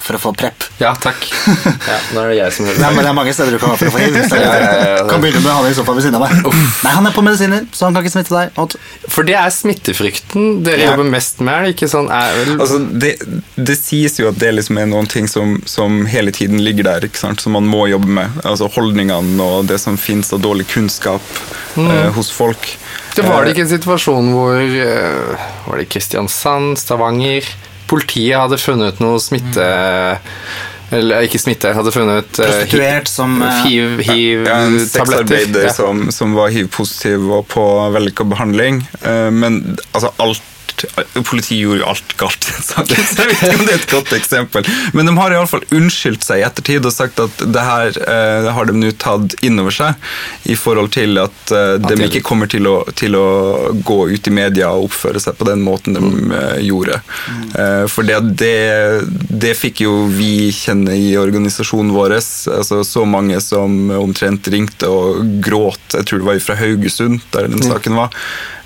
For 0.04 0.18
å 0.18 0.20
få 0.20 0.32
prep. 0.36 0.64
Ja, 0.82 0.94
takk. 1.00 1.22
Ja, 1.88 1.98
nå 2.16 2.22
er 2.24 2.30
det 2.32 2.38
jeg 2.38 2.54
som 2.56 2.66
Nei, 2.66 2.74
hører 2.74 2.96
men 2.96 3.04
Det 3.06 3.10
er 3.12 3.16
mange 3.18 3.34
steder 3.36 3.54
du 3.54 3.60
kan 3.62 3.74
gå 3.74 3.78
for 3.78 3.92
å 3.92 3.94
få 3.94 4.00
hiv. 4.02 4.16
Ja, 4.34 4.54
ja. 4.58 4.96
Kan 5.10 5.22
begynne 5.24 5.42
med 5.44 5.52
han 5.54 5.68
i 5.70 5.74
sofaen 5.78 6.00
ved 6.00 6.06
siden 6.08 6.18
av 6.18 6.26
deg. 6.28 6.48
Nei, 6.84 6.94
han 6.96 7.08
er 7.10 7.14
på 7.16 7.24
medisiner, 7.26 7.66
så 7.76 7.86
han 7.88 7.96
kan 7.96 8.04
ikke 8.06 8.14
smitte 8.16 8.34
deg. 8.34 8.52
Alt. 8.64 8.76
For 9.14 9.28
det 9.28 9.36
er 9.40 9.54
smittefrykten 9.54 10.64
dere 10.66 10.82
Ja. 10.86 10.92
jobber 10.94 11.10
mest 11.14 11.40
med, 11.44 11.54
er 11.54 11.68
det 11.68 11.76
ikke 11.76 11.90
sånn? 11.92 12.10
Er 12.12 12.36
vel 12.40 12.56
Altså, 12.64 12.80
det, 13.04 13.14
det 13.56 13.78
sies 13.80 14.18
jo 14.20 14.30
at 14.32 14.40
det 14.42 14.54
liksom 14.58 14.80
er 14.82 14.90
noen 14.92 15.08
ting 15.12 15.28
som, 15.32 15.56
som 15.70 16.02
hele 16.10 16.34
tiden 16.36 16.60
ligger 16.64 16.88
der, 16.90 17.08
ikke 17.08 17.20
sant? 17.22 17.44
som 17.44 17.54
man 17.56 17.68
må 17.70 17.86
jobbe 17.92 18.10
med. 18.20 18.42
Altså 18.44 18.68
Holdningene 18.74 19.44
og 19.44 19.68
det 19.70 19.80
som 19.84 19.98
finnes 20.00 20.32
av 20.34 20.42
dårlig 20.44 20.68
kunnskap 20.74 21.22
eh, 21.78 22.10
hos 22.16 22.32
folk. 22.34 22.74
Det 23.16 23.22
var 23.28 23.44
det 23.46 23.54
Eh, 23.54 23.56
ikke 23.58 23.68
en 23.68 23.74
situasjon 23.78 24.32
hvor 24.34 24.58
eh, 24.58 25.48
Var 25.68 25.78
det 25.84 25.90
Kristiansand, 25.94 26.80
Stavanger 26.82 27.46
Politiet 27.90 28.38
hadde 28.40 28.58
funnet 28.62 29.00
noe 29.04 29.20
smitte 29.22 29.66
Eller 30.94 31.26
ikke 31.26 31.40
smitte, 31.42 31.72
hadde 31.74 31.92
funnet 31.96 32.38
eh, 32.40 32.46
Prostituert 32.46 33.10
som, 33.10 33.40
eh, 33.42 33.64
hiv, 33.66 34.00
hiv 34.06 34.44
ja, 34.46 34.60
en 34.68 34.80
sexarbeider 34.86 35.66
Ja. 35.70 35.74
som, 35.74 36.06
som 36.14 36.36
var 36.38 36.52
hiv-positiv 36.54 37.30
og 37.40 37.48
på 37.50 37.64
vellykka 37.96 38.28
behandling. 38.30 38.84
Eh, 39.02 39.30
Men 39.34 39.62
altså 39.92 40.12
alt 40.22 40.44
Politiet 41.24 41.60
gjorde 41.60 41.82
jo 41.84 41.90
alt 41.94 42.16
galt 42.20 42.50
så 42.64 42.84
jeg 42.84 43.04
vet 43.30 43.32
ikke 43.34 43.52
om 43.58 43.66
det 43.66 43.74
er 43.74 43.80
et 43.80 43.92
godt 43.92 44.14
eksempel. 44.16 44.68
Men 44.96 45.10
de 45.10 45.16
har 45.18 45.34
iallfall 45.36 45.64
unnskyldt 45.76 46.26
seg 46.26 46.42
i 46.42 46.46
ettertid 46.48 46.86
og 46.88 46.94
sagt 46.96 47.20
at 47.24 47.44
det 47.44 47.64
her 47.64 48.00
eh, 48.04 48.50
har 48.56 48.70
de 48.70 48.76
nå 48.78 48.92
tatt 49.02 49.36
inn 49.46 49.60
over 49.62 49.74
seg 49.76 50.50
i 50.50 50.58
forhold 50.60 50.94
til 50.96 51.20
at 51.22 51.54
eh, 51.54 51.76
de 51.84 51.98
ikke 52.08 52.24
kommer 52.26 52.50
til 52.52 52.68
å, 52.70 52.76
til 52.98 53.18
å 53.20 53.28
gå 53.86 54.00
ut 54.14 54.30
i 54.30 54.34
media 54.34 54.72
og 54.74 54.90
oppføre 54.90 55.22
seg 55.24 55.38
på 55.40 55.48
den 55.50 55.64
måten 55.66 55.98
de 55.98 56.04
eh, 56.40 56.60
gjorde. 56.68 57.00
Eh, 57.60 57.86
for 57.92 58.08
det, 58.08 58.20
det, 58.40 58.54
det 59.30 59.56
fikk 59.60 59.84
jo 59.86 59.96
vi 60.12 60.50
kjenne 60.56 60.96
i 60.98 61.14
organisasjonen 61.20 61.94
vår. 61.96 62.18
Altså, 62.20 62.82
så 62.88 63.06
mange 63.10 63.40
som 63.44 63.92
omtrent 63.98 64.48
ringte 64.54 64.90
og 64.92 65.24
gråt. 65.44 65.84
Jeg 65.94 66.10
tror 66.10 66.24
det 66.24 66.30
var 66.32 66.44
fra 66.44 66.60
Haugesund, 66.60 67.22
der 67.34 67.50
den 67.52 67.64
saken 67.66 67.98
var. 68.00 68.14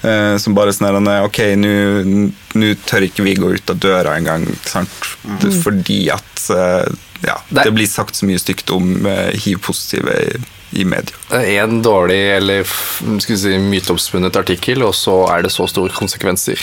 Eh, 0.01 0.37
som 0.37 0.53
bare 0.53 0.73
sånn 0.75 0.87
her, 0.91 1.25
Ok, 1.25 1.39
nå 1.57 2.73
tør 2.85 3.07
ikke 3.07 3.25
vi 3.25 3.37
gå 3.39 3.49
ut 3.57 3.73
av 3.73 3.79
døra 3.81 4.17
engang. 4.19 4.45
ikke 4.45 5.51
Fordi 5.63 6.01
at 6.13 6.43
eh, 6.53 6.91
ja, 7.25 7.39
det 7.49 7.71
blir 7.73 7.89
sagt 7.89 8.15
så 8.15 8.27
mye 8.29 8.41
stygt 8.41 8.69
om 8.73 9.07
eh, 9.09 9.33
hiv-positive 9.33 10.13
i, 10.13 10.35
i 10.83 10.85
media. 10.85 11.17
En 11.39 11.81
dårlig 11.81 12.21
eller 12.37 12.67
skal 12.67 13.33
vi 13.33 13.39
si, 13.41 13.55
myteoppspunnet 13.57 14.37
artikkel, 14.37 14.85
og 14.85 14.93
så 14.95 15.23
er 15.33 15.47
det 15.47 15.53
så 15.55 15.67
store 15.69 15.93
konsekvenser. 15.97 16.61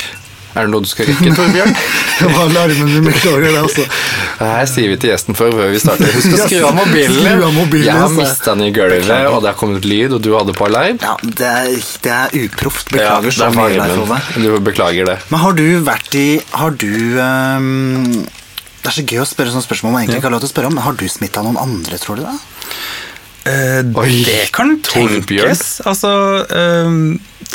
Er 0.55 0.69
det 0.69 0.71
noe 0.71 0.85
du 0.85 0.87
skal 0.87 1.09
rekke, 1.11 1.33
Torbjørn? 1.35 1.73
Det 2.19 2.29
var 2.31 2.45
alarmen 2.45 2.91
min 2.93 3.07
beklager 3.09 3.49
det, 3.49 3.59
altså. 3.59 3.85
Her 4.39 4.69
sier 4.71 4.93
vi 4.93 4.99
til 5.03 5.11
gjesten 5.11 5.35
før 5.35 5.51
før 5.59 5.73
vi 5.73 5.81
starter. 5.83 6.13
Husk 6.15 6.37
å 6.37 6.39
skru 6.45 6.61
av 6.69 6.77
mobilen. 6.79 7.17
Skru 7.17 7.43
av 7.49 7.57
mobilen, 7.57 7.87
Jeg 7.89 7.97
har 7.99 8.05
altså. 8.07 8.21
mista 8.21 8.55
den 8.55 8.69
i 8.69 8.71
gulvet, 8.77 9.11
og 9.33 9.41
det 9.43 9.51
har 9.51 9.59
kommet 9.59 9.89
lyd, 9.91 10.15
og 10.15 10.23
du 10.23 10.31
hadde 10.37 10.55
på 10.55 10.69
alarm. 10.69 11.01
Ja, 11.03 11.17
det 11.25 11.49
er, 11.51 11.73
det 12.07 12.13
er 12.15 12.37
uproft. 12.45 12.93
Beklager 12.95 13.27
Ja, 13.27 13.35
så 13.35 13.43
det 13.43 13.51
er 13.51 13.59
mye 13.59 13.81
der. 13.81 13.97
Frode. 13.99 14.21
Du 14.47 14.69
beklager 14.71 15.11
det. 15.11 15.19
Men 15.35 15.43
har 15.43 15.59
du 15.59 15.65
vært 15.91 16.15
i 16.21 16.27
Har 16.55 16.79
du 16.79 16.91
um, 17.19 17.99
Det 18.85 18.93
er 18.93 18.95
så 19.01 19.05
gøy 19.11 19.25
å 19.25 19.27
spørre 19.27 19.51
sånne 19.57 19.67
spørsmål 19.67 19.97
man 19.97 20.05
egentlig 20.05 20.21
ikke 20.23 20.31
har 20.31 20.37
lov 20.37 20.45
til 20.47 20.53
å 20.53 20.55
spørre 20.55 20.71
om. 20.71 20.79
Men 20.79 20.87
har 20.87 20.99
du 21.03 21.07
smitta 21.11 21.43
noen 21.43 21.59
andre, 21.59 21.99
tror 21.99 22.21
du 22.21 22.27
det? 22.29 22.37
Eh, 23.45 23.83
Oi, 24.01 24.23
det 24.25 24.51
kan 24.57 24.79
tenkes. 24.81 25.81
Altså, 25.85 26.11
eh, 26.49 26.95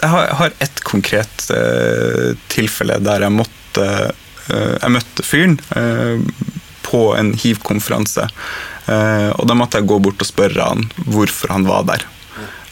jeg 0.01 0.09
har, 0.13 0.27
har 0.39 0.53
ett 0.61 0.81
konkret 0.85 1.47
eh, 1.55 2.35
tilfelle 2.53 2.99
der 3.01 3.25
jeg 3.25 3.33
måtte 3.33 3.85
eh, 3.89 4.75
Jeg 4.83 4.93
møtte 4.93 5.25
fyren 5.25 5.57
eh, 5.77 6.21
på 6.85 7.01
en 7.17 7.33
hiv-konferanse. 7.37 8.27
Eh, 8.89 9.29
og 9.35 9.45
da 9.49 9.57
måtte 9.57 9.77
jeg 9.81 9.89
gå 9.89 9.97
bort 10.01 10.21
og 10.23 10.29
spørre 10.29 10.69
han 10.71 10.87
hvorfor 11.09 11.53
han 11.53 11.65
var 11.69 11.83
der. 11.89 12.05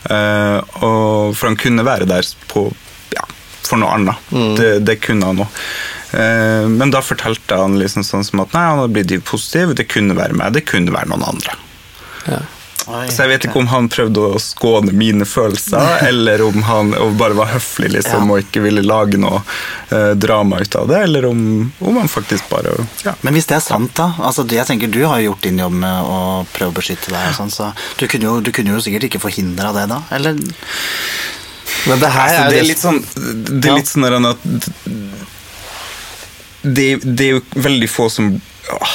Eh, 0.09 0.59
for 0.79 1.45
han 1.49 1.57
kunne 1.59 1.85
være 1.85 2.07
der 2.09 2.25
på, 2.49 2.67
ja, 3.13 3.25
for 3.65 3.81
noe 3.81 3.93
annet. 3.97 4.29
Det, 4.57 4.71
det 4.87 4.99
kunne 5.05 5.29
han 5.29 5.41
òg. 5.45 5.61
Eh, 6.17 6.65
men 6.71 6.93
da 6.93 7.01
fortalte 7.05 7.57
han 7.59 7.77
liksom 7.81 8.05
sånn 8.07 8.25
som 8.25 8.41
at 8.45 8.53
nei, 8.55 8.63
han 8.71 8.81
hadde 8.81 8.93
blitt 8.95 9.13
hiv-positiv. 9.13 9.73
Det 9.77 9.89
kunne 9.91 10.17
være 10.17 10.37
meg, 10.37 10.53
det 10.57 10.65
kunne 10.69 10.93
være 10.95 11.11
noen 11.13 11.27
andre. 11.33 11.57
Så 12.87 13.25
jeg 13.25 13.29
vet 13.33 13.45
ikke 13.47 13.59
om 13.59 13.67
han 13.67 13.89
prøvde 13.91 14.21
å 14.29 14.39
skåne 14.39 14.93
mine 14.95 15.25
følelser, 15.27 16.05
eller 16.07 16.41
om 16.45 16.61
han 16.63 16.93
bare 17.19 17.35
var 17.35 17.49
høflig 17.51 17.89
liksom, 17.97 18.29
Ja. 18.29 18.33
og 18.33 18.45
ikke 18.45 18.61
ville 18.63 18.83
lage 18.85 19.19
noe 19.19 19.41
eh, 19.91 20.13
drama 20.15 20.61
ut 20.63 20.75
av 20.79 20.87
det, 20.87 21.01
eller 21.09 21.25
om, 21.27 21.41
om 21.79 21.97
han 21.99 22.07
faktisk 22.07 22.47
bare 22.49 22.73
ja. 23.03 23.13
Men 23.21 23.35
hvis 23.35 23.49
det 23.51 23.57
er 23.59 23.65
sant, 23.65 23.91
da 23.99 24.13
altså, 24.23 24.47
jeg 24.47 24.65
tenker 24.69 24.87
Du 24.91 25.01
har 25.05 25.19
jo 25.19 25.31
gjort 25.33 25.43
din 25.43 25.59
jobb 25.59 25.75
med 25.83 26.07
å 26.07 26.19
prøve 26.55 26.71
å 26.71 26.77
beskytte 26.79 27.11
deg, 27.11 27.27
og 27.33 27.35
sånn, 27.41 27.51
så 27.51 27.71
du 27.99 28.07
kunne, 28.07 28.29
jo, 28.29 28.39
du 28.41 28.51
kunne 28.55 28.71
jo 28.77 28.83
sikkert 28.83 29.09
ikke 29.09 29.23
forhindra 29.27 29.73
det, 29.75 29.87
da? 29.91 30.01
Eller 30.15 30.39
Men 31.87 31.99
det 31.99 32.09
her 32.11 32.23
Altså, 32.23 32.43
er 32.43 32.49
det 32.55 32.59
er 32.61 32.69
litt 32.71 32.83
sånn, 32.83 33.01
det 33.61 33.69
er 33.69 33.77
litt 33.81 33.91
sånn 33.91 34.31
at 34.31 34.47
det, 36.61 36.87
det 37.03 37.25
er 37.25 37.35
jo 37.37 37.63
veldig 37.67 37.89
få 37.91 38.09
som 38.11 38.37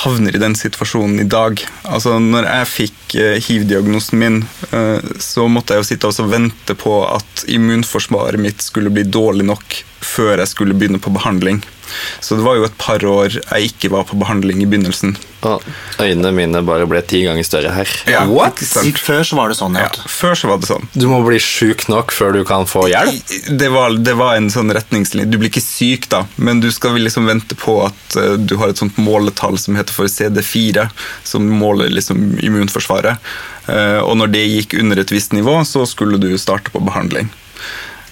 havner 0.02 0.36
i 0.36 0.40
den 0.40 0.54
situasjonen 0.58 1.20
i 1.20 1.28
dag. 1.28 1.60
Altså, 1.88 2.18
når 2.20 2.48
jeg 2.48 2.70
fikk 2.70 3.14
eh, 3.20 3.38
hiv-diagnosen 3.42 4.20
min, 4.20 4.40
eh, 4.70 5.12
så 5.22 5.46
måtte 5.48 5.74
jeg 5.74 5.82
jo 5.82 5.88
sitte 5.88 6.10
og 6.10 6.32
vente 6.32 6.76
på 6.78 6.98
at 7.08 7.44
immunforsvaret 7.48 8.40
mitt 8.42 8.64
skulle 8.64 8.92
bli 8.92 9.06
dårlig 9.08 9.48
nok 9.48 9.78
før 10.02 10.42
jeg 10.42 10.52
skulle 10.52 10.76
begynne 10.76 11.00
på 11.02 11.14
behandling. 11.14 11.62
Så 12.20 12.38
det 12.38 12.44
var 12.46 12.58
jo 12.58 12.66
et 12.68 12.78
par 12.80 13.04
år 13.08 13.36
jeg 13.38 13.72
ikke 13.72 13.92
var 13.92 14.06
på 14.08 14.18
behandling 14.20 14.62
i 14.62 14.68
begynnelsen. 14.68 15.16
Og 15.42 15.64
øynene 15.98 16.30
mine 16.36 16.60
bare 16.66 16.86
ble 16.86 17.00
ti 17.06 17.24
ganger 17.26 17.46
større 17.46 17.72
her. 17.74 17.90
Ja, 18.10 18.22
What? 18.30 18.62
Før 19.02 19.24
så 19.26 19.38
var 19.38 19.50
det 19.50 19.58
sånn, 19.58 19.78
ja. 19.80 19.88
Før 20.06 20.36
så 20.38 20.50
var 20.50 20.60
det 20.62 20.70
sånn. 20.70 20.86
Du 20.94 21.08
må 21.10 21.18
bli 21.26 21.40
sjuk 21.42 21.88
nok 21.90 22.14
før 22.14 22.36
du 22.36 22.42
kan 22.48 22.68
få 22.70 22.86
hjelp? 22.92 23.34
Det 23.58 23.70
var, 23.74 23.96
det 23.98 24.14
var 24.20 24.38
en 24.38 24.50
sånn 24.54 24.70
retningslinje. 24.74 25.30
Du 25.32 25.40
blir 25.40 25.50
ikke 25.50 25.64
syk, 25.64 26.06
da, 26.12 26.24
men 26.36 26.62
du 26.62 26.70
skal 26.74 26.98
liksom 27.00 27.26
vente 27.30 27.58
på 27.58 27.80
at 27.88 28.18
eh, 28.20 28.36
du 28.38 28.56
har 28.60 28.70
et 28.70 28.82
sånt 28.82 28.98
måletall 29.02 29.58
som 29.58 29.78
heter 29.78 29.94
for 29.96 30.10
CD4, 30.10 30.86
som 31.26 31.48
måler 31.58 31.90
liksom 31.90 32.38
immunforsvaret. 32.42 33.32
Eh, 33.66 34.00
og 34.02 34.16
når 34.20 34.32
det 34.34 34.46
gikk 34.46 34.78
under 34.80 35.02
et 35.02 35.12
visst 35.14 35.34
nivå, 35.36 35.58
så 35.68 35.84
skulle 35.88 36.22
du 36.22 36.30
starte 36.38 36.70
på 36.74 36.82
behandling. 36.86 37.30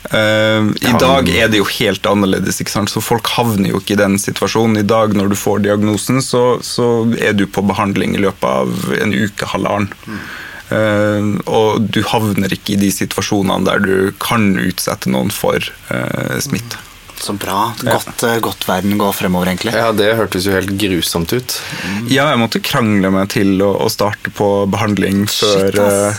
Eh, 0.04 0.90
I 0.90 0.92
dag 1.00 1.28
er 1.28 1.50
det 1.52 1.60
jo 1.60 1.68
helt 1.68 2.06
annerledes, 2.08 2.60
ikke 2.62 2.72
sant? 2.72 2.92
så 2.92 3.02
folk 3.04 3.28
havner 3.36 3.74
jo 3.74 3.80
ikke 3.82 3.96
i 3.96 4.00
den 4.00 4.18
situasjonen. 4.20 4.80
I 4.80 4.88
dag 4.88 5.14
når 5.16 5.32
du 5.32 5.38
får 5.38 5.64
diagnosen, 5.66 6.22
så, 6.24 6.44
så 6.64 6.90
er 7.20 7.36
du 7.36 7.46
på 7.46 7.64
behandling 7.68 8.16
i 8.16 8.22
løpet 8.24 8.48
av 8.48 8.94
en 8.96 9.14
uke, 9.14 9.50
halvannen. 9.52 9.92
Eh, 10.70 11.32
og 11.50 11.88
du 11.92 12.02
havner 12.06 12.52
ikke 12.54 12.76
i 12.76 12.82
de 12.84 12.92
situasjonene 12.94 13.66
der 13.68 13.82
du 13.84 13.96
kan 14.22 14.54
utsette 14.60 15.10
noen 15.10 15.32
for 15.34 15.58
uh, 15.90 16.38
smitte. 16.40 16.78
Så 17.20 17.34
bra. 17.36 17.74
Godt, 17.84 18.22
ja. 18.24 18.38
godt 18.40 18.64
verden 18.64 18.96
går 18.96 19.12
fremover, 19.12 19.50
egentlig. 19.50 19.74
Ja, 19.76 19.90
det 19.92 20.14
hørtes 20.16 20.46
jo 20.48 20.54
helt 20.54 20.70
grusomt 20.80 21.34
ut. 21.36 21.56
Ja, 22.08 22.30
jeg 22.30 22.40
måtte 22.40 22.62
krangle 22.64 23.10
meg 23.12 23.28
til 23.34 23.60
å, 23.60 23.74
å 23.84 23.90
starte 23.92 24.32
på 24.32 24.48
behandling 24.72 25.26
før 25.28 25.68
Shit, 25.68 25.82
ass. 25.84 26.16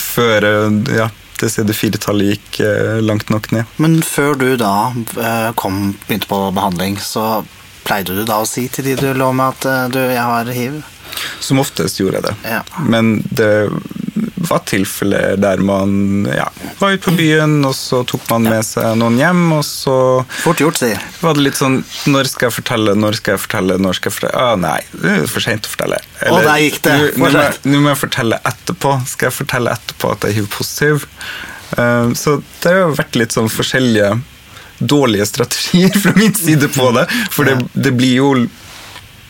Før 0.14 0.48
ja, 0.96 1.10
det 1.40 1.50
CD4-tallet 1.52 2.34
gikk 2.34 2.60
eh, 2.64 3.00
langt 3.04 3.30
nok 3.32 3.50
ned. 3.54 3.76
Men 3.82 4.00
før 4.06 4.34
du 4.38 4.48
da 4.60 4.92
eh, 4.94 5.50
kom, 5.58 5.94
begynte 6.06 6.30
på 6.30 6.40
behandling, 6.54 6.98
så 7.02 7.44
pleide 7.84 8.16
du 8.16 8.24
da 8.28 8.40
å 8.42 8.48
si 8.48 8.66
til 8.72 8.88
de 8.88 8.96
du 9.00 9.08
lå 9.16 9.30
med 9.36 9.56
at 9.56 9.68
eh, 9.70 9.84
du, 9.94 10.00
jeg 10.14 10.24
har 10.24 10.52
hiv? 10.56 10.80
Som 11.44 11.60
oftest 11.62 12.00
gjorde 12.00 12.20
jeg 12.20 12.28
det. 12.28 12.36
Ja. 12.56 12.62
Men 12.90 13.18
det 13.30 13.50
var 14.48 14.62
tilfeller 14.68 15.36
der 15.40 15.60
man 15.64 16.24
ja, 16.28 16.46
var 16.80 16.94
ute 16.96 17.04
på 17.08 17.14
byen, 17.18 17.56
og 17.68 17.74
så 17.76 18.02
tok 18.08 18.24
man 18.30 18.46
med 18.50 18.64
seg 18.66 18.94
noen 19.00 19.16
hjem, 19.20 19.42
og 19.58 19.62
så 19.66 19.96
Fort 20.42 20.60
gjort, 20.62 20.78
si. 20.82 20.90
var 21.22 21.34
det 21.38 21.44
litt 21.46 21.58
sånn 21.60 21.80
Når 22.12 22.30
skal 22.30 22.48
jeg 22.50 22.56
fortelle, 22.58 22.94
når 22.98 23.18
skal 23.20 23.34
jeg 23.36 23.42
fortelle, 23.46 23.78
når 23.80 23.98
skal 23.98 24.10
jeg 24.12 24.16
fortelle? 24.18 24.44
Ah, 24.44 24.54
nei, 24.60 24.78
det 24.92 25.14
er 25.16 25.26
for 25.30 25.44
seint 25.46 25.66
å 25.68 25.72
fortelle. 25.74 25.98
Å, 26.28 26.38
der 26.44 26.62
gikk 26.66 26.78
det. 26.86 26.94
«Nå- 26.98 27.10
Nå 27.14 27.24
må, 27.24 27.30
jeg- 27.30 27.40
Fortsett. 27.48 27.66
nå 27.72 27.80
må 27.84 27.92
jeg 27.94 28.00
fortelle 28.04 28.38
etterpå. 28.52 28.94
Skal 29.14 29.30
jeg 29.30 29.36
fortelle 29.38 29.74
etterpå 29.78 30.12
at 30.14 30.24
jeg 30.28 30.34
er 30.34 30.38
hiv-positiv? 30.42 31.08
Uh, 31.78 32.12
så 32.14 32.36
det 32.62 32.70
har 32.70 32.80
jo 32.84 32.94
vært 33.00 33.16
litt 33.18 33.32
sånn 33.34 33.48
forskjellige 33.50 34.12
dårlige 34.78 35.26
strategier 35.30 35.94
fra 36.02 36.12
min 36.18 36.34
side 36.36 36.68
på 36.74 36.90
det. 36.96 37.06
For 37.34 37.48
det, 37.48 37.56
det 37.74 37.92
blir 37.96 38.16
jo 38.20 38.30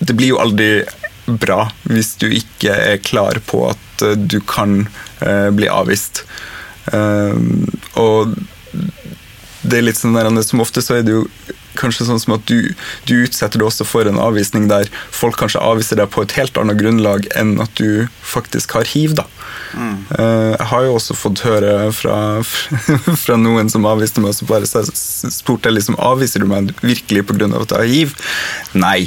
Det 0.05 0.13
blir 0.19 0.35
jo 0.35 0.39
aldri 0.43 0.83
bra 1.27 1.69
hvis 1.89 2.15
du 2.21 2.29
ikke 2.33 2.75
er 2.75 3.03
klar 3.03 3.41
på 3.49 3.65
at 3.73 4.05
eh, 4.05 4.17
du 4.19 4.41
kan 4.41 4.85
eh, 5.25 5.51
bli 5.55 5.69
avvist. 5.71 6.25
Eh, 6.93 7.37
og 8.01 8.35
det 9.65 9.79
er 9.79 9.87
litt 9.87 9.97
sånn 9.97 10.17
der, 10.17 10.29
Som 10.45 10.61
ofte 10.61 10.83
så 10.85 10.99
er 10.99 11.07
det 11.07 11.15
jo 11.15 11.27
kanskje 11.75 12.05
sånn 12.07 12.21
som 12.23 12.37
at 12.37 12.45
du, 12.47 12.75
du 13.09 13.15
utsetter 13.25 13.59
deg 13.59 13.67
også 13.67 13.87
for 13.89 14.07
en 14.07 14.21
avvisning 14.23 14.69
der 14.71 14.87
folk 15.11 15.41
kanskje 15.41 15.63
avviser 15.65 15.99
deg 15.99 16.13
på 16.15 16.23
et 16.23 16.35
helt 16.37 16.61
annet 16.61 16.79
grunnlag 16.79 17.27
enn 17.35 17.57
at 17.65 17.73
du 17.81 18.07
faktisk 18.23 18.77
har 18.77 18.87
hiv. 18.93 19.17
da. 19.19 19.25
Mm. 19.75 20.05
jeg 20.15 20.67
har 20.71 20.85
jo 20.87 20.93
også 20.95 21.17
fått 21.19 21.41
høre 21.43 21.89
fra, 21.91 22.17
fra 23.25 23.39
noen 23.41 23.73
som 23.73 23.89
avviste 23.91 24.23
meg, 24.23 24.31
og 24.31 24.39
så 24.39 24.47
bare 24.47 24.69
spurte 24.71 25.67
jeg 25.67 25.81
liksom, 25.81 25.99
avviser 25.99 26.45
du 26.45 26.51
meg 26.53 26.71
virkelig 26.79 27.27
pga. 27.27 27.51
at 27.59 27.75
jeg 27.75 27.81
har 27.81 27.91
hiv. 27.91 28.15
Nei. 28.79 29.01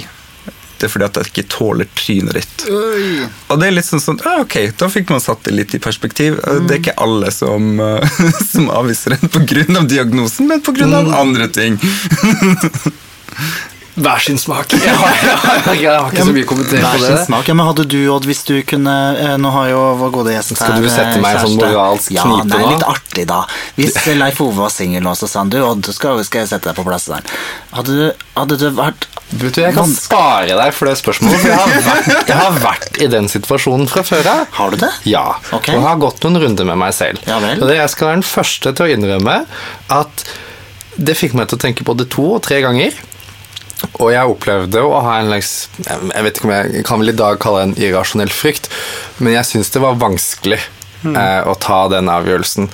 Det 0.77 0.87
er 0.87 0.93
fordi 0.93 1.07
at 1.07 1.19
jeg 1.19 1.31
ikke 1.31 1.47
tåler 1.53 1.89
trynet 1.97 2.37
ditt. 2.37 2.65
Og 2.69 3.59
det 3.59 3.69
er 3.69 3.75
litt 3.75 3.87
sånn 3.87 4.03
sånn, 4.03 4.19
ah, 4.29 4.43
ok, 4.43 4.59
da 4.77 4.89
fikk 4.91 5.13
man 5.13 5.23
satt 5.23 5.43
det 5.47 5.55
litt 5.55 5.75
i 5.77 5.81
perspektiv. 5.83 6.37
Det 6.67 6.75
er 6.75 6.81
ikke 6.81 6.97
alle 7.03 7.31
som, 7.33 7.73
eh, 7.81 8.19
som 8.53 8.69
avviser 8.73 9.17
en 9.17 9.33
pga. 9.33 9.83
diagnosen, 9.87 10.47
men 10.49 10.61
pga. 10.65 10.89
av 11.01 11.13
andre 11.23 11.49
ting. 11.53 11.79
Hver 13.97 14.19
sin 14.21 14.37
smak. 14.37 14.69
Jeg 14.77 14.93
har, 14.93 15.13
jeg 15.17 15.37
har, 15.41 15.73
jeg 15.73 15.89
har 15.89 16.11
ikke 16.13 16.25
så 16.27 16.33
mye 16.35 16.45
å 16.45 16.49
kommentere 16.51 16.89
på 16.93 16.99
det. 17.01 17.13
smak. 17.25 17.47
Ja, 17.49 17.53
men 17.57 17.65
hadde 17.65 17.85
du, 17.89 17.97
Odd, 18.13 18.27
hvis 18.29 18.43
du 18.45 18.53
kunne 18.69 18.93
eh, 19.17 19.31
Nå 19.41 19.49
har 19.55 19.71
jo 19.71 19.79
vår 19.97 20.11
gode 20.13 20.35
gjest 20.35 20.53
Skal 20.59 20.83
du 20.83 20.85
sette 20.85 21.15
eh, 21.17 21.21
meg 21.23 21.39
i 21.39 21.41
sånn 21.41 21.55
moralsk 21.57 22.13
ja, 22.13 22.25
knipe 22.27 22.59
nå? 22.61 22.67
litt 22.75 22.85
artig, 22.85 23.25
da. 23.31 23.39
Hvis 23.79 23.97
Leif 24.21 24.41
Ove 24.45 24.53
var 24.59 24.69
singel 24.73 25.01
nå, 25.05 25.15
så 25.17 25.25
sa 25.31 25.41
han 25.41 25.49
du, 25.53 25.57
Odd, 25.65 25.89
skal, 25.97 26.21
skal 26.27 26.43
jeg 26.45 26.51
sette 26.53 26.69
deg 26.69 26.77
på 26.77 26.85
plass 26.85 27.07
der. 27.09 27.25
Hadde 27.73 27.95
du, 27.97 28.05
hadde 28.37 28.59
du 28.61 28.67
vært 28.77 29.09
Vet 29.33 29.57
du, 29.57 29.61
Jeg 29.65 29.73
kan 29.75 29.89
spare 29.91 30.53
deg 30.61 30.69
for 30.77 30.87
det 30.87 30.93
spørsmålet, 31.01 31.41
for 31.41 31.49
jeg 31.51 31.57
har 31.57 31.81
vært, 31.89 32.29
jeg 32.29 32.37
har 32.43 32.61
vært 32.63 33.01
i 33.03 33.09
den 33.11 33.25
situasjonen 33.33 33.89
fra 33.91 34.05
før 34.07 34.29
av. 34.37 34.45
Har 34.61 34.71
du 34.71 34.79
det? 34.85 34.93
Ja, 35.09 35.25
Okay. 35.57 35.73
og 35.75 35.83
har 35.89 35.97
gått 35.99 36.21
noen 36.23 36.37
runder 36.45 36.69
med 36.69 36.77
meg 36.85 36.93
selv. 36.95 37.19
Ja 37.27 37.41
vel. 37.43 37.57
Og 37.59 37.67
det 37.67 37.75
jeg 37.81 37.91
skal 37.91 38.11
være 38.11 38.21
den 38.21 38.29
første 38.29 38.71
til 38.77 38.85
å 38.85 38.93
innrømme 38.93 39.35
at 39.97 40.23
det 40.97 41.17
fikk 41.17 41.33
meg 41.37 41.49
til 41.51 41.57
å 41.59 41.63
tenke 41.65 41.83
på 41.87 41.97
det 41.99 42.07
to 42.13 42.23
og 42.37 42.43
tre 42.45 42.61
ganger. 42.63 42.95
Og 44.01 44.09
jeg 44.13 44.29
opplevde 44.31 44.81
å 44.81 45.01
ha 45.05 45.19
en 45.21 45.27
slags 45.29 45.51
Jeg 45.85 46.23
vet 46.25 46.39
ikke 46.39 46.47
om 46.49 46.53
jeg 46.55 46.85
kan 46.87 47.01
vel 47.03 47.11
i 47.13 47.17
dag 47.17 47.37
kalle 47.43 47.59
det 47.63 47.67
en 47.69 47.75
irrasjonell 47.89 48.31
frykt, 48.33 48.71
men 49.21 49.35
jeg 49.37 49.45
syns 49.51 49.69
det 49.75 49.81
var 49.83 49.99
vanskelig 50.01 50.57
eh, 50.61 51.41
å 51.45 51.53
ta 51.61 51.83
den 51.93 52.09
avgjørelsen. 52.09 52.71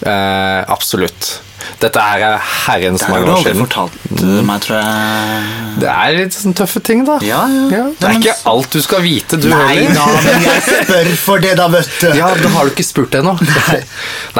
Eh, 0.00 0.60
absolutt. 0.72 1.36
Dette 1.80 2.00
er 2.00 2.38
herrens 2.66 3.02
mange 3.08 3.28
år 3.30 3.42
siden. 3.44 3.62
Det 3.68 3.76
har 3.76 3.90
du 3.92 4.06
aldri 4.08 4.16
fortalt 4.16 4.24
eh, 4.24 4.42
meg, 4.48 4.62
tror 4.64 4.76
jeg. 4.80 5.78
Det 5.84 5.90
er 5.92 6.14
litt 6.16 6.34
sånn 6.36 6.56
tøffe 6.56 6.80
ting, 6.84 7.02
da. 7.06 7.18
Ja, 7.24 7.42
ja. 7.46 7.60
det 7.70 7.76
Ja, 7.76 7.84
er 7.86 8.14
men- 8.16 8.22
ikke 8.24 8.36
alt 8.52 8.70
du 8.74 8.80
skal 8.84 9.04
vite, 9.04 9.38
du 9.40 9.48
Nei 9.52 9.76
da, 9.92 10.06
men 10.24 10.46
jeg 10.48 10.62
spør 10.70 11.10
for 11.20 11.44
det, 11.46 11.54
da, 11.60 11.68
vet 11.72 11.90
du. 12.00 12.08
Ja, 12.18 12.32
da 12.42 12.52
har 12.56 12.66
du 12.68 12.74
ikke 12.74 12.88
spurt 12.90 13.14
ennå. 13.20 13.36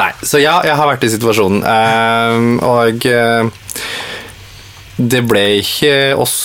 Nei, 0.01 0.11
så 0.25 0.41
ja, 0.43 0.59
jeg 0.67 0.75
har 0.81 0.91
vært 0.91 1.05
i 1.07 1.13
situasjonen. 1.15 1.61
Ehm, 1.71 2.51
og 2.65 3.05
eh, 3.09 3.77
det 5.09 5.23
ble 5.29 5.45
ikke 5.61 5.95
oss. 6.19 6.37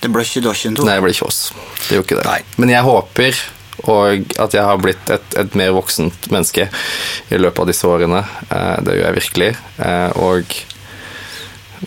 Det 0.00 0.10
ble 0.12 0.24
ikke 0.24 0.44
Dosjen 0.44 0.76
to. 0.76 0.84
Nei, 0.86 0.98
det 0.98 1.04
ble 1.04 1.12
ikke 1.14 1.28
oss. 1.28 1.46
Det 1.86 1.98
gjorde 1.98 2.08
ikke 2.08 2.20
det. 2.20 2.26
Nei. 2.28 2.40
Men 2.60 2.74
jeg 2.74 2.86
håper 2.86 3.44
og 3.90 4.36
at 4.40 4.54
jeg 4.54 4.64
har 4.64 4.78
blitt 4.80 5.10
et, 5.12 5.34
et 5.40 5.56
mer 5.58 5.72
voksent 5.76 6.28
menneske 6.32 6.68
i 7.32 7.40
løpet 7.40 7.64
av 7.64 7.68
disse 7.68 7.88
årene. 7.88 8.22
Eh, 8.48 8.76
det 8.86 8.96
gjør 8.96 9.08
jeg 9.08 9.16
virkelig. 9.18 9.50
Eh, 9.84 10.22
og 10.24 10.54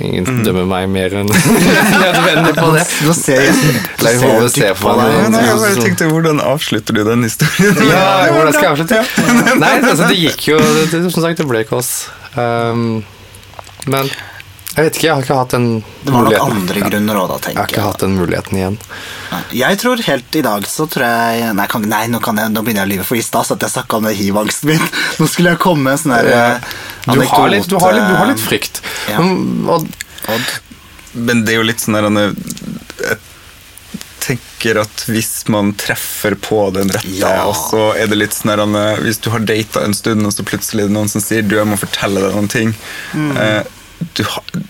ingen 0.04 0.44
dømmer 0.46 0.68
meg 0.70 0.90
mer 0.94 1.16
enn 1.22 1.32
nødvendig 2.04 2.54
på 2.60 2.70
det. 2.76 2.86
Nå 3.08 3.16
ser 3.18 3.48
jeg 3.48 3.58
Leif 4.06 4.26
Ove 4.30 4.50
ser 4.54 4.78
på 4.78 4.94
meg. 5.00 5.18
nei, 5.34 5.44
jeg 5.48 5.60
bare 5.64 5.82
tenkte, 5.82 6.12
Hvordan 6.12 6.42
avslutter 6.44 7.00
du 7.00 7.04
den 7.08 7.26
historien? 7.26 7.82
Ja, 7.90 8.08
hvordan 8.36 8.54
skal 8.54 8.68
jeg 8.68 8.74
avslutte? 8.76 9.04
Nei, 9.58 9.76
altså, 9.82 10.04
det 10.06 10.22
gikk 10.22 10.50
jo 10.52 10.62
det, 10.62 10.90
det, 10.94 11.06
Som 11.16 11.26
sagt, 11.26 11.42
det 11.42 11.50
ble 11.50 11.66
ikke 11.66 11.80
oss. 11.80 11.94
Um, 12.38 13.00
men 13.90 14.12
jeg 14.78 14.86
vet 14.86 14.98
ikke, 15.00 15.06
jeg 15.08 15.14
har 15.18 15.24
ikke 15.26 15.38
hatt 15.40 15.54
den 15.56 15.64
muligheten. 15.74 16.06
Det 16.06 16.14
var 16.14 16.28
nok 16.30 16.44
andre 16.54 16.82
grunner 16.90 17.18
òg, 17.18 17.28
da, 17.32 17.38
tenker 17.42 17.58
Jeg 17.58 17.64
har 17.64 17.72
ikke 17.74 17.86
hatt 17.88 18.04
den 18.04 18.16
muligheten 18.18 18.58
igjen. 18.60 18.78
Nei, 19.32 19.40
Jeg 19.58 19.80
tror 19.82 20.04
helt 20.08 20.36
i 20.38 20.44
dag 20.46 20.68
så 20.70 20.86
tror 20.94 21.06
jeg 21.08 21.54
Nei, 21.58 21.66
kan, 21.72 21.88
nei 21.90 22.04
nå, 22.14 22.20
kan 22.24 22.38
jeg, 22.38 22.52
nå 22.54 22.62
begynner 22.62 22.84
jeg 22.86 22.90
å 22.90 22.94
lyve, 22.94 23.08
for 23.10 23.18
i 23.18 23.26
stad 23.26 23.50
satt 23.50 23.66
jeg 23.66 23.72
og 23.72 23.76
snakka 23.76 23.98
om 23.98 24.10
hiv-angsten 24.22 24.70
min. 24.72 24.86
Nå 25.20 25.28
skulle 25.34 25.56
jeg 25.56 25.62
komme 25.66 25.88
med 25.88 25.98
en 25.98 26.04
sånn 26.06 26.16
her... 26.18 26.30
eh, 26.30 26.76
Du 27.10 27.24
har 27.26 27.50
litt, 27.50 27.68
du 27.72 27.78
har 27.82 27.98
litt, 27.98 28.06
du 28.08 28.16
har 28.22 28.30
litt 28.30 28.44
frykt. 28.46 28.82
Ja. 29.10 29.18
Mm, 29.24 29.66
Og, 29.74 29.88
Odd. 30.28 30.54
Men 31.18 31.42
det 31.48 31.56
er 31.56 31.62
jo 31.64 31.66
litt 31.72 31.82
sånn 31.82 31.98
der 31.98 32.06
er- 32.12 32.36
Jeg 33.08 33.18
tenker 34.28 34.82
at 34.82 35.06
hvis 35.08 35.48
man 35.54 35.72
treffer 35.80 36.36
på 36.36 36.60
den 36.76 36.90
rette, 36.92 37.08
Ja. 37.22 37.46
og 37.48 37.56
så 37.56 37.94
er 37.96 38.08
det 38.12 38.18
litt 38.20 38.34
sånn 38.36 38.52
der 38.52 38.60
er- 38.66 39.02
Hvis 39.02 39.22
du 39.24 39.30
har 39.32 39.40
data 39.40 39.84
en 39.86 39.94
stund, 39.96 40.26
og 40.28 40.34
så 40.36 40.44
plutselig 40.44 40.84
er 40.84 40.88
det 40.92 40.96
noen 40.98 41.08
som 41.10 41.22
sier 41.22 41.42
du, 41.48 41.56
jeg 41.56 41.66
må 41.66 41.78
fortelle 41.80 42.20
deg 42.22 42.36
noen 42.36 42.50
ting 42.52 42.76
eh, 43.16 43.64
du, 43.98 44.24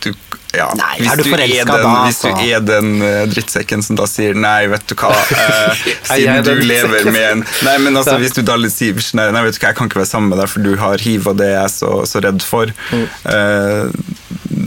du, 0.04 0.14
ja. 0.56 0.68
Nei, 0.80 0.94
hvis 1.02 1.18
du 1.20 1.28
forelsket 1.28 1.68
den, 1.68 1.84
da, 1.84 1.94
Hvis 2.08 2.20
du 2.24 2.30
er 2.32 2.64
den 2.64 2.92
eh, 3.04 3.24
drittsekken 3.32 3.84
som 3.84 3.98
da 4.00 4.08
sier 4.10 4.38
nei, 4.38 4.68
vet 4.72 4.86
du 4.88 4.96
hva 4.98 5.12
uh, 5.16 5.86
Siden 6.08 6.46
du 6.48 6.54
lever 6.64 7.10
med 7.12 7.24
en 7.24 7.44
Nei, 7.68 7.76
men 7.84 8.00
altså, 8.00 8.16
hvis 8.22 8.36
du 8.38 8.44
da 8.48 8.56
sier 8.72 8.98
nei, 9.20 9.28
nei, 9.36 9.44
vet 9.48 9.58
du 9.58 9.62
hva, 9.62 9.72
jeg 9.74 9.80
kan 9.80 9.92
ikke 9.92 10.02
være 10.02 10.10
sammen 10.10 10.32
med 10.32 10.42
deg, 10.42 10.52
for 10.54 10.66
du 10.66 10.74
har 10.82 11.04
hiv, 11.04 11.28
og 11.28 11.40
det 11.42 11.50
er 11.52 11.58
jeg 11.60 11.76
så, 11.76 11.92
så 12.10 12.24
redd 12.24 12.46
for 12.46 12.72
eh, 12.72 13.84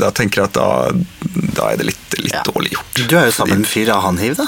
Da 0.05 0.13
tenker 0.17 0.45
jeg 0.45 0.53
at 0.53 0.59
da, 0.59 0.69
da 1.57 1.71
er 1.73 1.81
det 1.81 1.93
litt, 1.93 2.19
litt 2.21 2.37
Ja. 2.37 2.45
dårlig 2.47 2.75
gjort. 2.77 3.01
Du 3.01 3.17
er 3.17 3.31
jo 3.31 3.35
sammen 3.35 3.57
med 3.59 3.65
en 3.65 3.71
fyr. 3.71 3.91
Har 3.91 4.05
han 4.05 4.21
hiv, 4.21 4.37
da? 4.39 4.47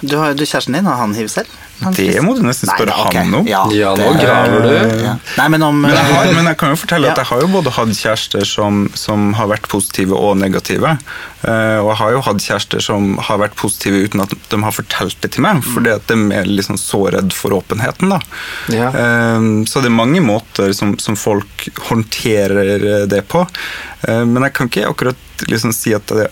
Du 0.00 0.16
har, 0.18 0.34
du, 0.34 0.46
kjæresten 0.46 0.74
din, 0.74 0.88
har 0.88 0.98
han 0.98 1.14
hiv 1.14 1.28
selv? 1.30 1.50
Det 1.80 2.20
må 2.24 2.34
du 2.36 2.42
nesten 2.44 2.68
Nei, 2.68 2.76
spørre 2.76 2.94
han 2.96 3.34
om. 3.40 3.46
Ja, 3.48 3.62
Ja, 3.72 3.94
nå 3.96 4.12
det- 4.12 4.20
graver 4.24 4.62
du. 4.66 5.02
Ja. 5.04 5.14
Nei, 5.38 5.48
men 5.48 5.62
om 5.62 5.80
Men 5.80 5.90
jeg, 5.94 6.04
har, 6.04 6.32
men 6.34 6.44
jeg 6.50 6.58
kan 6.60 6.74
jo 6.74 6.76
fortelle 6.76 7.10
at 7.10 7.16
jeg 7.16 7.26
har 7.30 7.40
jo 7.40 7.48
både 7.48 7.72
hatt 7.72 7.88
kjærester 7.96 8.44
som, 8.44 8.90
som 8.94 9.32
har 9.38 9.48
vært 9.48 9.68
positive 9.68 10.12
og 10.12 10.36
negative. 10.36 10.98
Uh, 11.40 11.80
og 11.80 11.88
jeg 11.92 11.96
har 12.02 12.10
jo 12.12 12.20
hatt 12.26 12.44
kjærester 12.44 12.84
som 12.84 13.16
har 13.18 13.38
vært 13.40 13.56
positive 13.56 14.02
uten 14.04 14.20
at 14.20 14.34
de 14.50 14.60
har 14.60 14.76
fortalt 14.76 15.16
det 15.24 15.32
til 15.32 15.42
meg, 15.46 15.62
fordi 15.64 15.94
at 15.94 16.06
de 16.10 16.18
er 16.36 16.44
liksom 16.44 16.76
så 16.76 17.06
redd 17.14 17.32
for 17.32 17.56
åpenheten. 17.56 18.12
da. 18.12 18.20
Ja. 18.68 18.90
Uh, 18.92 19.64
så 19.64 19.80
det 19.80 19.88
er 19.88 19.96
mange 19.96 20.20
måter 20.20 20.74
som, 20.76 20.98
som 20.98 21.16
folk 21.16 21.68
håndterer 21.88 23.06
det 23.08 23.24
på. 23.28 23.46
Uh, 24.06 24.24
men 24.28 24.42
jeg 24.44 24.52
kan 24.58 24.68
ikke 24.68 24.88
akkurat 24.90 25.48
liksom 25.48 25.72
si 25.72 25.94
at 25.96 26.12
jeg 26.12 26.28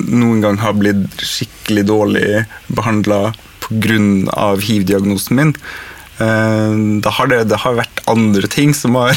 noen 0.00 0.40
gang 0.40 0.56
har 0.60 0.76
blitt 0.76 1.20
skikkelig 1.20 1.84
dårlig 1.88 2.26
behandla 2.72 3.30
pga. 3.70 4.50
hiv-diagnosen 4.60 5.36
min. 5.38 5.54
Eh, 6.20 7.00
Da 7.02 7.10
har 7.16 7.30
det, 7.30 7.44
det 7.48 7.60
har 7.62 7.78
vært 7.78 8.02
andre 8.10 8.48
ting 8.50 8.74
som 8.76 8.98
har 9.00 9.14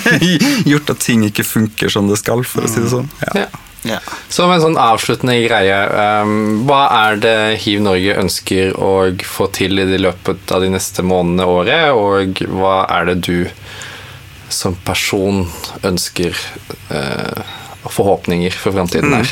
gjort 0.70 0.90
at 0.94 1.02
ting 1.04 1.26
ikke 1.26 1.44
funker 1.44 1.92
som 1.92 2.08
det 2.08 2.20
skal, 2.22 2.44
for 2.48 2.64
å 2.64 2.70
si 2.70 2.80
det 2.80 2.92
sånn. 2.94 3.10
Ja. 3.26 3.44
ja. 3.44 3.48
ja. 3.96 3.98
Som 4.32 4.52
en 4.54 4.62
sånn 4.62 4.78
avsluttende 4.80 5.36
greie, 5.44 5.76
um, 6.24 6.64
hva 6.68 6.82
er 7.08 7.20
det 7.20 7.36
Hiv 7.64 7.82
Norge 7.84 8.16
ønsker 8.22 8.72
å 8.78 8.94
få 9.26 9.50
til 9.56 9.82
i 9.82 9.88
løpet 10.00 10.54
av 10.54 10.64
de 10.64 10.72
neste 10.72 11.04
månedene, 11.04 11.48
året, 11.50 11.90
og 11.92 12.40
hva 12.56 12.84
er 12.88 13.10
det 13.12 13.20
du 13.28 13.50
som 14.50 14.74
person 14.86 15.44
ønsker 15.86 16.34
uh, 16.90 17.44
forhåpninger 17.86 18.56
for 18.56 18.74
framtiden 18.74 19.12
er? 19.20 19.28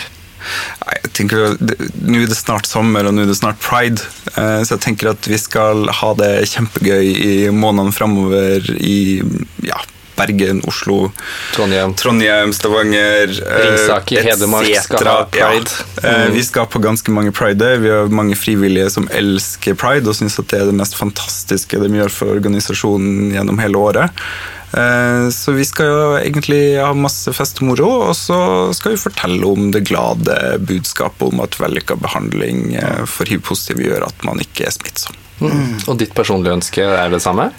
Nei, 0.85 0.93
jeg 0.95 0.98
tenker 1.19 1.55
Nå 1.59 2.23
er 2.23 2.31
det 2.31 2.39
snart 2.39 2.67
sommer, 2.71 3.07
og 3.09 3.15
nå 3.17 3.27
er 3.27 3.31
det 3.33 3.37
snart 3.39 3.61
pride. 3.65 4.03
eh, 4.37 4.63
Så 4.65 4.77
jeg 4.77 4.85
tenker 4.87 5.13
at 5.13 5.29
vi 5.29 5.39
skal 5.41 5.87
ha 6.01 6.15
det 6.19 6.33
kjempegøy 6.55 7.07
i 7.13 7.37
månedene 7.55 7.95
framover 7.95 8.73
i 8.79 9.21
ja, 9.67 9.79
Bergen, 10.19 10.59
Oslo, 10.67 11.13
Trondheim. 11.55 11.93
Trondheim 11.95 12.51
Stavanger 12.57 13.31
eh, 13.31 13.61
Ringsaker, 13.69 14.25
Hedmark 14.27 14.67
skal 14.83 15.07
ha 15.07 15.17
pride. 15.31 15.71
Mm. 15.71 16.03
Ja. 16.03 16.15
Mm. 16.27 16.35
Vi 16.35 16.43
skal 16.49 16.67
på 16.73 16.83
ganske 16.83 17.15
mange 17.15 17.31
prider. 17.33 17.79
Vi 17.85 17.93
har 17.95 18.11
mange 18.11 18.35
frivillige 18.39 18.91
som 18.91 19.07
elsker 19.15 19.79
pride 19.79 20.11
og 20.11 20.19
syns 20.19 20.41
det 20.41 20.59
er 20.59 20.67
det 20.73 20.75
mest 20.81 20.99
fantastiske 20.99 21.79
de 21.85 21.93
gjør 22.01 22.11
for 22.11 22.35
organisasjonen 22.35 23.31
gjennom 23.37 23.63
hele 23.63 23.79
året. 23.79 24.25
Eh, 24.73 25.29
Så 25.33 25.53
vi 25.57 25.65
skal 25.65 25.87
jo 25.87 26.01
egentlig 26.19 26.79
ha 26.81 26.91
masse 26.97 27.33
fest 27.37 27.63
og 27.63 27.71
moro, 27.71 27.89
og 28.11 28.17
så 28.17 28.39
skal 28.77 28.95
vi 28.95 29.01
fortelle 29.01 29.47
om 29.49 29.71
det 29.75 29.87
glade 29.89 30.59
budskapet 30.61 31.33
om 31.33 31.41
at 31.45 31.57
vellykka 31.61 31.97
behandling 32.01 32.75
eh, 32.77 33.05
for 33.09 33.29
hiv-positive 33.29 33.87
gjør 33.87 34.09
at 34.11 34.29
man 34.29 34.43
ikke 34.45 34.69
er 34.69 34.77
smittsom. 34.77 35.17
Mm. 35.39 35.79
Og 35.87 35.99
ditt 36.01 36.15
personlige 36.19 36.59
ønske 36.59 36.83
er 36.85 37.11
det 37.15 37.23
samme? 37.23 37.51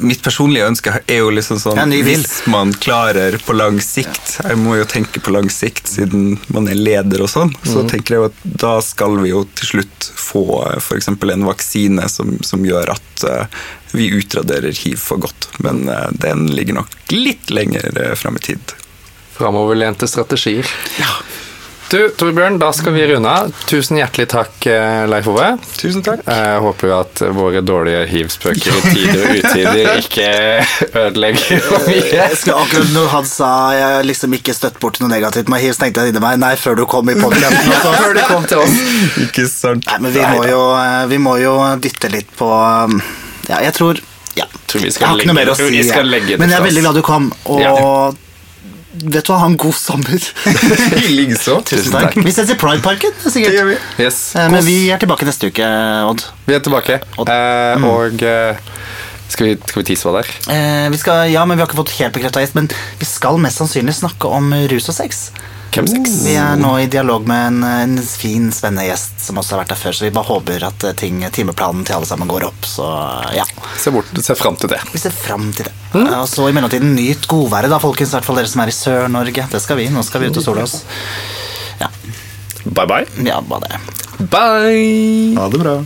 Mitt 0.00 0.22
personlige 0.24 0.66
ønske 0.68 0.92
er 1.06 1.20
jo 1.20 1.30
liksom 1.34 1.60
sånn 1.60 1.78
Ja. 1.78 1.86
Hvis 2.04 2.42
man 2.50 2.72
klarer 2.72 3.36
på 3.44 3.54
lang 3.56 3.80
sikt 3.84 4.38
Jeg 4.42 4.58
må 4.60 4.76
jo 4.78 4.86
tenke 4.88 5.20
på 5.22 5.32
lang 5.34 5.50
sikt 5.52 5.90
siden 5.90 6.38
man 6.48 6.68
er 6.70 6.78
leder 6.78 7.24
og 7.24 7.30
sånn. 7.32 7.52
Så 7.64 7.84
tenker 7.90 8.16
jeg 8.16 8.22
jo 8.22 8.28
at 8.30 8.44
da 8.64 8.74
skal 8.84 9.18
vi 9.20 9.32
jo 9.32 9.44
til 9.58 9.72
slutt 9.74 10.10
få 10.16 10.44
f.eks. 10.78 11.10
en 11.10 11.46
vaksine 11.46 12.08
som, 12.08 12.36
som 12.46 12.64
gjør 12.66 12.94
at 12.94 13.24
uh, 13.26 13.62
vi 13.92 14.10
utraderer 14.14 14.74
hiv 14.84 15.00
for 15.00 15.22
godt. 15.22 15.50
Men 15.64 15.88
uh, 15.88 16.08
den 16.12 16.46
ligger 16.54 16.80
nok 16.80 17.12
litt 17.14 17.50
lenger 17.50 17.90
uh, 17.96 18.14
fram 18.18 18.38
i 18.40 18.44
tid. 18.50 18.76
Framoverlente 19.36 20.08
strategier. 20.08 20.68
Du, 21.90 21.98
Torbjørn, 22.14 22.60
da 22.62 22.68
skal 22.70 22.94
vi 22.94 23.02
runde 23.10 23.26
av. 23.26 23.48
Tusen 23.66 23.96
hjertelig 23.98 24.28
takk, 24.30 24.66
eh, 24.70 25.08
Leif 25.10 25.26
Ove. 25.26 25.46
Tusen 25.74 26.04
takk. 26.06 26.20
Jeg 26.22 26.60
håper 26.62 26.86
jo 26.86 26.94
at 27.00 27.22
våre 27.34 27.62
dårlige 27.66 28.04
hiv-spøker 28.12 28.76
i 28.78 28.92
tider 28.94 29.24
og 29.24 29.40
utider 29.40 29.90
ikke 30.04 30.28
ødelegger 31.00 31.64
for 31.66 31.88
mye. 31.88 32.04
Jeg 32.14 32.38
skal 32.38 32.60
akkurat 32.62 32.94
når 32.94 33.10
han 33.16 33.26
sa 33.26 33.50
jeg 33.74 34.06
liksom 34.06 34.38
ikke 34.38 34.54
støtt 34.54 34.78
bort 34.78 35.02
noe 35.02 35.10
negativt 35.10 35.50
med 35.50 35.64
hiv, 35.64 35.74
så 35.74 35.82
tenkte 35.82 36.06
jeg 36.06 36.14
inni 36.14 36.22
meg 36.22 36.38
nei, 36.44 36.52
før 36.62 36.78
du 36.78 36.84
kom 36.94 37.10
i 37.10 37.18
podcasten. 37.18 37.74
også. 37.74 37.96
Før 38.04 38.14
du 38.14 38.22
kom 38.30 38.46
til 38.54 38.62
oss. 38.62 38.78
Ikke 39.26 39.48
sant? 39.50 39.90
Nei, 39.90 39.98
men 40.06 40.14
vi 40.14 40.22
må, 40.30 40.46
jo, 40.46 40.62
eh, 40.78 41.04
vi 41.10 41.22
må 41.26 41.36
jo 41.42 41.58
dytte 41.82 42.14
litt 42.14 42.30
på 42.38 42.54
um, 42.54 43.00
Ja, 43.50 43.64
jeg 43.66 43.74
tror 43.80 43.98
ja. 44.38 44.46
Tror 44.70 44.86
vi 44.86 44.94
skal 44.94 45.08
Jeg 45.08 45.10
har 45.10 45.18
ikke 45.24 45.32
noe 45.34 45.40
mer 45.42 45.50
å 45.50 45.58
tror 45.58 45.72
si. 45.74 45.80
vi 45.82 45.86
skal 45.90 46.20
jeg. 46.20 46.38
Men 46.38 46.54
jeg 46.54 46.62
er 46.62 46.68
veldig 46.70 46.86
glad 46.86 47.02
du 47.02 47.06
kom, 47.10 47.32
og 47.50 47.64
Ja. 47.66 47.78
Vet 48.92 49.22
du 49.26 49.30
hva, 49.32 49.38
ha 49.42 49.46
en 49.50 49.56
god 49.60 49.74
sommer. 49.78 50.24
I 51.04 51.12
likeså. 51.14 51.60
Tusen 51.68 51.92
takk. 51.94 52.16
Vi 52.18 52.32
ses 52.34 52.50
i 52.50 52.56
Prideparken, 52.58 53.14
Det 53.22 53.32
sikkert. 53.34 53.54
gjør 53.58 53.68
vi. 53.72 53.76
Yes. 54.02 54.18
Eh, 54.36 54.48
Men 54.50 54.64
vi 54.66 54.78
er 54.90 54.98
tilbake 55.02 55.28
neste 55.28 55.50
uke, 55.52 55.68
Odd. 56.10 56.24
Vi 56.48 56.56
er 56.58 56.64
tilbake. 56.66 56.98
Odd. 57.20 57.30
Eh, 57.30 57.86
og 57.90 58.24
eh, 58.26 58.58
skal, 59.30 59.46
vi, 59.52 59.54
skal 59.62 59.82
vi 59.82 59.86
tisse 59.92 60.08
hva 60.08 60.16
der? 60.20 60.32
Eh, 60.50 60.88
vi 60.90 60.98
skal, 60.98 61.28
ja, 61.30 61.44
men 61.46 61.56
vi 61.56 61.62
har 61.64 61.70
ikke 61.70 61.78
fått 61.84 61.94
helt 62.00 62.16
bekrefta 62.16 62.42
gjest, 62.42 62.58
men 62.58 62.66
vi 62.98 63.06
skal 63.08 63.38
mest 63.42 63.62
sannsynlig 63.62 63.94
snakke 64.00 64.26
om 64.40 64.50
rus 64.72 64.90
og 64.90 64.98
sex. 64.98 65.28
Hvem 65.70 65.86
sex? 65.86 66.14
Vi 66.26 66.32
er 66.34 66.56
nå 66.58 66.72
i 66.82 66.86
dialog 66.90 67.26
med 67.30 67.44
en, 67.46 67.58
en 67.64 67.92
fin, 68.02 68.48
spennende 68.52 68.88
gjest 68.88 69.20
som 69.22 69.38
også 69.38 69.54
har 69.54 69.60
vært 69.62 69.70
der 69.74 69.78
før, 69.78 69.94
så 69.94 70.06
vi 70.06 70.10
bare 70.16 70.26
håper 70.32 70.64
at 70.66 70.86
eh, 70.88 70.96
ting, 70.98 71.20
timeplanen 71.30 71.84
til 71.86 71.94
alle 71.98 72.08
sammen 72.08 72.30
går 72.30 72.48
opp. 72.48 72.66
Så 72.66 72.86
ja, 73.36 73.44
Se, 73.78 73.92
bort, 73.94 74.10
se 74.24 74.34
fram 74.38 74.58
til 74.58 74.72
det. 74.74 74.80
vi 74.90 74.98
ser 75.02 75.14
fram 75.14 75.46
til 75.54 75.68
det. 75.70 75.74
Mm. 75.94 76.08
Og 76.18 76.26
så 76.30 76.48
i 76.50 76.56
mellomtiden 76.56 76.96
nyt 76.98 77.28
godværet, 77.30 77.70
da, 77.70 77.78
folkens. 77.82 78.10
I 78.10 78.18
hvert 78.18 78.26
fall 78.26 78.40
dere 78.42 78.50
som 78.50 78.64
er 78.64 78.72
i 78.72 78.76
Sør-Norge. 78.76 79.46
Det 79.54 79.62
skal 79.62 79.78
vi. 79.78 79.86
Nå 79.94 80.02
skal 80.06 80.24
vi 80.24 80.32
ut 80.32 80.42
og 80.42 80.46
sole 80.48 80.66
oss. 80.66 80.80
Ja, 81.80 81.88
Bye, 82.66 82.86
bye. 82.90 83.06
ja 83.24 83.38
bare 83.40 83.70
det. 83.70 83.80
Bye! 84.34 85.38
Ha 85.38 85.48
det 85.54 85.62
bra. 85.62 85.78